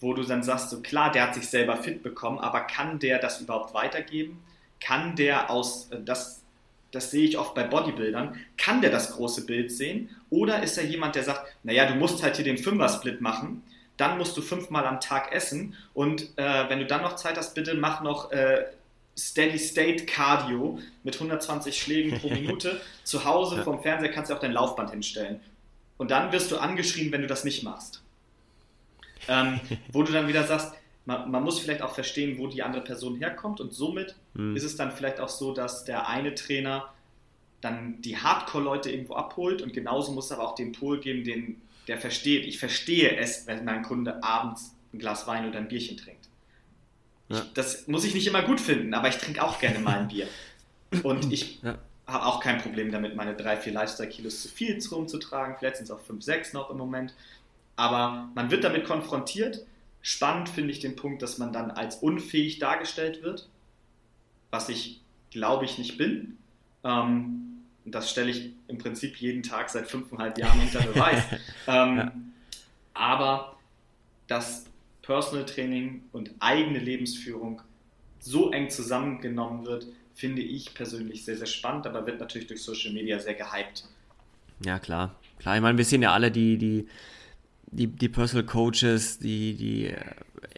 wo 0.00 0.12
du 0.12 0.22
dann 0.22 0.42
sagst, 0.42 0.70
so 0.70 0.80
klar, 0.80 1.10
der 1.10 1.22
hat 1.22 1.34
sich 1.34 1.48
selber 1.48 1.76
fit 1.76 2.02
bekommen, 2.02 2.38
aber 2.38 2.60
kann 2.62 2.98
der 2.98 3.18
das 3.18 3.40
überhaupt 3.40 3.72
weitergeben? 3.72 4.38
Kann 4.80 5.16
der 5.16 5.50
aus, 5.50 5.90
äh, 5.90 5.98
das, 6.04 6.42
das 6.90 7.10
sehe 7.10 7.24
ich 7.24 7.38
oft 7.38 7.54
bei 7.54 7.64
Bodybuildern, 7.64 8.36
kann 8.58 8.82
der 8.82 8.90
das 8.90 9.12
große 9.12 9.46
Bild 9.46 9.72
sehen? 9.72 10.10
Oder 10.28 10.62
ist 10.62 10.76
er 10.76 10.84
jemand, 10.84 11.14
der 11.14 11.24
sagt, 11.24 11.46
naja, 11.62 11.86
du 11.86 11.94
musst 11.94 12.22
halt 12.22 12.36
hier 12.36 12.44
den 12.44 12.58
Fünfer-Split 12.58 13.20
machen, 13.20 13.62
dann 13.96 14.18
musst 14.18 14.36
du 14.36 14.42
fünfmal 14.42 14.86
am 14.86 15.00
Tag 15.00 15.32
essen 15.32 15.74
und 15.94 16.36
äh, 16.36 16.68
wenn 16.68 16.80
du 16.80 16.86
dann 16.86 17.02
noch 17.02 17.16
Zeit 17.16 17.36
hast, 17.36 17.54
bitte 17.54 17.74
mach 17.74 18.02
noch 18.02 18.30
äh, 18.32 18.64
Steady 19.18 19.58
State 19.58 20.06
Cardio 20.06 20.78
mit 21.02 21.14
120 21.14 21.76
Schlägen 21.76 22.18
pro 22.18 22.28
Minute. 22.30 22.80
Zu 23.04 23.24
Hause 23.24 23.62
vom 23.62 23.82
Fernseher 23.82 24.10
kannst 24.10 24.30
du 24.30 24.34
auch 24.34 24.40
dein 24.40 24.52
Laufband 24.52 24.90
hinstellen. 24.90 25.40
Und 26.00 26.10
dann 26.10 26.32
wirst 26.32 26.50
du 26.50 26.56
angeschrien, 26.56 27.12
wenn 27.12 27.20
du 27.20 27.26
das 27.26 27.44
nicht 27.44 27.62
machst. 27.62 28.02
Ähm, 29.28 29.60
wo 29.92 30.02
du 30.02 30.12
dann 30.12 30.28
wieder 30.28 30.44
sagst, 30.44 30.72
man, 31.04 31.30
man, 31.30 31.42
muss 31.42 31.58
vielleicht 31.58 31.82
auch 31.82 31.94
verstehen, 31.94 32.38
wo 32.38 32.46
die 32.46 32.62
andere 32.62 32.82
Person 32.82 33.18
herkommt 33.18 33.60
und 33.60 33.74
somit 33.74 34.16
mhm. 34.32 34.56
ist 34.56 34.64
es 34.64 34.76
dann 34.76 34.92
vielleicht 34.92 35.20
auch 35.20 35.28
so, 35.28 35.52
dass 35.52 35.84
der 35.84 36.08
eine 36.08 36.34
Trainer 36.34 36.88
dann 37.60 38.00
die 38.00 38.16
Hardcore-Leute 38.16 38.90
irgendwo 38.90 39.12
abholt 39.12 39.60
und 39.60 39.74
genauso 39.74 40.12
muss 40.12 40.24
es 40.26 40.32
aber 40.32 40.48
auch 40.48 40.54
den 40.54 40.72
Pool 40.72 41.00
geben, 41.00 41.22
den, 41.22 41.60
der 41.86 41.98
versteht. 41.98 42.46
Ich 42.46 42.58
verstehe 42.58 43.16
es, 43.18 43.46
wenn 43.46 43.66
mein 43.66 43.82
Kunde 43.82 44.24
abends 44.24 44.74
ein 44.94 45.00
Glas 45.00 45.26
Wein 45.26 45.46
oder 45.46 45.58
ein 45.58 45.68
Bierchen 45.68 45.98
trinkt. 45.98 46.30
Ja. 47.28 47.40
Ich, 47.40 47.52
das 47.52 47.88
muss 47.88 48.06
ich 48.06 48.14
nicht 48.14 48.26
immer 48.26 48.40
gut 48.40 48.62
finden, 48.62 48.94
aber 48.94 49.08
ich 49.08 49.18
trinke 49.18 49.44
auch 49.44 49.58
gerne 49.58 49.80
mal 49.80 49.98
ein 49.98 50.08
Bier. 50.08 50.28
Und 51.02 51.30
ich 51.30 51.60
ja 51.62 51.78
habe 52.12 52.26
auch 52.26 52.40
kein 52.40 52.58
Problem 52.58 52.90
damit, 52.90 53.16
meine 53.16 53.34
drei, 53.34 53.56
vier 53.56 53.72
Lifestyle-Kilos 53.72 54.42
zu 54.42 54.48
viel 54.48 54.78
rumzutragen. 54.90 55.56
Vielleicht 55.58 55.76
sind 55.76 55.84
es 55.84 55.90
auch 55.90 56.00
fünf, 56.00 56.22
sechs 56.22 56.52
noch 56.52 56.70
im 56.70 56.76
Moment. 56.76 57.14
Aber 57.76 58.28
man 58.34 58.50
wird 58.50 58.64
damit 58.64 58.84
konfrontiert. 58.84 59.64
Spannend 60.02 60.48
finde 60.48 60.72
ich 60.72 60.80
den 60.80 60.96
Punkt, 60.96 61.22
dass 61.22 61.38
man 61.38 61.52
dann 61.52 61.70
als 61.70 61.96
unfähig 61.96 62.58
dargestellt 62.58 63.22
wird, 63.22 63.48
was 64.50 64.68
ich 64.68 65.00
glaube 65.30 65.64
ich 65.64 65.78
nicht 65.78 65.98
bin. 65.98 66.38
Ähm, 66.84 67.62
das 67.84 68.10
stelle 68.10 68.30
ich 68.30 68.52
im 68.68 68.78
Prinzip 68.78 69.16
jeden 69.16 69.42
Tag 69.42 69.70
seit 69.70 69.88
fünfeinhalb 69.88 70.38
Jahren 70.38 70.60
unter 70.60 70.80
Beweis. 70.80 71.22
ähm, 71.66 71.96
ja. 71.96 72.12
Aber 72.94 73.56
dass 74.26 74.66
Personal 75.02 75.46
Training 75.46 76.04
und 76.12 76.30
eigene 76.38 76.78
Lebensführung 76.78 77.62
so 78.20 78.50
eng 78.52 78.70
zusammengenommen 78.70 79.66
wird, 79.66 79.86
finde 80.14 80.42
ich 80.42 80.74
persönlich 80.74 81.24
sehr, 81.24 81.36
sehr 81.36 81.46
spannend, 81.46 81.86
aber 81.86 82.06
wird 82.06 82.20
natürlich 82.20 82.48
durch 82.48 82.62
Social 82.62 82.92
Media 82.92 83.18
sehr 83.18 83.34
gehypt. 83.34 83.84
Ja, 84.64 84.78
klar. 84.78 85.14
Klar, 85.38 85.56
ich 85.56 85.62
meine, 85.62 85.78
wir 85.78 85.84
sehen 85.84 86.02
ja 86.02 86.12
alle 86.12 86.30
die, 86.30 86.58
die, 86.58 86.86
die, 87.70 87.86
die 87.86 88.08
Personal 88.08 88.44
Coaches, 88.44 89.18
die, 89.18 89.54
die 89.54 89.86
äh, 89.86 89.96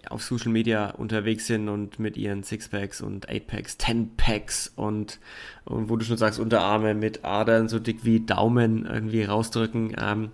auf 0.08 0.22
Social 0.22 0.50
Media 0.50 0.90
unterwegs 0.90 1.46
sind 1.46 1.68
und 1.68 1.98
mit 1.98 2.16
ihren 2.16 2.42
Sixpacks 2.42 3.00
und 3.00 3.28
Eightpacks, 3.28 3.76
Tenpacks 3.76 4.72
und, 4.74 5.20
und 5.64 5.88
wo 5.88 5.96
du 5.96 6.04
schon 6.04 6.16
sagst, 6.16 6.40
Unterarme 6.40 6.94
mit 6.94 7.24
Adern 7.24 7.68
so 7.68 7.78
dick 7.78 8.04
wie 8.04 8.20
Daumen 8.20 8.86
irgendwie 8.86 9.22
rausdrücken. 9.22 9.94
Ähm, 10.00 10.30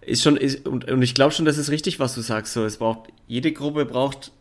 ist 0.00 0.22
schon, 0.22 0.36
ist, 0.36 0.66
und, 0.66 0.90
und 0.90 1.02
ich 1.02 1.14
glaube 1.14 1.32
schon, 1.32 1.44
das 1.44 1.58
ist 1.58 1.70
richtig, 1.70 1.98
was 1.98 2.14
du 2.14 2.20
sagst. 2.20 2.52
So, 2.52 2.64
es 2.64 2.76
braucht, 2.76 3.08
jede 3.26 3.52
Gruppe 3.52 3.84
braucht 3.84 4.32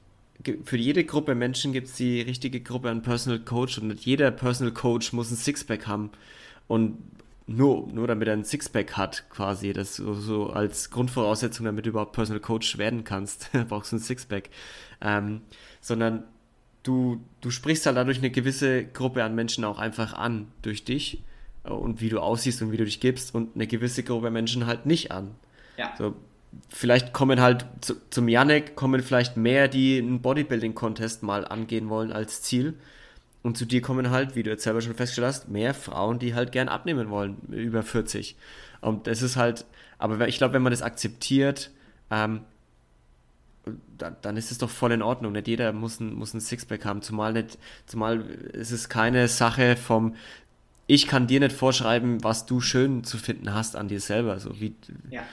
für 0.63 0.77
jede 0.77 1.03
Gruppe 1.03 1.35
Menschen 1.35 1.73
gibt 1.73 1.87
es 1.87 1.95
die 1.95 2.21
richtige 2.21 2.61
Gruppe 2.61 2.89
an 2.89 3.01
Personal 3.01 3.39
Coach 3.39 3.77
und 3.77 3.89
nicht 3.89 4.05
jeder 4.05 4.31
Personal 4.31 4.73
Coach 4.73 5.13
muss 5.13 5.31
ein 5.31 5.35
Sixpack 5.35 5.87
haben. 5.87 6.11
Und 6.67 6.97
nur, 7.47 7.87
nur 7.87 8.07
damit 8.07 8.27
er 8.27 8.33
ein 8.33 8.45
Sixpack 8.45 8.97
hat, 8.97 9.29
quasi, 9.29 9.73
das 9.73 9.95
so, 9.95 10.13
so 10.13 10.49
als 10.51 10.89
Grundvoraussetzung, 10.89 11.65
damit 11.65 11.85
du 11.85 11.89
überhaupt 11.89 12.13
Personal 12.13 12.39
Coach 12.39 12.77
werden 12.77 13.03
kannst, 13.03 13.49
brauchst 13.67 13.91
du 13.91 13.97
ein 13.97 13.99
Sixpack. 13.99 14.49
Ähm, 15.01 15.41
sondern 15.81 16.23
du, 16.83 17.21
du 17.41 17.51
sprichst 17.51 17.85
halt 17.85 17.97
dadurch 17.97 18.19
eine 18.19 18.31
gewisse 18.31 18.85
Gruppe 18.85 19.23
an 19.23 19.35
Menschen 19.35 19.63
auch 19.63 19.79
einfach 19.79 20.13
an, 20.13 20.47
durch 20.61 20.83
dich 20.83 21.23
und 21.63 22.01
wie 22.01 22.09
du 22.09 22.19
aussiehst 22.19 22.61
und 22.61 22.71
wie 22.71 22.77
du 22.77 22.85
dich 22.85 22.99
gibst 22.99 23.35
und 23.35 23.55
eine 23.55 23.67
gewisse 23.67 24.03
Gruppe 24.03 24.31
Menschen 24.31 24.65
halt 24.65 24.85
nicht 24.85 25.11
an. 25.11 25.35
Ja. 25.77 25.93
So, 25.97 26.15
vielleicht 26.69 27.13
kommen 27.13 27.41
halt 27.41 27.65
zu, 27.81 27.95
zum 28.09 28.27
Janek 28.27 28.75
kommen 28.75 29.01
vielleicht 29.01 29.37
mehr, 29.37 29.67
die 29.67 29.97
einen 29.97 30.21
Bodybuilding-Contest 30.21 31.23
mal 31.23 31.45
angehen 31.45 31.89
wollen 31.89 32.11
als 32.11 32.41
Ziel. 32.41 32.75
Und 33.43 33.57
zu 33.57 33.65
dir 33.65 33.81
kommen 33.81 34.11
halt, 34.11 34.35
wie 34.35 34.43
du 34.43 34.51
jetzt 34.51 34.63
selber 34.63 34.81
schon 34.81 34.93
festgestellt 34.93 35.27
hast, 35.27 35.49
mehr 35.49 35.73
Frauen, 35.73 36.19
die 36.19 36.35
halt 36.35 36.51
gern 36.51 36.69
abnehmen 36.69 37.09
wollen, 37.09 37.37
über 37.49 37.81
40. 37.81 38.35
Und 38.81 39.07
das 39.07 39.21
ist 39.21 39.35
halt, 39.35 39.65
aber 39.97 40.27
ich 40.27 40.37
glaube, 40.37 40.53
wenn 40.53 40.61
man 40.61 40.71
das 40.71 40.81
akzeptiert, 40.81 41.71
ähm, 42.11 42.41
dann, 43.97 44.15
dann 44.21 44.37
ist 44.37 44.51
es 44.51 44.57
doch 44.57 44.69
voll 44.69 44.91
in 44.91 45.01
Ordnung. 45.01 45.31
Nicht 45.31 45.47
jeder 45.47 45.71
muss 45.73 45.99
ein, 45.99 46.13
muss 46.13 46.33
ein 46.33 46.41
Sixpack 46.41 46.85
haben, 46.85 47.01
zumal 47.01 47.33
nicht, 47.33 47.57
zumal 47.85 48.21
ist 48.21 48.71
es 48.71 48.89
keine 48.89 49.27
Sache 49.27 49.75
vom, 49.75 50.15
ich 50.87 51.07
kann 51.07 51.27
dir 51.27 51.39
nicht 51.39 51.55
vorschreiben, 51.55 52.23
was 52.23 52.45
du 52.45 52.59
schön 52.59 53.03
zu 53.03 53.17
finden 53.17 53.53
hast 53.53 53.75
an 53.75 53.87
dir 53.87 53.99
selber. 53.99 54.39
So 54.39 54.59
wie, 54.59 54.75
ja 55.09 55.23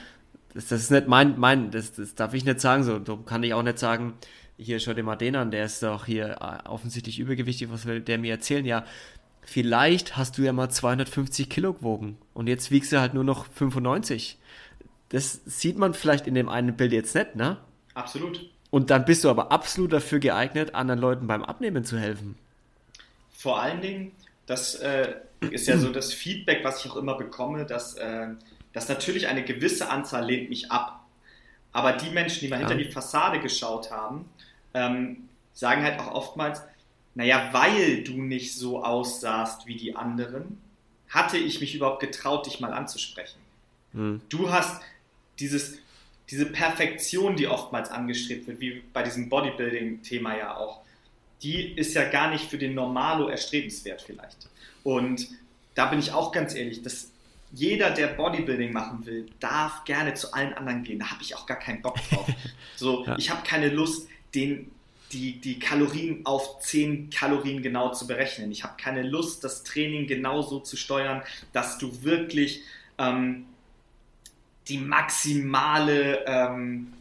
das, 0.55 0.69
das 0.69 0.83
ist 0.83 0.91
nicht 0.91 1.09
mein, 1.09 1.39
mein 1.39 1.71
das, 1.71 1.93
das 1.93 2.15
darf 2.15 2.35
ich 2.35 2.45
nicht 2.45 2.61
sagen, 2.61 2.85
so 2.85 2.99
darum 2.99 3.25
kann 3.25 3.43
ich 3.43 3.55
auch 3.55 3.63
nicht 3.63 3.79
sagen, 3.79 4.15
hier 4.57 4.81
schau 4.81 4.93
dir 4.93 5.03
mal 5.03 5.17
den 5.17 5.37
an, 5.37 5.51
der 5.51 5.65
ist 5.65 5.83
doch 5.83 6.07
hier 6.07 6.37
äh, 6.41 6.69
offensichtlich 6.69 7.19
übergewichtig, 7.19 7.71
was 7.71 7.87
will 7.87 8.01
der 8.01 8.19
mir 8.19 8.33
erzählen? 8.33 8.65
Ja, 8.65 8.85
vielleicht 9.43 10.17
hast 10.17 10.37
du 10.37 10.43
ja 10.43 10.53
mal 10.53 10.69
250 10.69 11.49
Kilo 11.49 11.73
gewogen 11.73 12.19
und 12.35 12.49
jetzt 12.49 12.71
wiegst 12.71 12.93
du 12.93 13.01
halt 13.01 13.15
nur 13.15 13.25
noch 13.25 13.47
95. 13.47 14.39
Das 15.11 15.41
sieht 15.47 15.79
man 15.79 15.95
vielleicht 15.95 16.27
in 16.27 16.35
dem 16.35 16.49
einen 16.49 16.77
Bild 16.77 16.93
jetzt 16.93 17.15
nicht, 17.15 17.35
ne? 17.35 17.57
Absolut. 17.95 18.51
Und 18.71 18.91
dann 18.91 19.05
bist 19.05 19.25
du 19.25 19.31
aber 19.31 19.51
absolut 19.51 19.93
dafür 19.93 20.19
geeignet, 20.19 20.75
anderen 20.75 21.01
Leuten 21.01 21.27
beim 21.27 21.43
Abnehmen 21.43 21.85
zu 21.85 21.99
helfen. 21.99 22.37
Vor 23.31 23.61
allen 23.61 23.81
Dingen, 23.81 24.13
das 24.47 24.75
äh, 24.75 25.15
ist 25.51 25.67
ja 25.69 25.79
so 25.79 25.91
das 25.91 26.13
Feedback, 26.13 26.65
was 26.65 26.85
ich 26.85 26.91
auch 26.91 26.97
immer 26.97 27.17
bekomme, 27.17 27.65
dass 27.65 27.95
äh, 27.95 28.29
dass 28.79 28.89
natürlich 28.89 29.27
eine 29.27 29.43
gewisse 29.43 29.91
Anzahl 29.91 30.25
lehnt 30.25 30.51
mich 30.51 30.71
ab. 30.71 31.05
Aber 31.73 31.95
die 31.95 32.11
Menschen, 32.11 32.43
die 32.43 32.49
mal 32.49 32.61
hinter 32.61 32.77
die 32.77 32.85
Fassade 32.85 33.41
geschaut 33.41 33.91
haben, 33.91 34.27
ähm, 34.73 35.29
sagen 35.53 35.83
halt 35.83 35.99
auch 35.99 36.15
oftmals, 36.15 36.63
naja, 37.17 37.49
weil 37.51 38.05
du 38.05 38.23
nicht 38.23 38.55
so 38.55 38.85
aussahst 38.85 39.67
wie 39.67 39.75
die 39.75 39.97
anderen, 39.97 40.63
hatte 41.09 41.39
ich 41.39 41.61
mich 41.61 41.75
überhaupt 41.75 41.99
getraut, 41.99 42.47
dich 42.47 42.61
mal 42.61 42.73
anzusprechen. 42.73 43.41
Hm. 43.95 44.21
Du 44.29 44.53
hast 44.53 44.81
dieses, 45.41 45.79
diese 46.31 46.47
Perfektion, 46.47 47.35
die 47.35 47.49
oftmals 47.49 47.91
angestrebt 47.91 48.47
wird, 48.47 48.61
wie 48.61 48.85
bei 48.93 49.03
diesem 49.03 49.29
Bodybuilding-Thema 49.29 50.37
ja 50.37 50.57
auch, 50.57 50.83
die 51.43 51.73
ist 51.73 51.95
ja 51.95 52.09
gar 52.09 52.31
nicht 52.31 52.49
für 52.49 52.59
den 52.59 52.77
Normalo 52.77 53.27
erstrebenswert 53.27 54.03
vielleicht. 54.03 54.49
Und 54.85 55.27
da 55.75 55.87
bin 55.87 55.99
ich 55.99 56.13
auch 56.13 56.31
ganz 56.31 56.55
ehrlich, 56.55 56.85
das 56.85 57.11
jeder, 57.53 57.91
der 57.91 58.09
Bodybuilding 58.09 58.73
machen 58.73 59.07
will, 59.07 59.27
darf 59.41 59.85
gerne 59.85 60.15
zu 60.15 60.33
allen 60.33 60.53
anderen 60.53 60.83
gehen. 60.83 60.99
Da 60.99 61.11
habe 61.11 61.23
ich 61.23 61.35
auch 61.35 61.47
gar 61.47 61.59
keinen 61.59 61.83
Bock 61.83 61.97
drauf. 62.11 62.29
So, 62.77 63.05
ja. 63.05 63.17
ich 63.19 63.29
habe 63.29 63.43
keine 63.45 63.71
Lust, 63.71 64.09
den, 64.37 64.71
die, 65.11 65.41
die 65.41 65.59
Kalorien 65.59 66.25
auf 66.25 66.61
10 66.61 67.11
Kalorien 67.11 67.61
genau 67.61 67.91
zu 67.93 68.07
berechnen. 68.07 68.53
Ich 68.53 68.63
habe 68.63 68.75
keine 68.81 69.03
Lust, 69.03 69.43
das 69.43 69.65
Training 69.65 70.07
genauso 70.07 70.61
zu 70.61 70.77
steuern, 70.77 71.23
dass 71.53 71.79
du 71.79 72.05
wirklich 72.05 72.63
ähm, 72.99 73.47
die 74.69 74.79
maximale 74.79 76.25
ähm, 76.25 76.93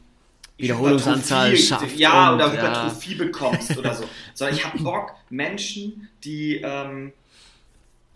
Wiederholungsanzahl 0.58 1.56
schafft. 1.56 1.96
Ja, 1.96 2.34
oder 2.34 2.52
Hypertrophie 2.52 3.12
ja. 3.12 3.26
bekommst 3.26 3.78
oder 3.78 3.94
so. 3.94 4.06
Sondern 4.34 4.56
ich 4.56 4.66
habe 4.66 4.80
Bock, 4.80 5.14
Menschen, 5.30 6.10
die 6.24 6.56
ähm, 6.64 7.14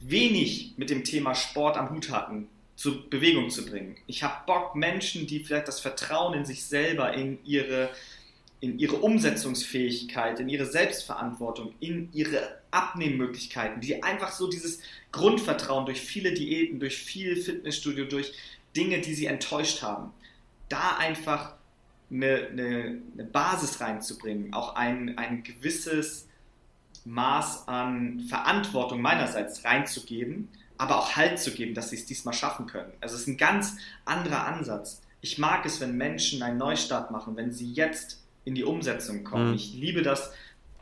wenig 0.01 0.73
mit 0.77 0.89
dem 0.89 1.03
Thema 1.03 1.35
Sport 1.35 1.77
am 1.77 1.89
Hut 1.89 2.11
hatten, 2.11 2.47
zur 2.75 3.09
Bewegung 3.09 3.49
zu 3.49 3.65
bringen. 3.65 3.95
Ich 4.07 4.23
habe 4.23 4.45
Bock, 4.47 4.75
Menschen, 4.75 5.27
die 5.27 5.43
vielleicht 5.43 5.67
das 5.67 5.79
Vertrauen 5.79 6.33
in 6.33 6.45
sich 6.45 6.65
selber, 6.65 7.13
in 7.13 7.37
ihre, 7.45 7.89
in 8.59 8.79
ihre 8.79 8.95
Umsetzungsfähigkeit, 8.95 10.39
in 10.39 10.49
ihre 10.49 10.65
Selbstverantwortung, 10.65 11.73
in 11.79 12.09
ihre 12.13 12.57
Abnehmmöglichkeiten, 12.71 13.81
die 13.81 14.01
einfach 14.01 14.31
so 14.31 14.49
dieses 14.49 14.79
Grundvertrauen 15.11 15.85
durch 15.85 16.01
viele 16.01 16.33
Diäten, 16.33 16.79
durch 16.79 16.97
viel 16.97 17.35
Fitnessstudio, 17.35 18.05
durch 18.05 18.33
Dinge, 18.75 19.01
die 19.01 19.13
sie 19.13 19.25
enttäuscht 19.25 19.83
haben, 19.83 20.11
da 20.69 20.97
einfach 20.97 21.53
eine, 22.09 22.47
eine, 22.47 23.01
eine 23.13 23.23
Basis 23.31 23.79
reinzubringen, 23.79 24.53
auch 24.53 24.75
ein, 24.75 25.17
ein 25.17 25.43
gewisses 25.43 26.27
Maß 27.05 27.67
an 27.67 28.21
Verantwortung 28.21 29.01
meinerseits 29.01 29.65
reinzugeben, 29.65 30.49
aber 30.77 30.97
auch 30.97 31.15
Halt 31.15 31.39
zu 31.39 31.51
geben, 31.51 31.73
dass 31.73 31.89
sie 31.89 31.95
es 31.95 32.05
diesmal 32.05 32.33
schaffen 32.33 32.65
können. 32.67 32.91
Also 33.01 33.15
es 33.15 33.21
ist 33.21 33.27
ein 33.27 33.37
ganz 33.37 33.77
anderer 34.05 34.45
Ansatz. 34.47 35.01
Ich 35.21 35.37
mag 35.37 35.65
es, 35.65 35.79
wenn 35.79 35.95
Menschen 35.97 36.41
einen 36.41 36.57
Neustart 36.57 37.11
machen, 37.11 37.35
wenn 37.35 37.51
sie 37.51 37.71
jetzt 37.71 38.23
in 38.45 38.55
die 38.55 38.63
Umsetzung 38.63 39.23
kommen. 39.23 39.49
Mhm. 39.49 39.55
Ich 39.55 39.73
liebe 39.73 40.01
das, 40.01 40.31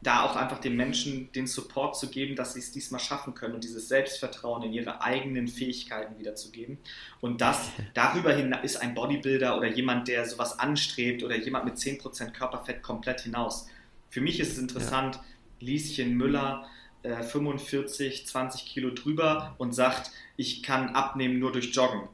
da 0.02 0.24
auch 0.24 0.36
einfach 0.36 0.60
den 0.60 0.76
Menschen 0.76 1.32
den 1.34 1.48
Support 1.48 1.98
zu 1.98 2.10
geben, 2.10 2.36
dass 2.36 2.54
sie 2.54 2.60
es 2.60 2.72
diesmal 2.72 3.02
schaffen 3.02 3.34
können 3.34 3.56
und 3.56 3.64
dieses 3.64 3.90
Selbstvertrauen 3.90 4.64
in 4.64 4.72
ihre 4.72 5.02
eigenen 5.02 5.48
Fähigkeiten 5.48 6.18
wiederzugeben. 6.18 6.78
Und 7.20 7.42
das 7.42 7.70
darüber 7.94 8.34
hin 8.34 8.56
ist 8.64 8.78
ein 8.78 8.94
Bodybuilder 8.94 9.58
oder 9.58 9.68
jemand, 9.68 10.08
der 10.08 10.26
sowas 10.26 10.58
anstrebt 10.58 11.24
oder 11.24 11.36
jemand 11.36 11.66
mit 11.66 11.76
10% 11.76 12.32
Körperfett 12.32 12.82
komplett 12.82 13.22
hinaus. 13.22 13.68
Für 14.10 14.22
mich 14.22 14.40
ist 14.40 14.54
es 14.54 14.58
interessant, 14.58 15.16
ja. 15.16 15.22
Lieschen 15.60 16.16
Müller, 16.16 16.68
äh, 17.04 17.22
45, 17.22 18.28
20 18.28 18.66
Kilo 18.66 18.92
drüber 18.92 19.56
und 19.58 19.74
sagt, 19.74 20.12
ich 20.38 20.64
kann 20.64 20.90
abnehmen 20.90 21.40
nur 21.40 21.52
durch 21.52 21.74
Joggen. 21.74 22.08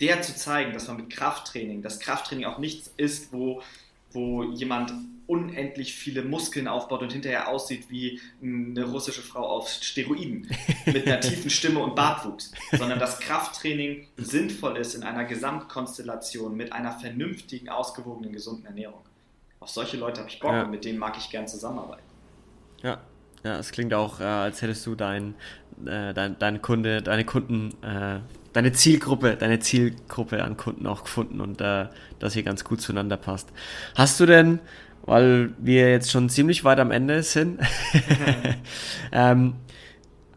Der 0.00 0.22
zu 0.22 0.34
zeigen, 0.34 0.72
dass 0.72 0.88
man 0.88 0.96
mit 0.96 1.10
Krafttraining, 1.10 1.82
dass 1.82 2.00
Krafttraining 2.00 2.44
auch 2.44 2.58
nichts 2.58 2.92
ist, 2.96 3.32
wo 3.32 3.62
wo 4.14 4.42
jemand 4.44 4.92
unendlich 5.26 5.94
viele 5.94 6.22
Muskeln 6.22 6.68
aufbaut 6.68 7.02
und 7.02 7.12
hinterher 7.12 7.48
aussieht 7.48 7.88
wie 7.88 8.20
eine 8.42 8.84
russische 8.84 9.22
Frau 9.22 9.46
auf 9.46 9.68
Steroiden 9.70 10.48
mit 10.86 11.06
einer 11.06 11.20
tiefen 11.20 11.50
Stimme 11.50 11.80
und 11.80 11.94
Bartwuchs, 11.94 12.52
sondern 12.72 12.98
dass 12.98 13.20
Krafttraining 13.20 14.08
sinnvoll 14.16 14.76
ist 14.76 14.94
in 14.94 15.02
einer 15.04 15.24
Gesamtkonstellation 15.24 16.56
mit 16.56 16.72
einer 16.72 16.92
vernünftigen, 16.92 17.68
ausgewogenen, 17.68 18.32
gesunden 18.32 18.66
Ernährung. 18.66 19.00
Auf 19.60 19.70
solche 19.70 19.96
Leute 19.96 20.20
habe 20.20 20.30
ich 20.30 20.40
Bock 20.40 20.52
ja. 20.52 20.64
und 20.64 20.70
mit 20.70 20.84
denen 20.84 20.98
mag 20.98 21.16
ich 21.16 21.30
gern 21.30 21.46
zusammenarbeiten. 21.46 22.02
Ja, 22.82 23.00
ja, 23.44 23.58
es 23.58 23.72
klingt 23.72 23.94
auch, 23.94 24.20
äh, 24.20 24.24
als 24.24 24.62
hättest 24.62 24.86
du 24.86 24.94
dein, 24.94 25.34
äh, 25.84 26.14
dein, 26.14 26.38
deine 26.38 26.58
Kunde, 26.58 27.02
deine 27.02 27.24
Kunden 27.24 27.70
äh, 27.82 28.20
deine 28.52 28.72
Zielgruppe, 28.72 29.36
deine 29.36 29.58
Zielgruppe 29.60 30.42
an 30.42 30.56
Kunden 30.56 30.86
auch 30.86 31.04
gefunden 31.04 31.40
und 31.40 31.60
äh, 31.60 31.86
dass 32.18 32.34
hier 32.34 32.42
ganz 32.42 32.64
gut 32.64 32.80
zueinander 32.80 33.16
passt. 33.16 33.50
Hast 33.94 34.20
du 34.20 34.26
denn, 34.26 34.60
weil 35.04 35.52
wir 35.58 35.90
jetzt 35.90 36.10
schon 36.10 36.28
ziemlich 36.28 36.64
weit 36.64 36.78
am 36.78 36.90
Ende 36.90 37.22
sind, 37.22 37.60
ähm, 39.12 39.54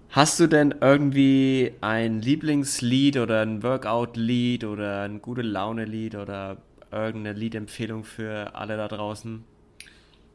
hast 0.10 0.40
du 0.40 0.48
denn 0.48 0.76
irgendwie 0.82 1.74
ein 1.82 2.22
Lieblingslied 2.22 3.18
oder 3.18 3.42
ein 3.42 3.64
Workout-Lied 3.64 4.64
oder 4.64 5.02
ein 5.02 5.22
gute 5.22 5.42
Laune-Lied 5.42 6.16
oder 6.16 6.58
irgendeine 6.92 7.38
Liedempfehlung 7.38 8.04
für 8.04 8.56
alle 8.56 8.78
da 8.78 8.88
draußen? 8.88 9.44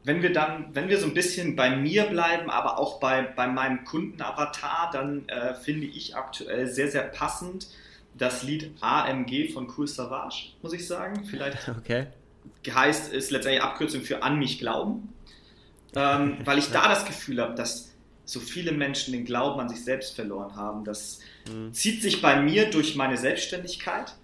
Wenn 0.03 0.21
wir 0.21 0.33
dann, 0.33 0.73
wenn 0.73 0.89
wir 0.89 0.99
so 0.99 1.05
ein 1.05 1.13
bisschen 1.13 1.55
bei 1.55 1.75
mir 1.75 2.05
bleiben, 2.05 2.49
aber 2.49 2.79
auch 2.79 2.99
bei, 2.99 3.21
bei 3.21 3.47
meinem 3.47 3.83
Kundenavatar, 3.83 4.89
dann 4.91 5.27
äh, 5.29 5.53
finde 5.53 5.85
ich 5.87 6.15
aktuell 6.15 6.67
sehr, 6.67 6.89
sehr 6.89 7.03
passend 7.03 7.67
das 8.17 8.43
Lied 8.43 8.71
AMG 8.81 9.53
von 9.53 9.71
Cool 9.75 9.87
Savage, 9.87 10.53
muss 10.61 10.73
ich 10.73 10.87
sagen. 10.87 11.23
Vielleicht 11.25 11.69
okay. 11.77 12.07
heißt 12.67 13.13
es 13.13 13.29
letztendlich 13.29 13.63
Abkürzung 13.63 14.01
für 14.01 14.23
An 14.23 14.39
mich 14.39 14.59
glauben, 14.59 15.13
ähm, 15.95 16.37
weil 16.45 16.57
ich 16.57 16.69
da 16.71 16.89
das 16.89 17.05
Gefühl 17.05 17.39
habe, 17.41 17.55
dass 17.55 17.91
so 18.25 18.39
viele 18.39 18.71
Menschen 18.71 19.13
den 19.13 19.25
Glauben 19.25 19.59
an 19.59 19.69
sich 19.69 19.83
selbst 19.83 20.15
verloren 20.15 20.55
haben. 20.55 20.83
Das 20.83 21.19
mhm. 21.51 21.73
zieht 21.73 22.01
sich 22.01 22.21
bei 22.21 22.41
mir 22.41 22.69
durch 22.69 22.95
meine 22.95 23.17
Selbstständigkeit 23.17 24.15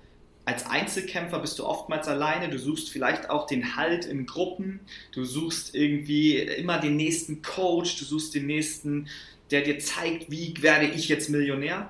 als 0.47 0.65
Einzelkämpfer 0.65 1.39
bist 1.39 1.59
du 1.59 1.65
oftmals 1.65 2.07
alleine, 2.07 2.47
du 2.47 2.57
suchst 2.57 2.89
vielleicht 2.89 3.29
auch 3.29 3.47
den 3.47 3.75
Halt 3.75 4.05
in 4.05 4.25
Gruppen, 4.25 4.79
du 5.11 5.25
suchst 5.25 5.75
irgendwie 5.75 6.37
immer 6.37 6.79
den 6.79 6.95
nächsten 6.95 7.41
Coach, 7.41 7.99
du 7.99 8.05
suchst 8.05 8.33
den 8.33 8.45
nächsten, 8.45 9.09
der 9.51 9.63
dir 9.63 9.77
zeigt, 9.79 10.31
wie 10.31 10.53
werde 10.61 10.85
ich 10.85 11.09
jetzt 11.09 11.29
Millionär, 11.29 11.89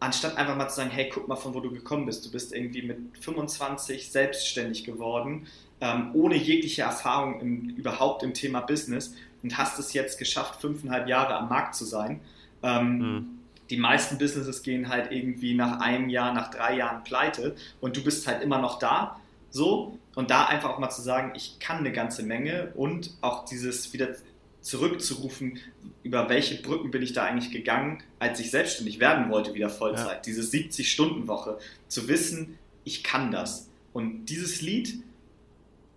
anstatt 0.00 0.38
einfach 0.38 0.56
mal 0.56 0.70
zu 0.70 0.76
sagen, 0.76 0.88
hey, 0.88 1.10
guck 1.12 1.28
mal, 1.28 1.36
von 1.36 1.52
wo 1.52 1.60
du 1.60 1.70
gekommen 1.70 2.06
bist. 2.06 2.24
Du 2.24 2.30
bist 2.30 2.54
irgendwie 2.54 2.80
mit 2.80 2.96
25 3.20 4.10
selbstständig 4.10 4.84
geworden, 4.84 5.46
ähm, 5.82 6.12
ohne 6.14 6.36
jegliche 6.36 6.82
Erfahrung 6.82 7.38
im, 7.42 7.68
überhaupt 7.76 8.22
im 8.22 8.32
Thema 8.32 8.60
Business 8.60 9.14
und 9.42 9.58
hast 9.58 9.78
es 9.78 9.92
jetzt 9.92 10.18
geschafft, 10.18 10.62
fünfeinhalb 10.62 11.06
Jahre 11.06 11.34
am 11.34 11.50
Markt 11.50 11.74
zu 11.74 11.84
sein. 11.84 12.20
Ähm, 12.62 12.98
mhm 12.98 13.37
die 13.70 13.76
meisten 13.76 14.18
Businesses 14.18 14.62
gehen 14.62 14.88
halt 14.88 15.12
irgendwie 15.12 15.54
nach 15.54 15.80
einem 15.80 16.08
Jahr, 16.08 16.32
nach 16.32 16.50
drei 16.50 16.76
Jahren 16.76 17.04
pleite 17.04 17.54
und 17.80 17.96
du 17.96 18.02
bist 18.02 18.26
halt 18.26 18.42
immer 18.42 18.58
noch 18.58 18.78
da. 18.78 19.20
So, 19.50 19.98
und 20.14 20.30
da 20.30 20.46
einfach 20.46 20.70
auch 20.70 20.78
mal 20.78 20.90
zu 20.90 21.00
sagen, 21.00 21.32
ich 21.36 21.58
kann 21.58 21.78
eine 21.78 21.92
ganze 21.92 22.22
Menge 22.22 22.72
und 22.74 23.12
auch 23.20 23.44
dieses 23.44 23.92
wieder 23.92 24.08
zurückzurufen, 24.60 25.58
über 26.02 26.28
welche 26.28 26.60
Brücken 26.60 26.90
bin 26.90 27.02
ich 27.02 27.12
da 27.12 27.24
eigentlich 27.24 27.50
gegangen, 27.50 28.02
als 28.18 28.40
ich 28.40 28.50
selbstständig 28.50 29.00
werden 29.00 29.30
wollte, 29.30 29.54
wieder 29.54 29.70
Vollzeit. 29.70 30.06
Ja. 30.06 30.22
Diese 30.26 30.42
70-Stunden-Woche, 30.42 31.58
zu 31.86 32.08
wissen, 32.08 32.58
ich 32.84 33.04
kann 33.04 33.30
das. 33.30 33.68
Und 33.92 34.26
dieses 34.26 34.60
Lied 34.60 35.02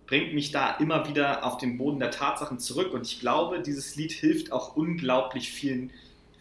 bringt 0.06 0.34
mich 0.34 0.52
da 0.52 0.76
immer 0.76 1.08
wieder 1.08 1.44
auf 1.44 1.58
den 1.58 1.76
Boden 1.78 1.98
der 1.98 2.10
Tatsachen 2.10 2.58
zurück. 2.58 2.92
Und 2.92 3.06
ich 3.06 3.20
glaube, 3.20 3.60
dieses 3.60 3.96
Lied 3.96 4.12
hilft 4.12 4.52
auch 4.52 4.76
unglaublich 4.76 5.50
vielen 5.50 5.90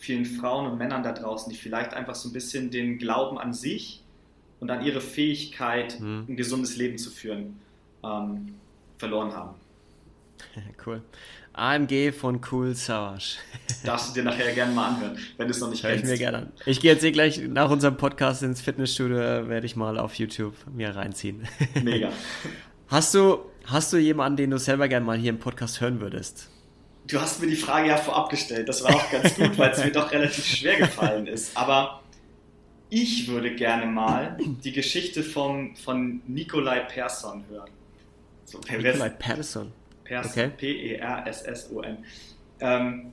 vielen 0.02 0.26
Frauen 0.26 0.70
und 0.70 0.78
Männern 0.78 1.04
da 1.04 1.14
draußen, 1.14 1.52
die 1.52 1.58
vielleicht 1.58 1.94
einfach 1.94 2.16
so 2.16 2.30
ein 2.30 2.34
bisschen 2.34 2.72
den 2.72 2.98
Glauben 2.98 3.38
an 3.38 3.54
sich 3.54 4.04
und 4.60 4.72
an 4.72 4.84
ihre 4.84 5.00
Fähigkeit, 5.00 6.00
mhm. 6.00 6.26
ein 6.28 6.36
gesundes 6.36 6.76
Leben 6.76 6.98
zu 6.98 7.12
führen, 7.12 7.60
ähm, 8.04 8.56
verloren 8.98 9.34
haben. 9.34 9.56
Cool. 10.84 11.04
AMG 11.54 12.12
von 12.14 12.42
Cool 12.50 12.74
Savage. 12.74 13.38
Darfst 13.84 14.10
du 14.10 14.14
dir 14.14 14.24
nachher 14.24 14.52
gerne 14.54 14.74
mal 14.74 14.88
anhören, 14.88 15.18
wenn 15.38 15.48
du 15.48 15.52
es 15.52 15.60
noch 15.60 15.70
nicht 15.70 15.84
Hör 15.84 15.92
kennst. 15.92 16.06
Ich 16.06 16.10
mir 16.10 16.18
gerne 16.18 16.38
an. 16.38 16.52
Ich 16.66 16.80
gehe 16.80 16.92
jetzt 16.92 17.04
eh 17.04 17.12
gleich 17.12 17.40
nach 17.48 17.70
unserem 17.70 17.98
Podcast 17.98 18.42
ins 18.42 18.60
Fitnessstudio, 18.60 19.20
äh, 19.20 19.50
werde 19.50 19.68
ich 19.68 19.76
mal 19.76 20.00
auf 20.00 20.16
YouTube 20.16 20.56
mir 20.74 20.96
reinziehen. 20.96 21.48
Mega. 21.84 22.10
Hast 22.88 23.14
du, 23.14 23.40
hast 23.64 23.94
du 23.94 23.98
jemanden, 23.98 24.36
den 24.36 24.50
du 24.50 24.58
selber 24.58 24.90
gerne 24.90 25.06
mal 25.06 25.18
hier 25.18 25.30
im 25.30 25.40
Podcast 25.40 25.80
hören 25.80 26.02
würdest? 26.02 26.51
Du 27.08 27.20
hast 27.20 27.42
mir 27.42 27.48
die 27.48 27.56
Frage 27.56 27.90
ja 27.90 27.98
vorab 27.98 28.30
gestellt. 28.30 28.70
Das 28.70 28.84
war 28.84 28.96
auch 28.96 29.12
ganz 29.12 29.36
gut, 29.38 29.58
weil 29.58 29.72
es 29.72 29.84
mir 29.84 29.92
doch 29.92 30.12
relativ 30.12 30.46
schwer 30.46 30.78
gefallen 30.78 31.28
ist. 31.28 31.56
Aber 31.58 32.02
ich 32.90 33.28
würde 33.28 33.56
gerne 33.56 33.86
mal 33.86 34.38
die 34.64 34.72
Geschichte 34.72 35.24
von, 35.24 35.76
von 35.76 36.22
Nikolai 36.28 36.82
Persson 36.82 37.46
hören. 37.50 37.70
So, 38.46 38.60
Nikolai 38.60 39.10
Persson? 39.10 39.72
Persson. 40.04 40.32
Okay. 40.32 40.52
P-E-R-S-S-O-N. 40.58 42.06
Ähm, 42.60 43.12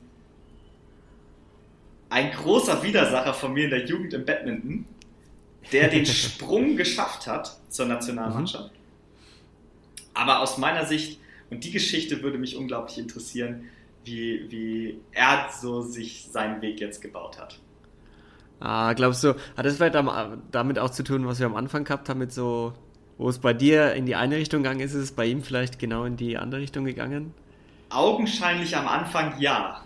ein 2.11 2.33
großer 2.33 2.83
Widersacher 2.83 3.35
von 3.35 3.53
mir 3.53 3.65
in 3.65 3.71
der 3.71 3.87
Jugend 3.87 4.15
im 4.15 4.25
Badminton, 4.25 4.87
der 5.73 5.89
den 5.89 6.07
Sprung 6.07 6.77
geschafft 6.77 7.27
hat 7.27 7.59
zur 7.69 7.87
Nationalmannschaft. 7.87 8.73
Mhm. 8.73 8.79
Aber 10.15 10.41
aus 10.41 10.59
meiner 10.59 10.85
Sicht, 10.87 11.18
und 11.51 11.65
die 11.65 11.71
Geschichte 11.71 12.23
würde 12.23 12.39
mich 12.39 12.57
unglaublich 12.57 12.99
interessieren, 12.99 13.65
wie, 14.05 14.51
wie 14.51 15.01
er 15.13 15.49
so 15.51 15.83
sich 15.83 16.29
seinen 16.31 16.63
Weg 16.63 16.81
jetzt 16.81 17.01
gebaut 17.01 17.39
hat. 17.39 17.59
Ah, 18.61 18.93
glaubst 18.95 19.23
du, 19.23 19.35
hat 19.57 19.67
das 19.67 19.77
vielleicht 19.77 19.95
damit 20.51 20.79
auch 20.79 20.91
zu 20.91 21.05
tun, 21.05 21.27
was 21.27 21.39
wir 21.39 21.47
am 21.47 21.55
Anfang 21.55 21.85
gehabt 21.85 22.09
haben, 22.09 22.19
mit 22.19 22.33
so, 22.33 22.73
wo 23.17 23.29
es 23.29 23.39
bei 23.39 23.53
dir 23.53 23.95
in 23.95 24.05
die 24.05 24.17
eine 24.17 24.37
Richtung 24.37 24.63
gegangen 24.63 24.81
ist, 24.81 24.95
ist 24.95 25.05
es 25.05 25.13
bei 25.13 25.27
ihm 25.27 25.43
vielleicht 25.43 25.79
genau 25.79 26.05
in 26.05 26.17
die 26.17 26.37
andere 26.37 26.61
Richtung 26.61 26.85
gegangen? 26.85 27.35
Augenscheinlich 27.91 28.77
am 28.77 28.89
Anfang 28.89 29.35
ja. 29.39 29.83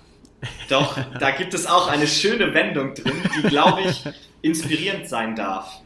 Doch, 0.69 0.99
da 1.21 1.31
gibt 1.33 1.55
es 1.55 1.67
auch 1.67 1.89
eine 1.89 2.07
schöne 2.07 2.55
Wendung 2.55 2.95
drin, 2.95 3.15
die, 3.37 3.49
glaube 3.49 3.83
ich, 3.83 4.05
inspirierend 4.41 5.07
sein 5.09 5.37
darf. 5.37 5.81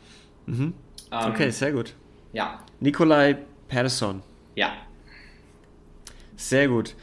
Mhm. 0.47 0.73
Ähm, 1.11 1.31
okay, 1.31 1.51
sehr 1.51 1.73
gut. 1.73 1.95
Ja. 2.33 2.61
Nikolai 2.81 3.37
Persson. 3.69 4.23
Ja. 4.55 4.73
Sehr 6.37 6.69
gut. 6.69 6.95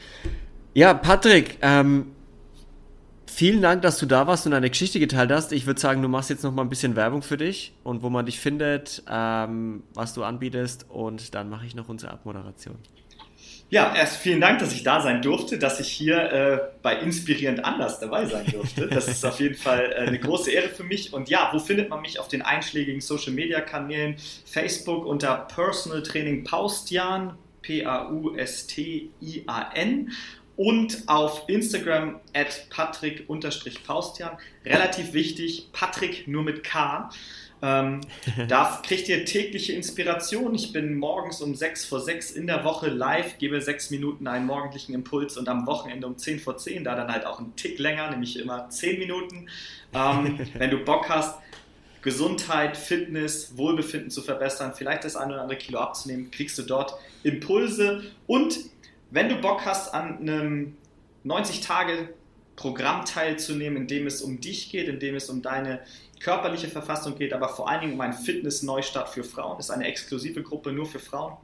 Ja, 0.74 0.94
Patrick, 0.94 1.58
ähm, 1.62 2.12
vielen 3.26 3.62
Dank, 3.62 3.82
dass 3.82 3.98
du 3.98 4.06
da 4.06 4.26
warst 4.26 4.46
und 4.46 4.52
deine 4.52 4.70
Geschichte 4.70 4.98
geteilt 5.00 5.30
hast. 5.30 5.52
Ich 5.52 5.66
würde 5.66 5.80
sagen, 5.80 6.02
du 6.02 6.08
machst 6.08 6.30
jetzt 6.30 6.44
noch 6.44 6.52
mal 6.52 6.62
ein 6.62 6.68
bisschen 6.68 6.96
Werbung 6.96 7.22
für 7.22 7.36
dich 7.36 7.74
und 7.82 8.02
wo 8.02 8.10
man 8.10 8.26
dich 8.26 8.40
findet, 8.40 9.02
ähm, 9.10 9.82
was 9.94 10.14
du 10.14 10.24
anbietest 10.24 10.86
und 10.88 11.34
dann 11.34 11.48
mache 11.48 11.66
ich 11.66 11.74
noch 11.74 11.88
unsere 11.88 12.12
Abmoderation. 12.12 12.76
Ja, 13.70 13.92
erst 13.96 14.18
vielen 14.18 14.40
Dank, 14.40 14.60
dass 14.60 14.72
ich 14.72 14.84
da 14.84 15.00
sein 15.00 15.22
durfte, 15.22 15.58
dass 15.58 15.80
ich 15.80 15.88
hier 15.88 16.16
äh, 16.32 16.60
bei 16.82 16.96
Inspirierend 16.96 17.64
Anders 17.64 17.98
dabei 17.98 18.26
sein 18.26 18.46
durfte. 18.52 18.86
Das 18.86 19.08
ist 19.08 19.24
auf 19.24 19.40
jeden 19.40 19.56
Fall 19.56 19.90
äh, 19.90 20.06
eine 20.06 20.20
große 20.20 20.52
Ehre 20.52 20.68
für 20.68 20.84
mich. 20.84 21.12
Und 21.12 21.28
ja, 21.28 21.48
wo 21.52 21.58
findet 21.58 21.88
man 21.88 22.02
mich 22.02 22.20
auf 22.20 22.28
den 22.28 22.42
einschlägigen 22.42 23.00
Social 23.00 23.32
Media 23.32 23.60
Kanälen? 23.60 24.16
Facebook 24.44 25.06
unter 25.06 25.48
Personal 25.52 26.02
Training 26.02 26.44
Paustian, 26.44 27.36
P-A-U-S-T-I-A-N 27.64 29.10
und 30.56 31.02
auf 31.06 31.48
Instagram 31.48 32.20
at 32.32 32.68
patrick-paustian. 32.70 34.36
Relativ 34.64 35.12
wichtig, 35.12 35.70
Patrick 35.72 36.28
nur 36.28 36.44
mit 36.44 36.62
K. 36.62 37.10
Ähm, 37.62 38.02
da 38.48 38.80
kriegt 38.84 39.08
ihr 39.08 39.24
tägliche 39.24 39.72
Inspiration. 39.72 40.54
Ich 40.54 40.72
bin 40.72 40.96
morgens 40.96 41.40
um 41.40 41.54
6 41.54 41.86
vor 41.86 42.00
6 42.00 42.32
in 42.32 42.46
der 42.46 42.62
Woche 42.64 42.88
live, 42.88 43.38
gebe 43.38 43.60
6 43.60 43.90
Minuten 43.90 44.28
einen 44.28 44.46
morgendlichen 44.46 44.94
Impuls 44.94 45.36
und 45.36 45.48
am 45.48 45.66
Wochenende 45.66 46.06
um 46.06 46.16
10 46.16 46.40
vor 46.40 46.56
10, 46.56 46.84
da 46.84 46.94
dann 46.94 47.10
halt 47.10 47.26
auch 47.26 47.40
ein 47.40 47.56
Tick 47.56 47.78
länger, 47.78 48.10
nämlich 48.10 48.38
immer 48.38 48.68
10 48.68 48.98
Minuten. 48.98 49.48
Ähm, 49.92 50.38
wenn 50.54 50.70
du 50.70 50.78
Bock 50.78 51.08
hast, 51.08 51.38
Gesundheit, 52.04 52.76
Fitness, 52.76 53.56
Wohlbefinden 53.56 54.10
zu 54.10 54.20
verbessern, 54.20 54.74
vielleicht 54.76 55.04
das 55.04 55.16
ein 55.16 55.32
oder 55.32 55.40
andere 55.40 55.58
Kilo 55.58 55.78
abzunehmen, 55.78 56.30
kriegst 56.30 56.58
du 56.58 56.62
dort 56.62 56.94
Impulse. 57.22 58.02
Und 58.26 58.58
wenn 59.10 59.30
du 59.30 59.36
Bock 59.36 59.64
hast, 59.64 59.94
an 59.94 60.18
einem 60.18 60.76
90 61.22 61.62
Tage 61.62 62.10
Programm 62.56 63.06
teilzunehmen, 63.06 63.78
in 63.78 63.86
dem 63.86 64.06
es 64.06 64.20
um 64.20 64.38
dich 64.38 64.70
geht, 64.70 64.86
in 64.86 65.00
dem 65.00 65.14
es 65.14 65.30
um 65.30 65.40
deine 65.40 65.80
körperliche 66.20 66.68
Verfassung 66.68 67.16
geht, 67.16 67.32
aber 67.32 67.48
vor 67.48 67.70
allen 67.70 67.80
Dingen 67.80 67.94
um 67.94 68.00
einen 68.02 68.12
Fitness-Neustart 68.12 69.08
für 69.08 69.24
Frauen. 69.24 69.56
Das 69.56 69.66
ist 69.66 69.70
eine 69.70 69.86
exklusive 69.86 70.42
Gruppe 70.42 70.72
nur 70.72 70.84
für 70.84 70.98
Frauen, 70.98 71.38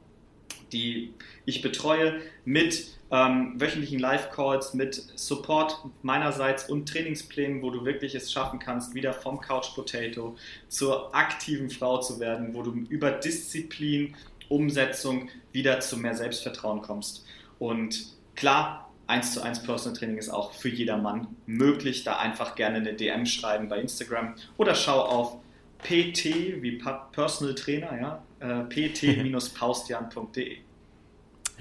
die 0.71 1.13
ich 1.45 1.61
betreue 1.61 2.21
mit 2.45 2.87
ähm, 3.11 3.59
wöchentlichen 3.59 3.99
Live-Calls, 3.99 4.73
mit 4.73 4.95
Support 5.15 5.79
meinerseits 6.01 6.69
und 6.69 6.87
Trainingsplänen, 6.87 7.61
wo 7.61 7.69
du 7.69 7.83
wirklich 7.83 8.15
es 8.15 8.31
schaffen 8.31 8.59
kannst, 8.59 8.95
wieder 8.95 9.13
vom 9.13 9.41
Couch 9.41 9.75
Potato 9.75 10.37
zur 10.69 11.13
aktiven 11.13 11.69
Frau 11.69 11.99
zu 11.99 12.19
werden, 12.19 12.53
wo 12.53 12.63
du 12.63 12.73
über 12.89 13.11
Disziplin, 13.11 14.15
Umsetzung 14.47 15.29
wieder 15.51 15.79
zu 15.79 15.97
mehr 15.97 16.15
Selbstvertrauen 16.15 16.81
kommst. 16.81 17.25
Und 17.59 18.13
klar, 18.35 18.89
1 19.07 19.33
zu 19.33 19.41
1 19.41 19.63
Personal 19.63 19.97
Training 19.97 20.17
ist 20.17 20.29
auch 20.29 20.53
für 20.53 20.69
jedermann 20.69 21.27
möglich. 21.45 22.03
Da 22.03 22.17
einfach 22.17 22.55
gerne 22.55 22.77
eine 22.77 22.93
DM 22.93 23.25
schreiben 23.25 23.67
bei 23.67 23.79
Instagram 23.79 24.35
oder 24.57 24.73
schau 24.73 25.01
auf 25.01 25.37
PT 25.79 26.61
wie 26.61 26.81
Personal 27.11 27.55
Trainer, 27.55 27.99
ja, 27.99 28.23
äh, 28.41 28.63
pt-paustian.de. 28.63 30.57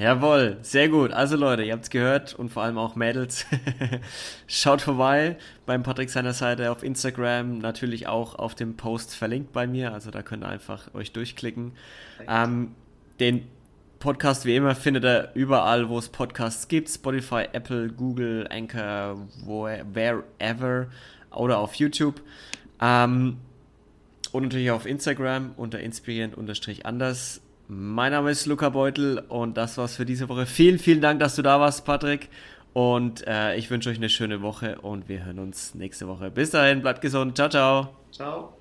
Jawohl, 0.01 0.57
sehr 0.63 0.89
gut. 0.89 1.13
Also 1.13 1.37
Leute, 1.37 1.63
ihr 1.63 1.75
habt 1.75 1.85
es 1.85 1.91
gehört 1.91 2.35
und 2.35 2.49
vor 2.49 2.63
allem 2.63 2.79
auch 2.79 2.97
Mädels. 2.97 3.45
Schaut 4.47 4.81
vorbei 4.81 5.37
beim 5.67 5.83
Patrick 5.83 6.09
seiner 6.09 6.33
Seite 6.33 6.71
auf 6.71 6.83
Instagram, 6.83 7.59
natürlich 7.59 8.07
auch 8.07 8.35
auf 8.35 8.55
dem 8.55 8.79
Post 8.79 9.15
verlinkt 9.15 9.53
bei 9.53 9.67
mir. 9.67 9.93
Also 9.93 10.11
da 10.11 10.23
könnt 10.23 10.43
ihr 10.43 10.49
einfach 10.49 10.95
euch 10.95 11.13
durchklicken. 11.13 11.73
Ähm, 12.27 12.75
den 13.21 13.47
Podcast 13.99 14.47
wie 14.47 14.57
immer 14.57 14.75
findet 14.75 15.05
ihr 15.05 15.33
überall, 15.35 15.91
wo 15.91 15.99
es 15.99 16.09
Podcasts 16.09 16.67
gibt. 16.69 16.89
Spotify, 16.89 17.49
Apple, 17.53 17.91
Google, 17.91 18.49
Anchor, 18.51 19.29
wherever 19.45 20.87
oder 21.31 21.59
auf 21.59 21.75
YouTube. 21.75 22.23
Ähm, 22.81 23.37
und 24.33 24.45
natürlich 24.45 24.71
auf 24.71 24.87
Instagram 24.87 25.53
unter 25.57 25.81
inspirierend-anders. 25.81 27.41
Mein 27.69 28.13
Name 28.13 28.31
ist 28.31 28.47
Luca 28.47 28.69
Beutel 28.69 29.23
und 29.29 29.57
das 29.57 29.79
war's 29.79 29.97
für 29.97 30.05
diese 30.05 30.29
Woche. 30.29 30.47
Vielen, 30.47 30.79
vielen 30.79 31.01
Dank, 31.01 31.21
dass 31.21 31.37
du 31.37 31.43
da 31.43 31.61
warst, 31.61 31.85
Patrick. 31.85 32.29
Und 32.73 33.27
äh, 33.27 33.57
ich 33.57 33.71
wünsche 33.71 33.91
euch 33.91 33.97
eine 33.97 34.09
schöne 34.09 34.43
Woche 34.43 34.81
und 34.81 35.09
wir 35.09 35.25
hören 35.25 35.39
uns 35.39 35.75
nächste 35.75 36.07
Woche. 36.07 36.31
Bis 36.31 36.51
dahin, 36.51 36.83
bleibt 36.83 37.01
gesund. 37.01 37.37
Ciao, 37.37 37.49
ciao. 37.49 37.89
Ciao. 38.13 38.60